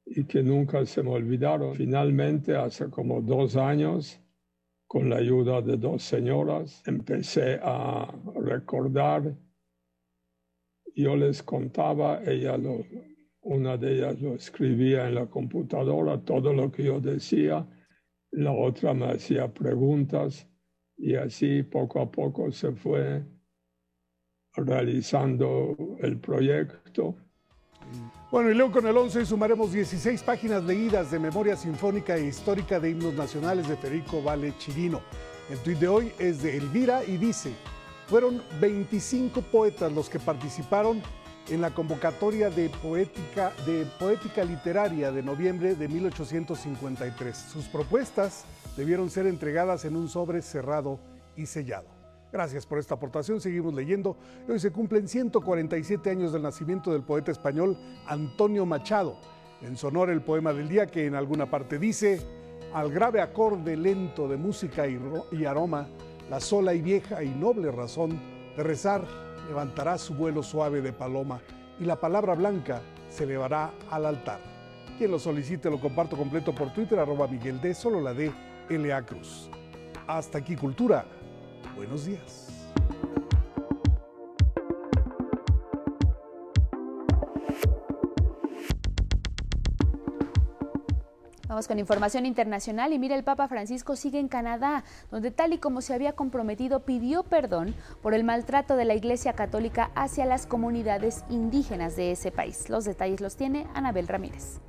y 0.06 0.24
que 0.24 0.42
nunca 0.42 0.86
se 0.86 1.04
me 1.04 1.12
olvidaron. 1.12 1.76
Finalmente, 1.76 2.56
hace 2.56 2.90
como 2.90 3.22
dos 3.22 3.56
años, 3.56 4.20
con 4.88 5.10
la 5.10 5.18
ayuda 5.18 5.62
de 5.62 5.78
dos 5.78 6.04
señoras, 6.04 6.82
empecé 6.86 7.60
a 7.62 8.14
recordar. 8.36 9.36
Yo 10.96 11.16
les 11.16 11.42
contaba, 11.44 12.22
ella 12.24 12.58
lo, 12.58 12.86
una 13.44 13.78
de 13.78 13.96
ellas 13.96 14.22
lo 14.22 14.36
escribía 14.36 15.08
en 15.08 15.16
la 15.16 15.28
computadora, 15.28 16.20
todo 16.22 16.54
lo 16.54 16.72
que 16.72 16.84
yo 16.84 17.00
decía, 17.00 17.68
la 18.32 18.52
otra 18.52 18.94
me 18.94 19.12
hacía 19.12 19.54
preguntas 19.54 20.48
y 20.98 21.16
así 21.16 21.64
poco 21.64 22.02
a 22.02 22.10
poco 22.10 22.52
se 22.52 22.72
fue 22.72 23.24
realizando 24.56 25.76
el 26.00 26.20
proyecto. 26.20 27.16
Bueno, 28.32 28.50
y 28.50 28.56
luego 28.56 28.72
con 28.72 28.88
el 28.88 28.96
11 28.96 29.26
sumaremos 29.26 29.74
16 29.74 30.24
páginas 30.24 30.64
leídas 30.64 31.12
de 31.12 31.20
memoria 31.20 31.56
sinfónica 31.56 32.16
e 32.16 32.28
histórica 32.28 32.80
de 32.80 32.92
himnos 32.92 33.14
nacionales 33.14 33.68
de 33.68 33.76
Federico 33.76 34.24
Vale 34.24 34.54
Chirino. 34.58 35.02
El 35.50 35.60
tuit 35.60 35.78
de 35.78 35.88
hoy 35.88 36.12
es 36.18 36.42
de 36.42 36.58
Elvira 36.58 37.04
y 37.04 37.18
dice, 37.18 37.54
fueron 38.08 38.42
25 38.62 39.42
poetas 39.42 39.92
los 39.92 40.10
que 40.10 40.20
participaron 40.20 41.02
en 41.50 41.62
la 41.62 41.74
convocatoria 41.74 42.50
de 42.50 42.70
poética, 42.70 43.54
literaria 44.44 45.12
de 45.12 45.24
noviembre 45.24 45.76
de 45.76 45.88
1853. 45.88 47.36
Sus 47.36 47.66
propuestas 47.66 48.46
debieron 48.78 49.10
ser 49.10 49.28
entregadas 49.28 49.86
en 49.86 49.96
un 49.96 50.08
sobre 50.08 50.42
cerrado 50.42 51.00
y 51.36 51.46
sellado. 51.46 51.88
Gracias 52.32 52.66
por 52.66 52.80
esta 52.80 52.96
aportación, 52.96 53.42
seguimos 53.42 53.74
leyendo. 53.74 54.18
Hoy 54.48 54.60
se 54.60 54.72
cumplen 54.72 55.08
147 55.08 56.10
años 56.10 56.34
del 56.34 56.42
nacimiento 56.42 56.92
del 56.92 57.04
poeta 57.04 57.32
español 57.32 57.78
Antonio 58.08 58.66
Machado. 58.66 59.18
En 59.62 59.78
sonor 59.78 60.10
el 60.10 60.22
poema 60.22 60.52
del 60.54 60.68
día 60.68 60.88
que 60.88 61.06
en 61.06 61.16
alguna 61.16 61.50
parte 61.50 61.78
dice, 61.78 62.22
al 62.74 62.92
grave 62.92 63.22
acorde 63.22 63.78
lento 63.78 64.28
de 64.28 64.38
música 64.38 64.86
y 64.88 65.46
aroma, 65.46 65.88
la 66.30 66.40
sola 66.40 66.74
y 66.74 66.82
vieja 66.82 67.24
y 67.24 67.30
noble 67.30 67.72
razón 67.72 68.20
de 68.58 68.64
rezar 68.64 69.06
levantará 69.48 69.98
su 69.98 70.14
vuelo 70.14 70.44
suave 70.44 70.82
de 70.82 70.94
paloma 70.94 71.42
y 71.80 71.86
la 71.86 72.00
palabra 72.00 72.36
blanca 72.36 72.82
se 73.10 73.24
elevará 73.24 73.72
al 73.90 74.06
altar. 74.06 74.40
Quien 74.98 75.12
lo 75.12 75.20
solicite 75.20 75.70
lo 75.70 75.80
comparto 75.80 76.16
completo 76.16 76.54
por 76.54 76.72
Twitter, 76.74 77.00
arroba 77.00 77.28
Miguel 77.28 77.60
D, 77.62 77.74
solo 77.74 78.00
la 78.00 78.14
D, 78.14 78.32
L.A. 78.70 79.02
Cruz. 79.04 79.50
Hasta 80.08 80.38
aquí 80.38 80.56
Cultura. 80.56 81.06
Buenos 81.76 82.06
días. 82.06 82.43
Vamos 91.54 91.68
con 91.68 91.78
información 91.78 92.26
internacional 92.26 92.94
y 92.94 92.98
mira, 92.98 93.16
el 93.16 93.24
Papa 93.24 93.48
Francisco 93.48 93.96
sigue 93.96 94.18
en 94.18 94.28
Canadá, 94.28 94.84
donde 95.12 95.30
tal 95.30 95.54
y 95.54 95.60
como 95.60 95.82
se 95.82 95.94
había 95.94 96.14
comprometido 96.14 96.80
pidió 96.80 97.22
perdón 97.22 97.76
por 98.02 98.16
el 98.16 98.24
maltrato 98.24 98.76
de 98.76 98.86
la 98.86 98.96
Iglesia 98.96 99.34
Católica 99.34 99.92
hacia 99.94 100.26
las 100.26 100.48
comunidades 100.48 101.24
indígenas 101.30 101.96
de 101.96 102.12
ese 102.12 102.32
país. 102.32 102.70
Los 102.70 102.86
detalles 102.86 103.22
los 103.22 103.36
tiene 103.36 103.68
Anabel 103.76 104.08
Ramírez. 104.08 104.62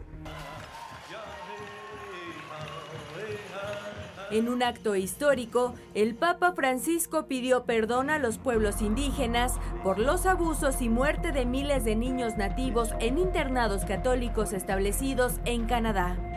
En 4.30 4.50
un 4.50 4.62
acto 4.62 4.94
histórico, 4.94 5.74
el 5.94 6.14
Papa 6.14 6.52
Francisco 6.52 7.24
pidió 7.24 7.64
perdón 7.64 8.10
a 8.10 8.18
los 8.18 8.36
pueblos 8.36 8.82
indígenas 8.82 9.54
por 9.82 9.98
los 9.98 10.26
abusos 10.26 10.82
y 10.82 10.90
muerte 10.90 11.32
de 11.32 11.46
miles 11.46 11.84
de 11.86 11.96
niños 11.96 12.36
nativos 12.36 12.90
en 13.00 13.16
internados 13.16 13.86
católicos 13.86 14.52
establecidos 14.52 15.40
en 15.46 15.64
Canadá. 15.64 16.33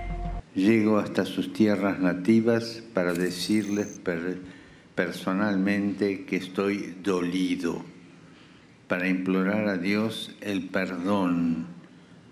Llego 0.57 0.97
hasta 0.97 1.23
sus 1.23 1.53
tierras 1.53 1.99
nativas 1.99 2.81
para 2.95 3.13
decirles 3.13 4.01
personalmente 4.95 6.25
que 6.25 6.37
estoy 6.37 6.95
dolido, 7.03 7.85
para 8.87 9.07
implorar 9.07 9.67
a 9.67 9.77
Dios 9.77 10.35
el 10.41 10.67
perdón, 10.69 11.67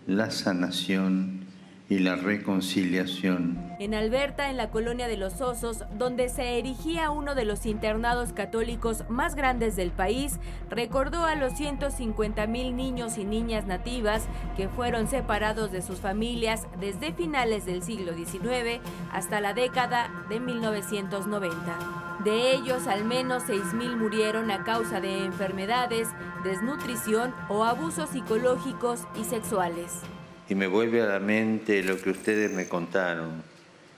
la 0.08 0.32
sanación 0.32 1.45
y 1.88 2.00
la 2.00 2.16
reconciliación. 2.16 3.76
En 3.80 3.94
Alberta, 3.94 4.50
en 4.50 4.58
la 4.58 4.72
colonia 4.72 5.08
de 5.08 5.18
los 5.18 5.42
Osos, 5.42 5.84
donde 5.98 6.30
se 6.30 6.58
erigía 6.58 7.12
uno 7.12 7.36
de 7.36 7.46
los 7.46 7.66
internados 7.66 8.34
católicos 8.34 9.04
más 9.10 9.36
grandes 9.36 9.76
del 9.76 9.92
país, 9.92 10.40
recordó 10.70 11.26
a 11.26 11.36
los 11.36 11.54
150 11.54 12.48
mil 12.48 12.76
niños 12.76 13.18
y 13.18 13.26
niñas 13.26 13.68
nativas 13.68 14.26
que 14.58 14.68
fueron 14.68 15.08
separados 15.08 15.72
de 15.72 15.82
sus 15.82 16.00
familias 16.00 16.68
desde 16.80 17.14
finales 17.14 17.66
del 17.66 17.84
siglo 17.84 18.14
XIX 18.14 18.82
hasta 19.12 19.42
la 19.42 19.54
década 19.54 20.10
de 20.30 20.40
1990. 20.40 22.22
De 22.24 22.54
ellos, 22.54 22.88
al 22.88 23.06
menos 23.06 23.44
6.000 23.44 23.98
murieron 23.98 24.50
a 24.50 24.64
causa 24.64 25.00
de 25.00 25.26
enfermedades, 25.26 26.08
desnutrición 26.44 27.36
o 27.50 27.64
abusos 27.64 28.10
psicológicos 28.10 29.02
y 29.20 29.26
sexuales 29.26 30.02
y 30.48 30.56
me 30.56 30.68
vuelve 30.68 31.02
a 31.02 31.08
la 31.08 31.20
mente 31.20 31.84
lo 31.84 32.00
que 32.02 32.12
ustedes 32.12 32.52
me 32.52 32.68
contaron, 32.68 33.44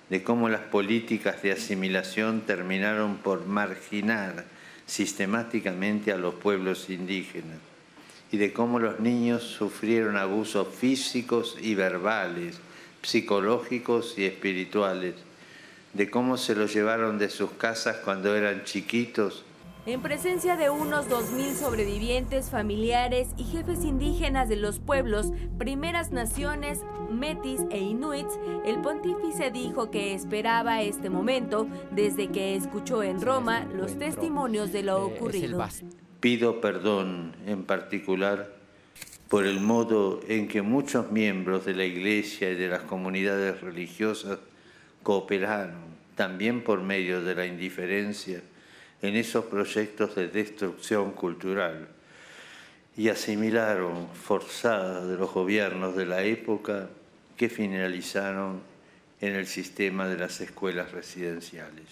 de 0.09 0.23
cómo 0.23 0.47
las 0.49 0.61
políticas 0.61 1.41
de 1.41 1.51
asimilación 1.51 2.41
terminaron 2.41 3.17
por 3.17 3.45
marginar 3.45 4.45
sistemáticamente 4.85 6.11
a 6.13 6.17
los 6.17 6.35
pueblos 6.35 6.89
indígenas 6.89 7.59
y 8.31 8.37
de 8.37 8.53
cómo 8.53 8.79
los 8.79 8.99
niños 8.99 9.43
sufrieron 9.43 10.17
abusos 10.17 10.67
físicos 10.73 11.57
y 11.61 11.75
verbales, 11.75 12.59
psicológicos 13.01 14.17
y 14.17 14.25
espirituales, 14.25 15.15
de 15.93 16.09
cómo 16.09 16.37
se 16.37 16.55
los 16.55 16.73
llevaron 16.73 17.17
de 17.17 17.29
sus 17.29 17.51
casas 17.51 17.97
cuando 17.97 18.35
eran 18.35 18.63
chiquitos 18.63 19.43
en 19.87 20.01
presencia 20.01 20.57
de 20.57 20.69
unos 20.69 21.07
2.000 21.07 21.53
sobrevivientes, 21.53 22.49
familiares 22.49 23.29
y 23.37 23.45
jefes 23.45 23.85
indígenas 23.85 24.49
de 24.49 24.57
los 24.57 24.79
pueblos, 24.79 25.31
primeras 25.57 26.11
naciones, 26.11 26.81
metis 27.09 27.61
e 27.71 27.79
inuits, 27.79 28.37
el 28.65 28.81
pontífice 28.81 29.49
dijo 29.49 29.89
que 29.89 30.13
esperaba 30.13 30.81
este 30.81 31.09
momento 31.09 31.69
desde 31.91 32.27
que 32.27 32.55
escuchó 32.55 33.01
en 33.01 33.21
Roma 33.21 33.63
los 33.73 33.97
testimonios 33.97 34.73
de 34.73 34.83
lo 34.83 35.05
ocurrido. 35.05 35.65
Pido 36.19 36.59
perdón 36.59 37.33
en 37.45 37.63
particular 37.63 38.53
por 39.29 39.45
el 39.45 39.61
modo 39.61 40.19
en 40.27 40.49
que 40.49 40.61
muchos 40.61 41.13
miembros 41.13 41.63
de 41.63 41.75
la 41.75 41.85
Iglesia 41.85 42.49
y 42.49 42.55
de 42.55 42.67
las 42.67 42.81
comunidades 42.81 43.61
religiosas 43.61 44.39
cooperaron, 45.01 45.95
también 46.15 46.61
por 46.61 46.81
medio 46.81 47.23
de 47.23 47.35
la 47.35 47.45
indiferencia, 47.45 48.41
en 49.01 49.15
esos 49.15 49.45
proyectos 49.45 50.15
de 50.15 50.27
destrucción 50.27 51.11
cultural 51.11 51.87
y 52.95 53.09
asimilaron 53.09 54.07
forzadas 54.13 55.07
de 55.07 55.17
los 55.17 55.31
gobiernos 55.31 55.95
de 55.95 56.05
la 56.05 56.23
época 56.23 56.89
que 57.35 57.49
finalizaron 57.49 58.61
en 59.21 59.35
el 59.35 59.45
sistema 59.47 60.07
de 60.07 60.17
las 60.17 60.41
escuelas 60.41 60.91
residenciales. 60.91 61.85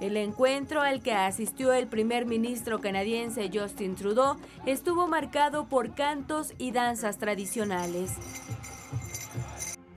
El 0.00 0.16
encuentro 0.16 0.80
al 0.80 1.02
que 1.02 1.12
asistió 1.12 1.74
el 1.74 1.86
primer 1.86 2.24
ministro 2.24 2.80
canadiense 2.80 3.50
Justin 3.52 3.96
Trudeau 3.96 4.36
estuvo 4.64 5.06
marcado 5.08 5.68
por 5.68 5.94
cantos 5.94 6.54
y 6.56 6.70
danzas 6.70 7.18
tradicionales. 7.18 8.12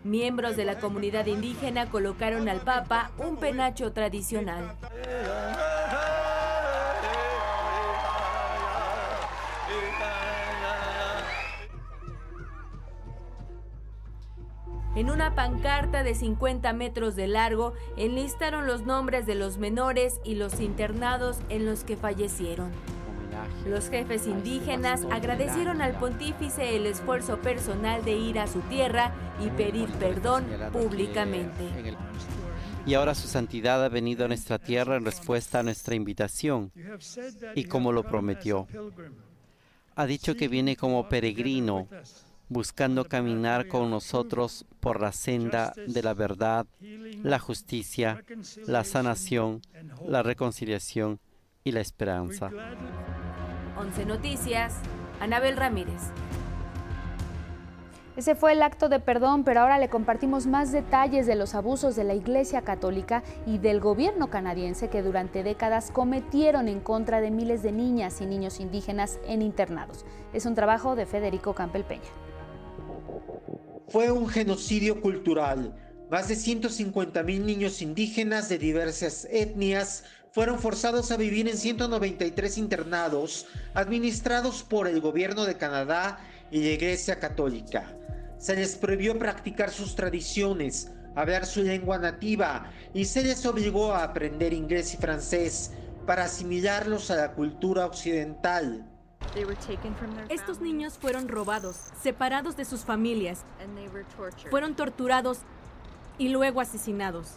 Miembros 0.03 0.57
de 0.57 0.65
la 0.65 0.79
comunidad 0.79 1.27
indígena 1.27 1.89
colocaron 1.89 2.49
al 2.49 2.59
Papa 2.59 3.11
un 3.17 3.37
penacho 3.37 3.93
tradicional. 3.93 4.75
En 14.95 15.09
una 15.09 15.33
pancarta 15.33 16.03
de 16.03 16.13
50 16.13 16.71
metros 16.73 17.15
de 17.15 17.27
largo 17.27 17.73
enlistaron 17.97 18.67
los 18.67 18.83
nombres 18.83 19.25
de 19.25 19.35
los 19.35 19.57
menores 19.57 20.19
y 20.23 20.35
los 20.35 20.59
internados 20.59 21.39
en 21.49 21.65
los 21.65 21.83
que 21.83 21.95
fallecieron. 21.97 22.71
Los 23.67 23.89
jefes 23.89 24.27
indígenas 24.27 25.05
agradecieron 25.11 25.81
al 25.81 25.93
pontífice 25.93 26.75
el 26.75 26.85
esfuerzo 26.85 27.39
personal 27.39 28.03
de 28.03 28.15
ir 28.15 28.39
a 28.39 28.47
su 28.47 28.59
tierra 28.61 29.13
y 29.39 29.49
pedir 29.49 29.89
perdón 29.93 30.45
públicamente. 30.71 31.95
Y 32.85 32.95
ahora 32.95 33.15
su 33.15 33.27
santidad 33.27 33.83
ha 33.83 33.89
venido 33.89 34.25
a 34.25 34.27
nuestra 34.27 34.59
tierra 34.59 34.97
en 34.97 35.05
respuesta 35.05 35.59
a 35.59 35.63
nuestra 35.63 35.95
invitación 35.95 36.71
y 37.55 37.63
como 37.65 37.91
lo 37.91 38.03
prometió. 38.03 38.67
Ha 39.95 40.05
dicho 40.05 40.35
que 40.35 40.47
viene 40.47 40.75
como 40.75 41.07
peregrino, 41.07 41.87
buscando 42.49 43.05
caminar 43.05 43.67
con 43.67 43.89
nosotros 43.89 44.65
por 44.79 44.99
la 44.99 45.11
senda 45.11 45.73
de 45.87 46.03
la 46.03 46.13
verdad, 46.13 46.65
la 47.21 47.39
justicia, 47.39 48.23
la 48.67 48.83
sanación, 48.83 49.61
la 50.05 50.23
reconciliación 50.23 51.19
y 51.63 51.71
la 51.71 51.81
esperanza. 51.81 52.51
11 53.77 54.05
Noticias, 54.05 54.75
Anabel 55.19 55.57
Ramírez. 55.57 56.11
Ese 58.15 58.35
fue 58.35 58.51
el 58.51 58.61
acto 58.61 58.89
de 58.89 58.99
perdón, 58.99 59.43
pero 59.43 59.61
ahora 59.61 59.79
le 59.79 59.89
compartimos 59.89 60.45
más 60.45 60.71
detalles 60.71 61.25
de 61.25 61.33
los 61.33 61.55
abusos 61.55 61.95
de 61.95 62.03
la 62.03 62.13
Iglesia 62.13 62.61
Católica 62.61 63.23
y 63.47 63.57
del 63.57 63.79
gobierno 63.79 64.29
canadiense 64.29 64.89
que 64.89 65.01
durante 65.01 65.41
décadas 65.41 65.89
cometieron 65.89 66.67
en 66.67 66.79
contra 66.79 67.21
de 67.21 67.31
miles 67.31 67.63
de 67.63 67.71
niñas 67.71 68.21
y 68.21 68.27
niños 68.27 68.59
indígenas 68.59 69.19
en 69.25 69.41
internados. 69.41 70.05
Es 70.31 70.45
un 70.45 70.53
trabajo 70.53 70.95
de 70.95 71.07
Federico 71.07 71.55
Campel 71.55 71.83
Peña. 71.85 72.03
Fue 73.87 74.11
un 74.11 74.27
genocidio 74.27 75.01
cultural. 75.01 75.73
Más 76.11 76.27
de 76.27 76.35
150 76.35 77.23
mil 77.23 77.43
niños 77.43 77.81
indígenas 77.81 78.47
de 78.47 78.59
diversas 78.59 79.25
etnias 79.31 80.03
fueron 80.33 80.57
forzados 80.57 81.11
a 81.11 81.17
vivir 81.17 81.47
en 81.47 81.55
193 81.55 82.57
internados 82.57 83.45
administrados 83.75 84.63
por 84.63 84.87
el 84.87 84.99
gobierno 84.99 85.45
de 85.45 85.57
Canadá 85.57 86.19
y 86.49 86.63
la 86.63 86.71
Iglesia 86.71 87.19
Católica. 87.19 87.95
Se 88.39 88.55
les 88.55 88.75
prohibió 88.75 89.17
practicar 89.19 89.69
sus 89.69 89.95
tradiciones, 89.95 90.91
hablar 91.15 91.45
su 91.45 91.61
lengua 91.61 91.99
nativa 91.99 92.71
y 92.95 93.05
se 93.05 93.21
les 93.21 93.45
obligó 93.45 93.93
a 93.93 94.03
aprender 94.03 94.53
inglés 94.53 94.95
y 94.95 94.97
francés 94.97 95.71
para 96.07 96.23
asimilarlos 96.23 97.11
a 97.11 97.15
la 97.15 97.33
cultura 97.33 97.85
occidental. 97.85 98.89
Estos 100.29 100.59
niños 100.61 100.97
fueron 100.97 101.27
robados, 101.27 101.77
separados 102.01 102.57
de 102.57 102.65
sus 102.65 102.81
familias, 102.81 103.43
fueron 104.49 104.75
torturados 104.75 105.37
y 106.17 106.29
luego 106.29 106.59
asesinados. 106.59 107.35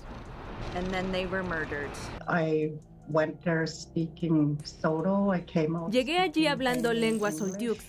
Llegué 5.91 6.19
allí 6.19 6.47
hablando 6.47 6.93
lengua 6.93 7.33
Soltiux. 7.33 7.83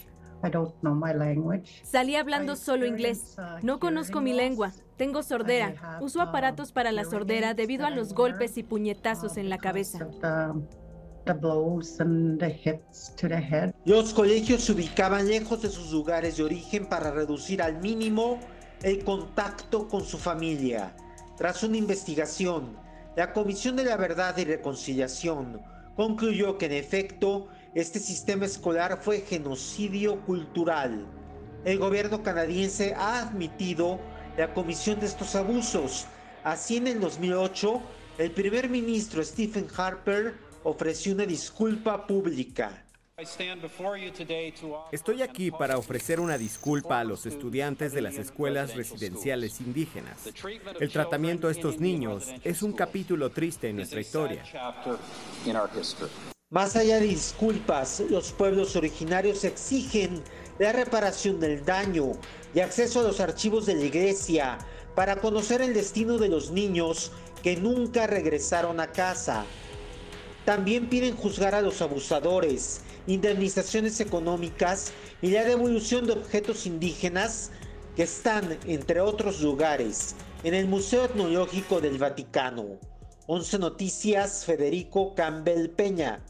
Salí 1.83 2.15
hablando 2.15 2.55
solo 2.55 2.85
inglés. 2.85 3.35
Uh, 3.37 3.65
no 3.65 3.79
conozco 3.79 4.21
mi 4.21 4.33
lengua. 4.33 4.71
Tengo 4.95 5.23
sordera. 5.23 5.99
Uso 6.01 6.21
aparatos 6.21 6.71
para 6.71 6.91
la 6.91 7.05
sordera 7.05 7.53
debido 7.53 7.85
a 7.85 7.89
los 7.89 8.13
golpes 8.13 8.57
y 8.57 8.63
puñetazos 8.63 9.37
en 9.37 9.49
la 9.49 9.57
cabeza. 9.57 10.07
Los 13.85 14.13
colegios 14.13 14.63
se 14.63 14.71
ubicaban 14.71 15.27
lejos 15.27 15.61
de 15.61 15.69
sus 15.69 15.91
lugares 15.91 16.37
de 16.37 16.43
origen 16.43 16.85
para 16.85 17.11
reducir 17.11 17.61
al 17.61 17.81
mínimo 17.81 18.39
el 18.83 19.03
contacto 19.03 19.87
con 19.87 20.03
su 20.03 20.17
familia. 20.17 20.95
Tras 21.37 21.61
una 21.61 21.77
investigación, 21.77 22.75
la 23.15 23.31
Comisión 23.31 23.75
de 23.75 23.83
la 23.83 23.95
Verdad 23.95 24.35
y 24.39 24.43
Reconciliación 24.43 25.61
concluyó 25.95 26.57
que 26.57 26.65
en 26.65 26.71
efecto 26.71 27.47
este 27.75 27.99
sistema 27.99 28.45
escolar 28.45 28.97
fue 29.03 29.21
genocidio 29.21 30.19
cultural. 30.25 31.05
El 31.63 31.77
gobierno 31.77 32.23
canadiense 32.23 32.95
ha 32.95 33.19
admitido 33.21 33.99
la 34.35 34.51
comisión 34.55 34.99
de 34.99 35.05
estos 35.05 35.35
abusos. 35.35 36.07
Así 36.43 36.77
en 36.77 36.87
el 36.87 36.99
2008, 36.99 37.81
el 38.17 38.31
primer 38.31 38.67
ministro 38.67 39.23
Stephen 39.23 39.67
Harper 39.77 40.33
ofreció 40.63 41.13
una 41.13 41.27
disculpa 41.27 42.07
pública. 42.07 42.83
Estoy 44.91 45.23
aquí 45.23 45.49
para 45.49 45.79
ofrecer 45.79 46.19
una 46.19 46.37
disculpa 46.37 46.99
a 46.99 47.03
los 47.03 47.25
estudiantes 47.25 47.91
de 47.91 48.01
las 48.01 48.13
escuelas 48.17 48.75
residenciales 48.75 49.59
indígenas. 49.59 50.29
El 50.79 50.91
tratamiento 50.91 51.47
a 51.47 51.51
estos 51.51 51.79
niños 51.79 52.27
es 52.43 52.61
un 52.61 52.73
capítulo 52.73 53.31
triste 53.31 53.69
en 53.69 53.77
nuestra 53.77 54.01
historia. 54.01 54.43
Más 56.51 56.75
allá 56.75 56.99
de 56.99 57.07
disculpas, 57.07 58.01
los 58.07 58.33
pueblos 58.33 58.75
originarios 58.75 59.43
exigen 59.45 60.21
la 60.59 60.71
reparación 60.71 61.39
del 61.39 61.65
daño 61.65 62.11
y 62.53 62.59
acceso 62.59 62.99
a 62.99 63.03
los 63.03 63.19
archivos 63.19 63.65
de 63.65 63.73
la 63.73 63.85
iglesia 63.85 64.59
para 64.93 65.15
conocer 65.15 65.63
el 65.63 65.73
destino 65.73 66.19
de 66.19 66.29
los 66.29 66.51
niños 66.51 67.11
que 67.41 67.57
nunca 67.57 68.05
regresaron 68.05 68.79
a 68.79 68.91
casa. 68.91 69.43
También 70.45 70.87
piden 70.87 71.15
juzgar 71.15 71.55
a 71.55 71.61
los 71.61 71.81
abusadores, 71.81 72.81
indemnizaciones 73.07 73.99
económicas 73.99 74.91
y 75.21 75.31
la 75.31 75.43
devolución 75.43 76.05
de 76.05 76.13
objetos 76.13 76.65
indígenas 76.65 77.51
que 77.95 78.03
están, 78.03 78.57
entre 78.67 79.01
otros 79.01 79.41
lugares, 79.41 80.15
en 80.43 80.53
el 80.53 80.67
Museo 80.67 81.05
Etnológico 81.05 81.81
del 81.81 81.97
Vaticano. 81.97 82.77
11 83.25 83.59
Noticias, 83.59 84.45
Federico 84.45 85.15
Campbell 85.15 85.69
Peña. 85.69 86.21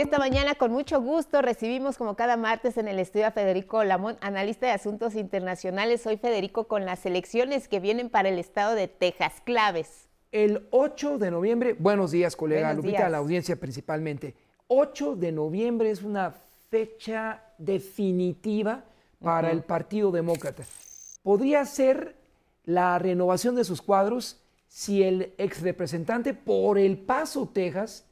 Y 0.00 0.02
esta 0.02 0.18
mañana 0.18 0.54
con 0.54 0.72
mucho 0.72 1.02
gusto 1.02 1.42
recibimos 1.42 1.98
como 1.98 2.16
cada 2.16 2.38
martes 2.38 2.78
en 2.78 2.88
el 2.88 2.98
estudio 2.98 3.26
a 3.26 3.32
Federico 3.32 3.84
Lamont, 3.84 4.16
analista 4.22 4.64
de 4.64 4.72
asuntos 4.72 5.14
internacionales. 5.14 6.00
Soy 6.00 6.16
Federico 6.16 6.68
con 6.68 6.86
las 6.86 7.04
elecciones 7.04 7.68
que 7.68 7.80
vienen 7.80 8.08
para 8.08 8.30
el 8.30 8.38
estado 8.38 8.74
de 8.74 8.88
Texas, 8.88 9.34
claves. 9.44 10.08
El 10.32 10.66
8 10.70 11.18
de 11.18 11.30
noviembre, 11.30 11.76
buenos 11.78 12.12
días 12.12 12.34
colega 12.34 12.72
Lupita, 12.72 13.04
a 13.04 13.10
la 13.10 13.18
audiencia 13.18 13.56
principalmente. 13.56 14.34
8 14.68 15.16
de 15.16 15.32
noviembre 15.32 15.90
es 15.90 16.02
una 16.02 16.34
fecha 16.70 17.42
definitiva 17.58 18.84
para 19.22 19.50
el 19.50 19.62
Partido 19.64 20.10
Demócrata. 20.10 20.62
Podría 21.22 21.66
ser 21.66 22.16
la 22.64 22.98
renovación 22.98 23.54
de 23.54 23.64
sus 23.64 23.82
cuadros 23.82 24.40
si 24.66 25.02
el 25.02 25.34
ex 25.36 25.60
representante 25.60 26.32
por 26.32 26.78
El 26.78 26.96
Paso, 26.96 27.50
Texas, 27.52 28.06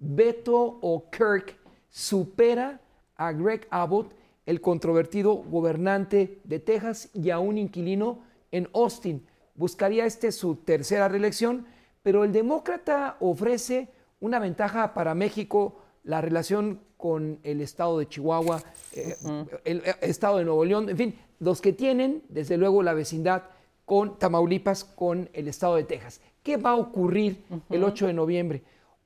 Beto 0.00 0.78
O'Kirk 0.80 1.56
supera 1.90 2.80
a 3.16 3.32
Greg 3.32 3.66
Abbott, 3.70 4.12
el 4.46 4.60
controvertido 4.60 5.34
gobernante 5.34 6.40
de 6.44 6.58
Texas 6.58 7.10
y 7.14 7.30
a 7.30 7.38
un 7.38 7.58
inquilino 7.58 8.20
en 8.50 8.68
Austin. 8.72 9.24
Buscaría 9.54 10.06
este 10.06 10.32
su 10.32 10.56
tercera 10.56 11.08
reelección, 11.08 11.66
pero 12.02 12.24
el 12.24 12.32
demócrata 12.32 13.16
ofrece 13.20 13.88
una 14.20 14.38
ventaja 14.38 14.94
para 14.94 15.14
México, 15.14 15.80
la 16.02 16.20
relación 16.20 16.80
con 16.96 17.38
el 17.42 17.60
estado 17.60 17.98
de 17.98 18.08
Chihuahua, 18.08 18.62
eh, 18.92 19.16
el 19.64 19.78
eh, 19.78 19.94
estado 20.00 20.38
de 20.38 20.44
Nuevo 20.44 20.64
León, 20.64 20.88
en 20.88 20.96
fin, 20.96 21.18
los 21.38 21.60
que 21.60 21.72
tienen, 21.72 22.22
desde 22.28 22.56
luego, 22.56 22.82
la 22.82 22.94
vecindad 22.94 23.44
con 23.84 24.18
Tamaulipas, 24.18 24.84
con 24.84 25.28
el 25.32 25.48
estado 25.48 25.76
de 25.76 25.84
Texas. 25.84 26.20
¿Qué 26.42 26.56
va 26.56 26.70
a 26.70 26.76
ocurrir 26.76 27.44
el 27.70 27.84
8 27.84 28.06
de 28.06 28.12
noviembre? 28.12 28.62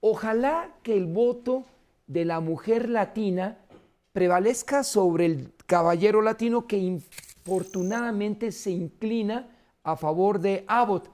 Ojalá 0.07 0.69
que 0.83 0.95
el 0.95 1.07
voto 1.07 1.65
de 2.07 2.27
la 2.27 2.41
mujer 2.41 2.91
latina 2.91 3.57
prevalezca 4.13 4.85
sobre 4.85 5.25
el 5.25 5.55
caballero 5.65 6.21
latino 6.21 6.67
que 6.67 6.77
infortunadamente 6.77 8.53
se 8.53 8.71
inclina 8.71 9.49
a 9.83 9.97
favor 9.97 10.41
de 10.41 10.67
Abbott. 10.69 11.09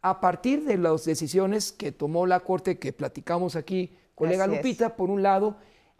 A 0.00 0.20
partir 0.20 0.62
de 0.64 0.78
las 0.78 1.04
decisiones 1.04 1.72
que 1.72 1.90
tomó 1.90 2.24
la 2.24 2.38
Corte 2.38 2.78
que 2.78 2.92
platicamos 2.92 3.56
aquí, 3.56 3.96
colega 4.14 4.46
Lupita, 4.46 4.94
por 4.94 5.10
un 5.10 5.24
lado, 5.24 5.56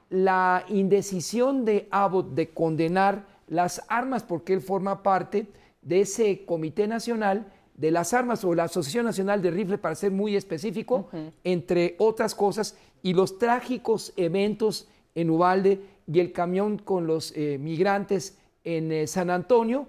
la 0.08 0.64
indecisión 0.68 1.64
de 1.64 1.88
Abbott 1.90 2.28
de 2.34 2.50
condenar 2.50 3.26
las 3.48 3.82
armas 3.88 4.22
porque 4.22 4.52
él 4.52 4.60
forma 4.60 5.02
parte 5.02 5.48
de 5.82 6.02
ese 6.02 6.46
Comité 6.46 6.86
Nacional 6.86 7.52
de 7.76 7.90
las 7.90 8.14
armas 8.14 8.42
o 8.44 8.54
la 8.54 8.64
Asociación 8.64 9.04
Nacional 9.04 9.42
de 9.42 9.50
Rifle, 9.50 9.78
para 9.78 9.94
ser 9.94 10.10
muy 10.10 10.34
específico, 10.34 11.08
entre 11.44 11.94
otras 11.98 12.34
cosas, 12.34 12.76
y 13.02 13.12
los 13.12 13.38
trágicos 13.38 14.12
eventos 14.16 14.88
en 15.14 15.30
Ubalde 15.30 15.80
y 16.06 16.20
el 16.20 16.32
camión 16.32 16.78
con 16.78 17.06
los 17.06 17.32
eh, 17.36 17.58
migrantes 17.58 18.38
en 18.64 18.92
eh, 18.92 19.06
San 19.06 19.30
Antonio, 19.30 19.88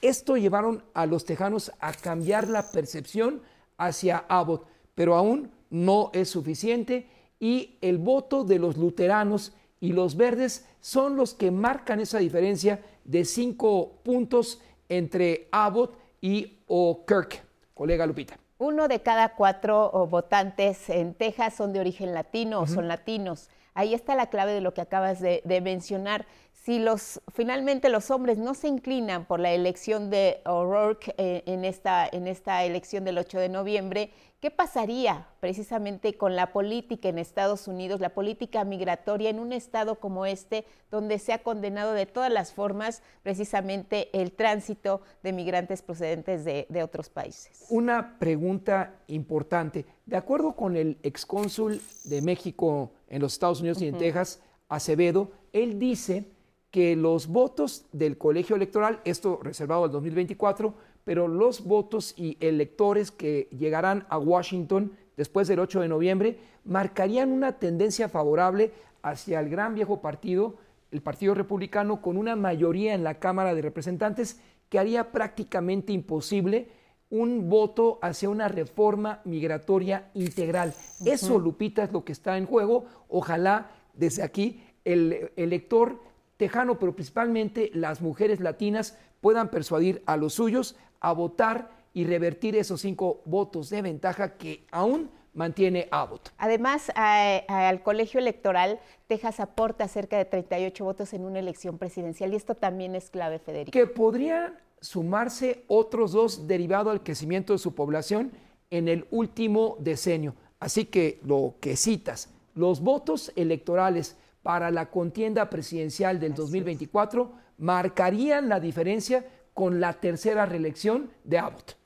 esto 0.00 0.36
llevaron 0.36 0.82
a 0.94 1.06
los 1.06 1.24
tejanos 1.24 1.72
a 1.80 1.92
cambiar 1.92 2.48
la 2.48 2.70
percepción 2.70 3.42
hacia 3.78 4.24
Abbott, 4.28 4.66
pero 4.94 5.16
aún 5.16 5.50
no 5.70 6.10
es 6.12 6.28
suficiente 6.28 7.06
y 7.40 7.76
el 7.80 7.98
voto 7.98 8.44
de 8.44 8.58
los 8.58 8.76
luteranos 8.76 9.52
y 9.80 9.92
los 9.92 10.16
verdes 10.16 10.66
son 10.80 11.16
los 11.16 11.34
que 11.34 11.50
marcan 11.50 12.00
esa 12.00 12.18
diferencia 12.18 12.80
de 13.04 13.24
cinco 13.24 13.98
puntos 14.02 14.60
entre 14.88 15.48
Abbott 15.50 15.94
y 16.20 16.58
O'Kirk. 16.66 17.44
Colega 17.74 18.06
Lupita. 18.06 18.38
Uno 18.58 18.88
de 18.88 19.00
cada 19.00 19.34
cuatro 19.34 19.90
votantes 20.06 20.88
en 20.88 21.12
Texas 21.12 21.54
son 21.54 21.74
de 21.74 21.80
origen 21.80 22.14
latino 22.14 22.60
o 22.60 22.66
son 22.66 22.88
latinos. 22.88 23.50
Ahí 23.74 23.92
está 23.92 24.14
la 24.14 24.30
clave 24.30 24.52
de 24.52 24.62
lo 24.62 24.72
que 24.72 24.80
acabas 24.80 25.20
de, 25.20 25.60
mencionar. 25.62 26.24
Si 26.54 26.78
los, 26.78 27.20
finalmente 27.34 27.90
los 27.90 28.10
hombres 28.10 28.38
no 28.38 28.54
se 28.54 28.68
inclinan 28.68 29.26
por 29.26 29.38
la 29.38 29.52
elección 29.52 30.08
de 30.08 30.40
O'Rourke 30.46 31.14
eh, 31.18 31.42
en, 31.44 31.66
esta, 31.66 32.08
en 32.10 32.26
esta 32.26 32.64
elección 32.64 33.04
del 33.04 33.18
8 33.18 33.38
de 33.38 33.50
noviembre, 33.50 34.10
¿Qué 34.40 34.50
pasaría 34.50 35.26
precisamente 35.40 36.18
con 36.18 36.36
la 36.36 36.52
política 36.52 37.08
en 37.08 37.18
Estados 37.18 37.68
Unidos, 37.68 38.00
la 38.00 38.10
política 38.10 38.64
migratoria 38.64 39.30
en 39.30 39.40
un 39.40 39.52
estado 39.52 39.98
como 39.98 40.26
este, 40.26 40.66
donde 40.90 41.18
se 41.18 41.32
ha 41.32 41.42
condenado 41.42 41.94
de 41.94 42.04
todas 42.04 42.30
las 42.30 42.52
formas 42.52 43.02
precisamente 43.22 44.10
el 44.12 44.32
tránsito 44.32 45.00
de 45.22 45.32
migrantes 45.32 45.80
procedentes 45.80 46.44
de, 46.44 46.82
otros 46.82 47.08
países? 47.08 47.64
Una 47.70 48.18
pregunta 48.18 49.00
importante. 49.06 49.86
De 50.04 50.16
acuerdo 50.16 50.54
con 50.54 50.76
el 50.76 50.98
excónsul 51.02 51.80
de 52.04 52.20
México 52.20 52.92
en 53.08 53.22
los 53.22 53.32
Estados 53.32 53.60
Unidos 53.60 53.80
y 53.80 53.88
en 53.88 53.96
Texas, 53.96 54.42
Acevedo, 54.68 55.32
él 55.54 55.78
dice 55.78 56.30
que 56.70 56.94
los 56.94 57.26
votos 57.28 57.86
del 57.92 58.18
colegio 58.18 58.54
electoral, 58.54 59.00
esto 59.04 59.40
reservado 59.42 59.84
al 59.84 59.90
2024, 59.92 60.74
pero 61.06 61.28
los 61.28 61.62
votos 61.62 62.14
y 62.16 62.36
electores 62.40 63.12
que 63.12 63.48
llegarán 63.56 64.06
a 64.08 64.18
Washington 64.18 64.90
después 65.16 65.46
del 65.46 65.60
8 65.60 65.82
de 65.82 65.88
noviembre 65.88 66.38
marcarían 66.64 67.30
una 67.30 67.60
tendencia 67.60 68.08
favorable 68.08 68.72
hacia 69.02 69.38
el 69.38 69.48
gran 69.48 69.76
viejo 69.76 70.00
partido, 70.00 70.56
el 70.90 71.02
Partido 71.02 71.34
Republicano, 71.34 72.02
con 72.02 72.16
una 72.16 72.34
mayoría 72.34 72.92
en 72.92 73.04
la 73.04 73.20
Cámara 73.20 73.54
de 73.54 73.62
Representantes 73.62 74.40
que 74.68 74.80
haría 74.80 75.12
prácticamente 75.12 75.92
imposible 75.92 76.70
un 77.08 77.48
voto 77.48 78.00
hacia 78.02 78.28
una 78.28 78.48
reforma 78.48 79.20
migratoria 79.24 80.10
integral. 80.14 80.74
Eso, 81.04 81.38
Lupita, 81.38 81.84
es 81.84 81.92
lo 81.92 82.04
que 82.04 82.10
está 82.10 82.36
en 82.36 82.46
juego. 82.46 82.86
Ojalá 83.08 83.70
desde 83.94 84.24
aquí 84.24 84.60
el 84.84 85.30
elector 85.36 86.00
tejano, 86.36 86.80
pero 86.80 86.96
principalmente 86.96 87.70
las 87.74 88.00
mujeres 88.00 88.40
latinas, 88.40 88.98
puedan 89.20 89.50
persuadir 89.50 90.02
a 90.06 90.16
los 90.16 90.34
suyos 90.34 90.74
a 91.06 91.12
votar 91.12 91.70
y 91.94 92.04
revertir 92.04 92.56
esos 92.56 92.80
cinco 92.80 93.22
votos 93.24 93.70
de 93.70 93.80
ventaja 93.80 94.36
que 94.36 94.66
aún 94.72 95.08
mantiene 95.34 95.86
Abbott. 95.92 96.30
Además, 96.36 96.90
al 96.96 97.82
colegio 97.84 98.18
electoral, 98.18 98.80
Texas 99.06 99.38
aporta 99.38 99.86
cerca 99.86 100.18
de 100.18 100.24
38 100.24 100.84
votos 100.84 101.12
en 101.12 101.24
una 101.24 101.38
elección 101.38 101.78
presidencial 101.78 102.32
y 102.32 102.36
esto 102.36 102.56
también 102.56 102.96
es 102.96 103.08
clave, 103.10 103.38
Federico. 103.38 103.70
Que 103.70 103.86
podrían 103.86 104.58
sumarse 104.80 105.62
otros 105.68 106.10
dos 106.10 106.48
derivado 106.48 106.90
al 106.90 107.04
crecimiento 107.04 107.52
de 107.52 107.60
su 107.60 107.72
población 107.72 108.32
en 108.70 108.88
el 108.88 109.06
último 109.12 109.76
decenio. 109.78 110.34
Así 110.58 110.86
que 110.86 111.20
lo 111.22 111.54
que 111.60 111.76
citas, 111.76 112.30
los 112.54 112.80
votos 112.80 113.30
electorales 113.36 114.16
para 114.42 114.72
la 114.72 114.90
contienda 114.90 115.50
presidencial 115.50 116.18
del 116.18 116.34
2024 116.34 117.30
marcarían 117.58 118.48
la 118.48 118.58
diferencia 118.58 119.24
con 119.56 119.80
la 119.80 119.94
tercera 119.94 120.44
reelección 120.44 121.10
de 121.24 121.38
Abbott. 121.38 121.78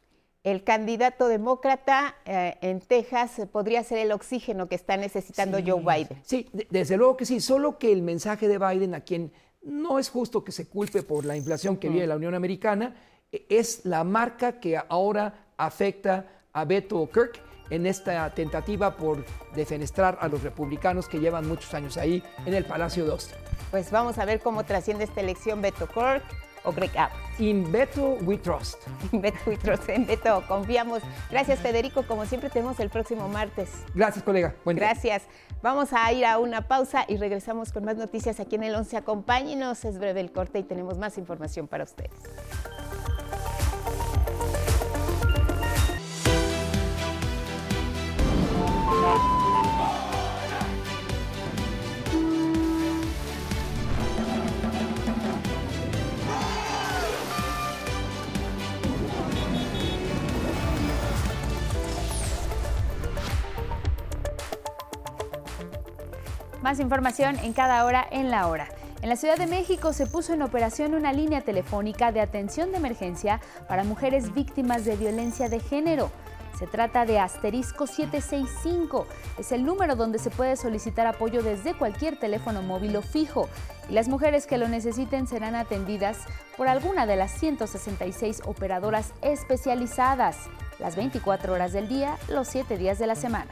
El 0.43 0.65
candidato 0.65 1.29
demócrata 1.29 2.17
eh, 2.25 2.57
en 2.63 2.81
Texas 2.81 3.41
podría 3.53 3.85
ser 3.85 3.99
el 3.99 4.11
oxígeno 4.11 4.69
que 4.69 4.75
está 4.75 4.97
necesitando 4.97 5.59
Joe 5.65 5.81
Biden. 5.81 6.21
Sí, 6.25 6.51
desde 6.69 6.97
luego 6.97 7.17
que 7.17 7.27
sí, 7.27 7.39
solo 7.41 7.79
que 7.79 7.93
el 7.93 8.03
mensaje 8.03 8.49
de 8.49 8.59
Biden, 8.59 8.95
a 8.95 9.03
quien 9.03 9.33
no 9.63 10.01
es 10.01 10.11
justo 10.11 10.43
que 10.43 10.51
se 10.51 10.67
culpe 10.67 11.05
por 11.05 11.25
la 11.25 11.37
inflación 11.37 11.77
que 11.77 11.89
vive 11.89 12.09
la 12.09 12.17
Unión 12.17 12.35
Americana, 12.35 12.97
e, 13.31 13.47
es 13.49 13.85
la 13.85 14.03
marca 14.03 14.59
que 14.59 14.77
ahora 14.89 15.47
afecta 15.57 16.27
a 16.53 16.65
Beto 16.65 17.09
Kirk 17.09 17.41
en 17.71 17.87
esta 17.87 18.35
tentativa 18.35 18.97
por 18.97 19.25
defenestrar 19.55 20.19
a 20.21 20.27
los 20.27 20.43
republicanos 20.43 21.07
que 21.07 21.21
llevan 21.21 21.47
muchos 21.47 21.73
años 21.73 21.97
ahí 21.97 22.21
en 22.45 22.55
el 22.55 22.65
Palacio 22.65 23.05
de 23.05 23.13
Austin. 23.13 23.37
Pues 23.71 23.93
vamos 23.93 24.19
a 24.19 24.25
ver 24.25 24.41
cómo 24.41 24.65
trasciende 24.65 25.05
esta 25.05 25.21
elección 25.21 25.63
Beto 25.63 25.87
Kirk 25.87 26.25
o 26.65 26.71
Abbott. 26.71 27.11
In 27.39 27.71
Beto 27.73 28.19
we 28.23 28.37
trust. 28.37 28.79
In 29.13 29.23
Beto 29.23 29.39
we 29.47 29.57
trust. 29.57 29.89
En 29.89 30.07
Beto 30.07 30.43
confiamos. 30.47 31.03
Gracias, 31.31 31.59
Federico. 31.61 32.03
Como 32.03 32.27
siempre, 32.27 32.51
tenemos 32.51 32.79
el 32.81 32.91
próximo 32.91 33.29
martes. 33.29 33.71
Gracias, 33.95 34.25
colega. 34.25 34.55
Buen 34.65 34.77
día. 34.77 34.87
Gracias. 34.87 35.23
Vamos 35.63 35.93
a 35.93 36.13
ir 36.13 36.25
a 36.25 36.39
una 36.39 36.69
pausa 36.69 37.05
y 37.09 37.17
regresamos 37.17 37.73
con 37.73 37.85
más 37.85 37.97
noticias 37.97 38.41
aquí 38.41 38.57
en 38.57 38.65
el 38.65 38.75
11. 38.75 38.97
Acompáñenos. 38.97 39.85
Es 39.85 39.99
breve 39.99 40.21
el 40.21 40.33
corte 40.33 40.59
y 40.59 40.63
tenemos 40.63 40.99
más 40.99 41.19
información 41.19 41.69
para 41.69 41.85
ustedes. 41.85 42.11
Más 66.71 66.79
información 66.79 67.37
en 67.41 67.53
cada 67.53 67.85
hora 67.85 68.07
en 68.13 68.31
la 68.31 68.47
hora. 68.47 68.69
En 69.03 69.09
la 69.09 69.17
Ciudad 69.17 69.37
de 69.37 69.49
México 69.49 69.93
se 69.93 70.07
puso 70.07 70.35
en 70.35 70.43
operación 70.43 70.95
una 70.95 71.13
línea 71.13 71.41
telefónica 71.41 72.13
de 72.13 72.21
atención 72.21 72.71
de 72.71 72.77
emergencia 72.77 73.41
para 73.67 73.83
mujeres 73.83 74.33
víctimas 74.35 74.85
de 74.85 74.95
violencia 74.95 75.49
de 75.49 75.59
género. 75.59 76.13
Se 76.57 76.69
trata 76.69 77.05
de 77.05 77.19
asterisco 77.19 77.89
765. 77.89 79.09
Es 79.37 79.51
el 79.51 79.65
número 79.65 79.97
donde 79.97 80.21
se 80.21 80.31
puede 80.31 80.55
solicitar 80.55 81.09
apoyo 81.09 81.43
desde 81.43 81.75
cualquier 81.75 82.21
teléfono 82.21 82.63
móvil 82.63 82.95
o 82.95 83.03
fijo. 83.03 83.49
Y 83.89 83.95
las 83.95 84.07
mujeres 84.07 84.47
que 84.47 84.57
lo 84.57 84.69
necesiten 84.69 85.27
serán 85.27 85.57
atendidas 85.57 86.19
por 86.57 86.69
alguna 86.69 87.05
de 87.05 87.17
las 87.17 87.33
166 87.33 88.43
operadoras 88.47 89.13
especializadas, 89.23 90.37
las 90.79 90.95
24 90.95 91.53
horas 91.53 91.73
del 91.73 91.89
día, 91.89 92.17
los 92.29 92.47
7 92.47 92.79
días 92.79 93.01
de 93.01 93.09
la 93.09 93.17
semana. 93.17 93.51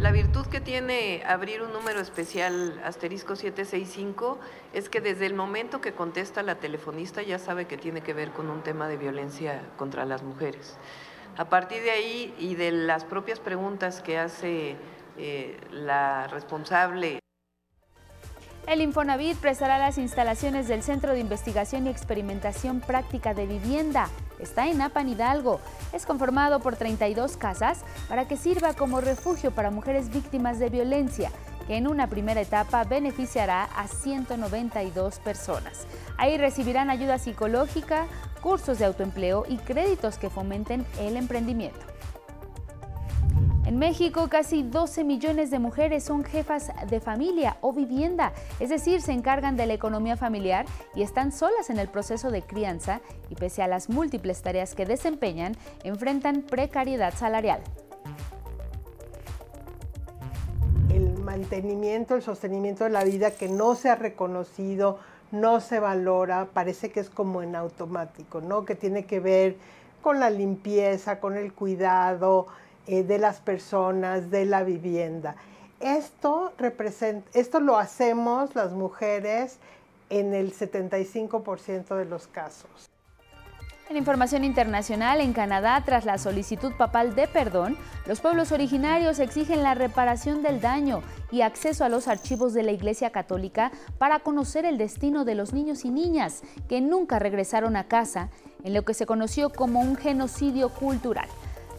La 0.00 0.10
virtud 0.10 0.46
que 0.46 0.60
tiene 0.60 1.22
abrir 1.26 1.62
un 1.62 1.72
número 1.72 2.00
especial 2.00 2.80
asterisco 2.84 3.36
765 3.36 4.38
es 4.72 4.88
que 4.88 5.00
desde 5.00 5.26
el 5.26 5.34
momento 5.34 5.80
que 5.80 5.92
contesta 5.92 6.42
la 6.42 6.56
telefonista 6.56 7.22
ya 7.22 7.38
sabe 7.38 7.66
que 7.66 7.78
tiene 7.78 8.00
que 8.00 8.12
ver 8.12 8.32
con 8.32 8.50
un 8.50 8.62
tema 8.62 8.88
de 8.88 8.96
violencia 8.96 9.62
contra 9.76 10.04
las 10.04 10.22
mujeres. 10.22 10.76
A 11.36 11.48
partir 11.48 11.82
de 11.82 11.92
ahí 11.92 12.34
y 12.38 12.56
de 12.56 12.72
las 12.72 13.04
propias 13.04 13.38
preguntas 13.38 14.02
que 14.02 14.18
hace 14.18 14.76
eh, 15.16 15.60
la 15.70 16.26
responsable 16.26 17.20
el 18.66 18.80
Infonavit 18.80 19.36
prestará 19.36 19.78
las 19.78 19.98
instalaciones 19.98 20.68
del 20.68 20.82
Centro 20.82 21.12
de 21.12 21.20
Investigación 21.20 21.86
y 21.86 21.90
Experimentación 21.90 22.80
Práctica 22.80 23.34
de 23.34 23.46
Vivienda. 23.46 24.08
Está 24.44 24.68
en 24.68 24.82
Apan 24.82 25.08
Hidalgo. 25.08 25.58
Es 25.94 26.04
conformado 26.04 26.60
por 26.60 26.76
32 26.76 27.38
casas 27.38 27.80
para 28.10 28.28
que 28.28 28.36
sirva 28.36 28.74
como 28.74 29.00
refugio 29.00 29.52
para 29.52 29.70
mujeres 29.70 30.10
víctimas 30.10 30.58
de 30.58 30.68
violencia, 30.68 31.30
que 31.66 31.78
en 31.78 31.88
una 31.88 32.08
primera 32.08 32.42
etapa 32.42 32.84
beneficiará 32.84 33.64
a 33.64 33.88
192 33.88 35.18
personas. 35.20 35.86
Ahí 36.18 36.36
recibirán 36.36 36.90
ayuda 36.90 37.18
psicológica, 37.18 38.04
cursos 38.42 38.78
de 38.78 38.84
autoempleo 38.84 39.46
y 39.48 39.56
créditos 39.56 40.18
que 40.18 40.28
fomenten 40.28 40.84
el 41.00 41.16
emprendimiento. 41.16 41.80
En 43.74 43.80
México, 43.80 44.28
casi 44.28 44.62
12 44.62 45.02
millones 45.02 45.50
de 45.50 45.58
mujeres 45.58 46.04
son 46.04 46.22
jefas 46.22 46.70
de 46.88 47.00
familia 47.00 47.56
o 47.60 47.72
vivienda, 47.72 48.32
es 48.60 48.68
decir, 48.68 49.02
se 49.02 49.10
encargan 49.10 49.56
de 49.56 49.66
la 49.66 49.74
economía 49.74 50.16
familiar 50.16 50.64
y 50.94 51.02
están 51.02 51.32
solas 51.32 51.70
en 51.70 51.80
el 51.80 51.88
proceso 51.88 52.30
de 52.30 52.42
crianza 52.42 53.00
y 53.30 53.34
pese 53.34 53.62
a 53.62 53.66
las 53.66 53.88
múltiples 53.88 54.42
tareas 54.42 54.76
que 54.76 54.86
desempeñan, 54.86 55.56
enfrentan 55.82 56.42
precariedad 56.42 57.14
salarial. 57.14 57.62
El 60.88 61.18
mantenimiento, 61.18 62.14
el 62.14 62.22
sostenimiento 62.22 62.84
de 62.84 62.90
la 62.90 63.02
vida 63.02 63.32
que 63.32 63.48
no 63.48 63.74
se 63.74 63.90
ha 63.90 63.96
reconocido, 63.96 65.00
no 65.32 65.60
se 65.60 65.80
valora, 65.80 66.46
parece 66.54 66.92
que 66.92 67.00
es 67.00 67.10
como 67.10 67.42
en 67.42 67.56
automático, 67.56 68.40
¿no? 68.40 68.64
Que 68.64 68.76
tiene 68.76 69.04
que 69.04 69.18
ver 69.18 69.56
con 70.00 70.20
la 70.20 70.30
limpieza, 70.30 71.18
con 71.18 71.36
el 71.36 71.52
cuidado, 71.52 72.46
eh, 72.86 73.02
de 73.02 73.18
las 73.18 73.40
personas, 73.40 74.30
de 74.30 74.44
la 74.44 74.62
vivienda. 74.62 75.36
Esto, 75.80 76.52
representa, 76.58 77.28
esto 77.34 77.60
lo 77.60 77.78
hacemos 77.78 78.54
las 78.54 78.72
mujeres 78.72 79.58
en 80.10 80.34
el 80.34 80.52
75% 80.52 81.96
de 81.96 82.04
los 82.04 82.26
casos. 82.26 82.90
En 83.90 83.98
información 83.98 84.44
internacional, 84.44 85.20
en 85.20 85.34
Canadá, 85.34 85.82
tras 85.84 86.06
la 86.06 86.16
solicitud 86.16 86.72
papal 86.72 87.14
de 87.14 87.28
perdón, 87.28 87.76
los 88.06 88.20
pueblos 88.20 88.50
originarios 88.50 89.18
exigen 89.18 89.62
la 89.62 89.74
reparación 89.74 90.42
del 90.42 90.62
daño 90.62 91.02
y 91.30 91.42
acceso 91.42 91.84
a 91.84 91.90
los 91.90 92.08
archivos 92.08 92.54
de 92.54 92.62
la 92.62 92.72
Iglesia 92.72 93.10
Católica 93.10 93.72
para 93.98 94.20
conocer 94.20 94.64
el 94.64 94.78
destino 94.78 95.26
de 95.26 95.34
los 95.34 95.52
niños 95.52 95.84
y 95.84 95.90
niñas 95.90 96.42
que 96.66 96.80
nunca 96.80 97.18
regresaron 97.18 97.76
a 97.76 97.84
casa, 97.84 98.30
en 98.62 98.72
lo 98.72 98.86
que 98.86 98.94
se 98.94 99.04
conoció 99.04 99.50
como 99.50 99.80
un 99.80 99.96
genocidio 99.96 100.70
cultural. 100.70 101.28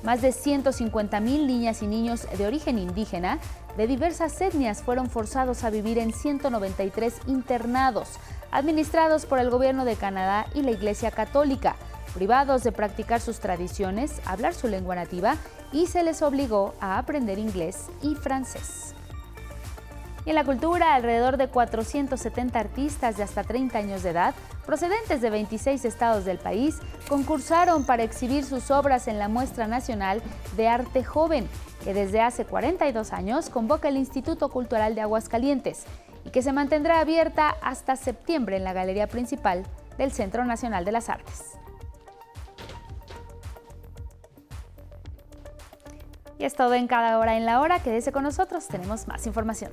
Más 0.05 0.21
de 0.21 0.31
150 0.31 1.19
mil 1.19 1.47
niñas 1.47 1.81
y 1.81 1.87
niños 1.87 2.27
de 2.37 2.45
origen 2.45 2.77
indígena 2.77 3.39
de 3.75 3.87
diversas 3.87 4.39
etnias 4.39 4.83
fueron 4.83 5.09
forzados 5.09 5.63
a 5.63 5.71
vivir 5.71 5.97
en 5.97 6.13
193 6.13 7.15
internados, 7.25 8.09
administrados 8.51 9.25
por 9.25 9.39
el 9.39 9.49
gobierno 9.49 9.83
de 9.83 9.95
Canadá 9.95 10.45
y 10.53 10.61
la 10.61 10.69
Iglesia 10.69 11.09
Católica, 11.09 11.75
privados 12.13 12.63
de 12.63 12.71
practicar 12.71 13.19
sus 13.19 13.39
tradiciones, 13.39 14.21
hablar 14.25 14.53
su 14.53 14.67
lengua 14.67 14.93
nativa 14.93 15.37
y 15.71 15.87
se 15.87 16.03
les 16.03 16.21
obligó 16.21 16.75
a 16.79 16.99
aprender 16.99 17.39
inglés 17.39 17.87
y 18.03 18.13
francés. 18.13 18.94
Y 20.25 20.31
en 20.31 20.35
la 20.35 20.43
cultura, 20.43 20.95
alrededor 20.95 21.37
de 21.37 21.49
470 21.49 22.59
artistas 22.59 23.15
de 23.15 23.23
hasta 23.23 23.43
30 23.43 23.77
años 23.77 24.01
de 24.01 24.09
edad, 24.09 24.33
procedentes 24.65 25.21
de 25.21 25.29
26 25.29 25.85
estados 25.85 26.25
del 26.25 26.39
país, 26.39 26.79
concursaron 27.07 27.85
para 27.85 28.01
exhibir 28.01 28.43
sus 28.43 28.71
obras 28.71 29.07
en 29.07 29.19
la 29.19 29.27
Muestra 29.27 29.67
Nacional 29.67 30.23
de 30.57 30.67
Arte 30.67 31.03
Joven, 31.03 31.47
que 31.83 31.93
desde 31.93 32.21
hace 32.21 32.45
42 32.45 33.13
años 33.13 33.51
convoca 33.51 33.87
el 33.87 33.97
Instituto 33.97 34.49
Cultural 34.49 34.95
de 34.95 35.01
Aguascalientes 35.01 35.85
y 36.23 36.31
que 36.31 36.41
se 36.41 36.53
mantendrá 36.53 37.01
abierta 37.01 37.55
hasta 37.61 37.95
septiembre 37.95 38.57
en 38.57 38.63
la 38.63 38.73
galería 38.73 39.05
principal 39.05 39.63
del 39.99 40.11
Centro 40.11 40.43
Nacional 40.43 40.85
de 40.85 40.91
las 40.91 41.09
Artes. 41.09 41.51
Y 46.39 46.45
es 46.45 46.55
todo 46.55 46.73
en 46.73 46.87
cada 46.87 47.17
hora 47.19 47.37
en 47.37 47.45
la 47.45 47.61
hora. 47.61 47.79
Quédese 47.79 48.11
con 48.11 48.23
nosotros, 48.23 48.67
tenemos 48.67 49.07
más 49.07 49.25
información. 49.25 49.71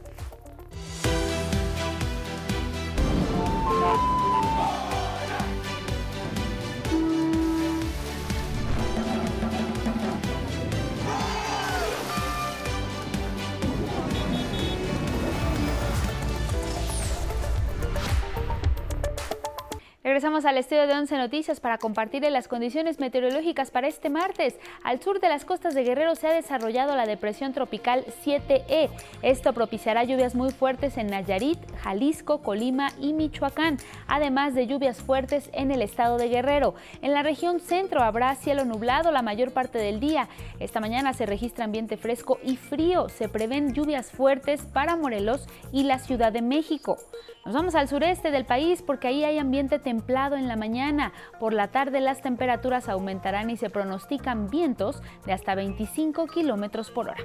Regresamos 20.33 20.51
al 20.51 20.57
estudio 20.57 20.87
de 20.87 20.95
Once 20.95 21.15
Noticias 21.19 21.61
para 21.61 21.77
compartir 21.77 22.23
las 22.23 22.49
condiciones 22.49 22.99
meteorológicas 22.99 23.71
para 23.71 23.87
este 23.87 24.09
martes. 24.09 24.59
Al 24.83 24.99
sur 25.03 25.21
de 25.21 25.29
las 25.29 25.45
costas 25.45 25.75
de 25.75 25.85
Guerrero 25.85 26.15
se 26.15 26.27
ha 26.27 26.33
desarrollado 26.33 26.97
la 26.97 27.05
depresión 27.05 27.53
tropical 27.53 28.07
7E. 28.25 28.89
Esto 29.21 29.53
propiciará 29.53 30.05
lluvias 30.05 30.35
muy 30.35 30.51
fuertes 30.51 30.97
en 30.97 31.09
Nayarit, 31.09 31.59
Jalisco, 31.83 32.39
Colima 32.39 32.93
y 32.99 33.13
Michoacán, 33.13 33.77
además 34.07 34.55
de 34.55 34.67
lluvias 34.67 35.03
fuertes 35.03 35.51
en 35.53 35.71
el 35.71 35.83
estado 35.83 36.17
de 36.17 36.31
Guerrero. 36.31 36.77
En 37.03 37.13
la 37.13 37.23
región 37.23 37.61
centro 37.61 38.01
habrá 38.01 38.35
cielo 38.35 38.65
nublado 38.65 39.11
la 39.11 39.21
mayor 39.21 39.51
parte 39.53 39.77
del 39.77 40.01
día. 40.01 40.31
Esta 40.61 40.81
mañana 40.81 41.13
se 41.13 41.27
registra 41.27 41.67
ambiente 41.67 41.99
fresco 41.99 42.39
y 42.43 42.57
frío. 42.57 43.11
Se 43.11 43.29
prevén 43.29 43.75
lluvias 43.75 44.11
fuertes 44.11 44.63
para 44.63 44.97
Morelos 44.97 45.47
y 45.73 45.83
la 45.83 45.99
Ciudad 45.99 46.33
de 46.33 46.41
México. 46.41 46.97
Nos 47.45 47.55
vamos 47.55 47.75
al 47.75 47.89
sureste 47.89 48.31
del 48.31 48.45
país 48.45 48.83
porque 48.83 49.09
ahí 49.09 49.25
hay 49.25 49.39
ambiente 49.39 49.81
templado 49.81 50.37
en 50.37 50.47
la 50.47 50.55
mañana. 50.55 51.13
Por 51.41 51.55
la 51.55 51.69
tarde 51.69 52.01
las 52.01 52.23
temperaturas 52.23 52.89
aumentarán 52.89 53.51
y 53.51 53.57
se 53.57 53.69
pronostican 53.69 54.49
vientos 54.49 55.03
de 55.27 55.33
hasta 55.33 55.57
25 55.57 56.27
kilómetros 56.29 56.91
por 56.91 57.09
hora. 57.09 57.25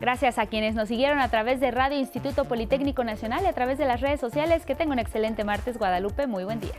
Gracias 0.00 0.38
a 0.38 0.46
quienes 0.46 0.74
nos 0.74 0.88
siguieron 0.88 1.20
a 1.20 1.28
través 1.28 1.60
de 1.60 1.70
Radio 1.70 1.98
Instituto 1.98 2.46
Politécnico 2.46 3.04
Nacional 3.04 3.42
y 3.44 3.46
a 3.46 3.52
través 3.52 3.78
de 3.78 3.84
las 3.84 4.00
redes 4.00 4.18
sociales. 4.18 4.66
Que 4.66 4.74
tenga 4.74 4.92
un 4.92 4.98
excelente 4.98 5.44
martes, 5.44 5.78
Guadalupe. 5.78 6.26
Muy 6.26 6.44
buen 6.44 6.58
día. 6.58 6.74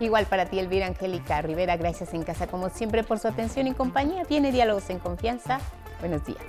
Igual 0.00 0.26
para 0.26 0.46
ti, 0.46 0.58
Elvira 0.58 0.86
Angélica 0.86 1.42
Rivera. 1.42 1.76
Gracias 1.76 2.14
en 2.14 2.22
casa, 2.24 2.46
como 2.46 2.68
siempre, 2.70 3.04
por 3.04 3.18
su 3.18 3.28
atención 3.28 3.66
y 3.66 3.74
compañía. 3.74 4.24
Tiene 4.24 4.50
diálogos 4.50 4.90
en 4.90 4.98
confianza. 4.98 5.60
Buenos 6.00 6.24
días. 6.24 6.42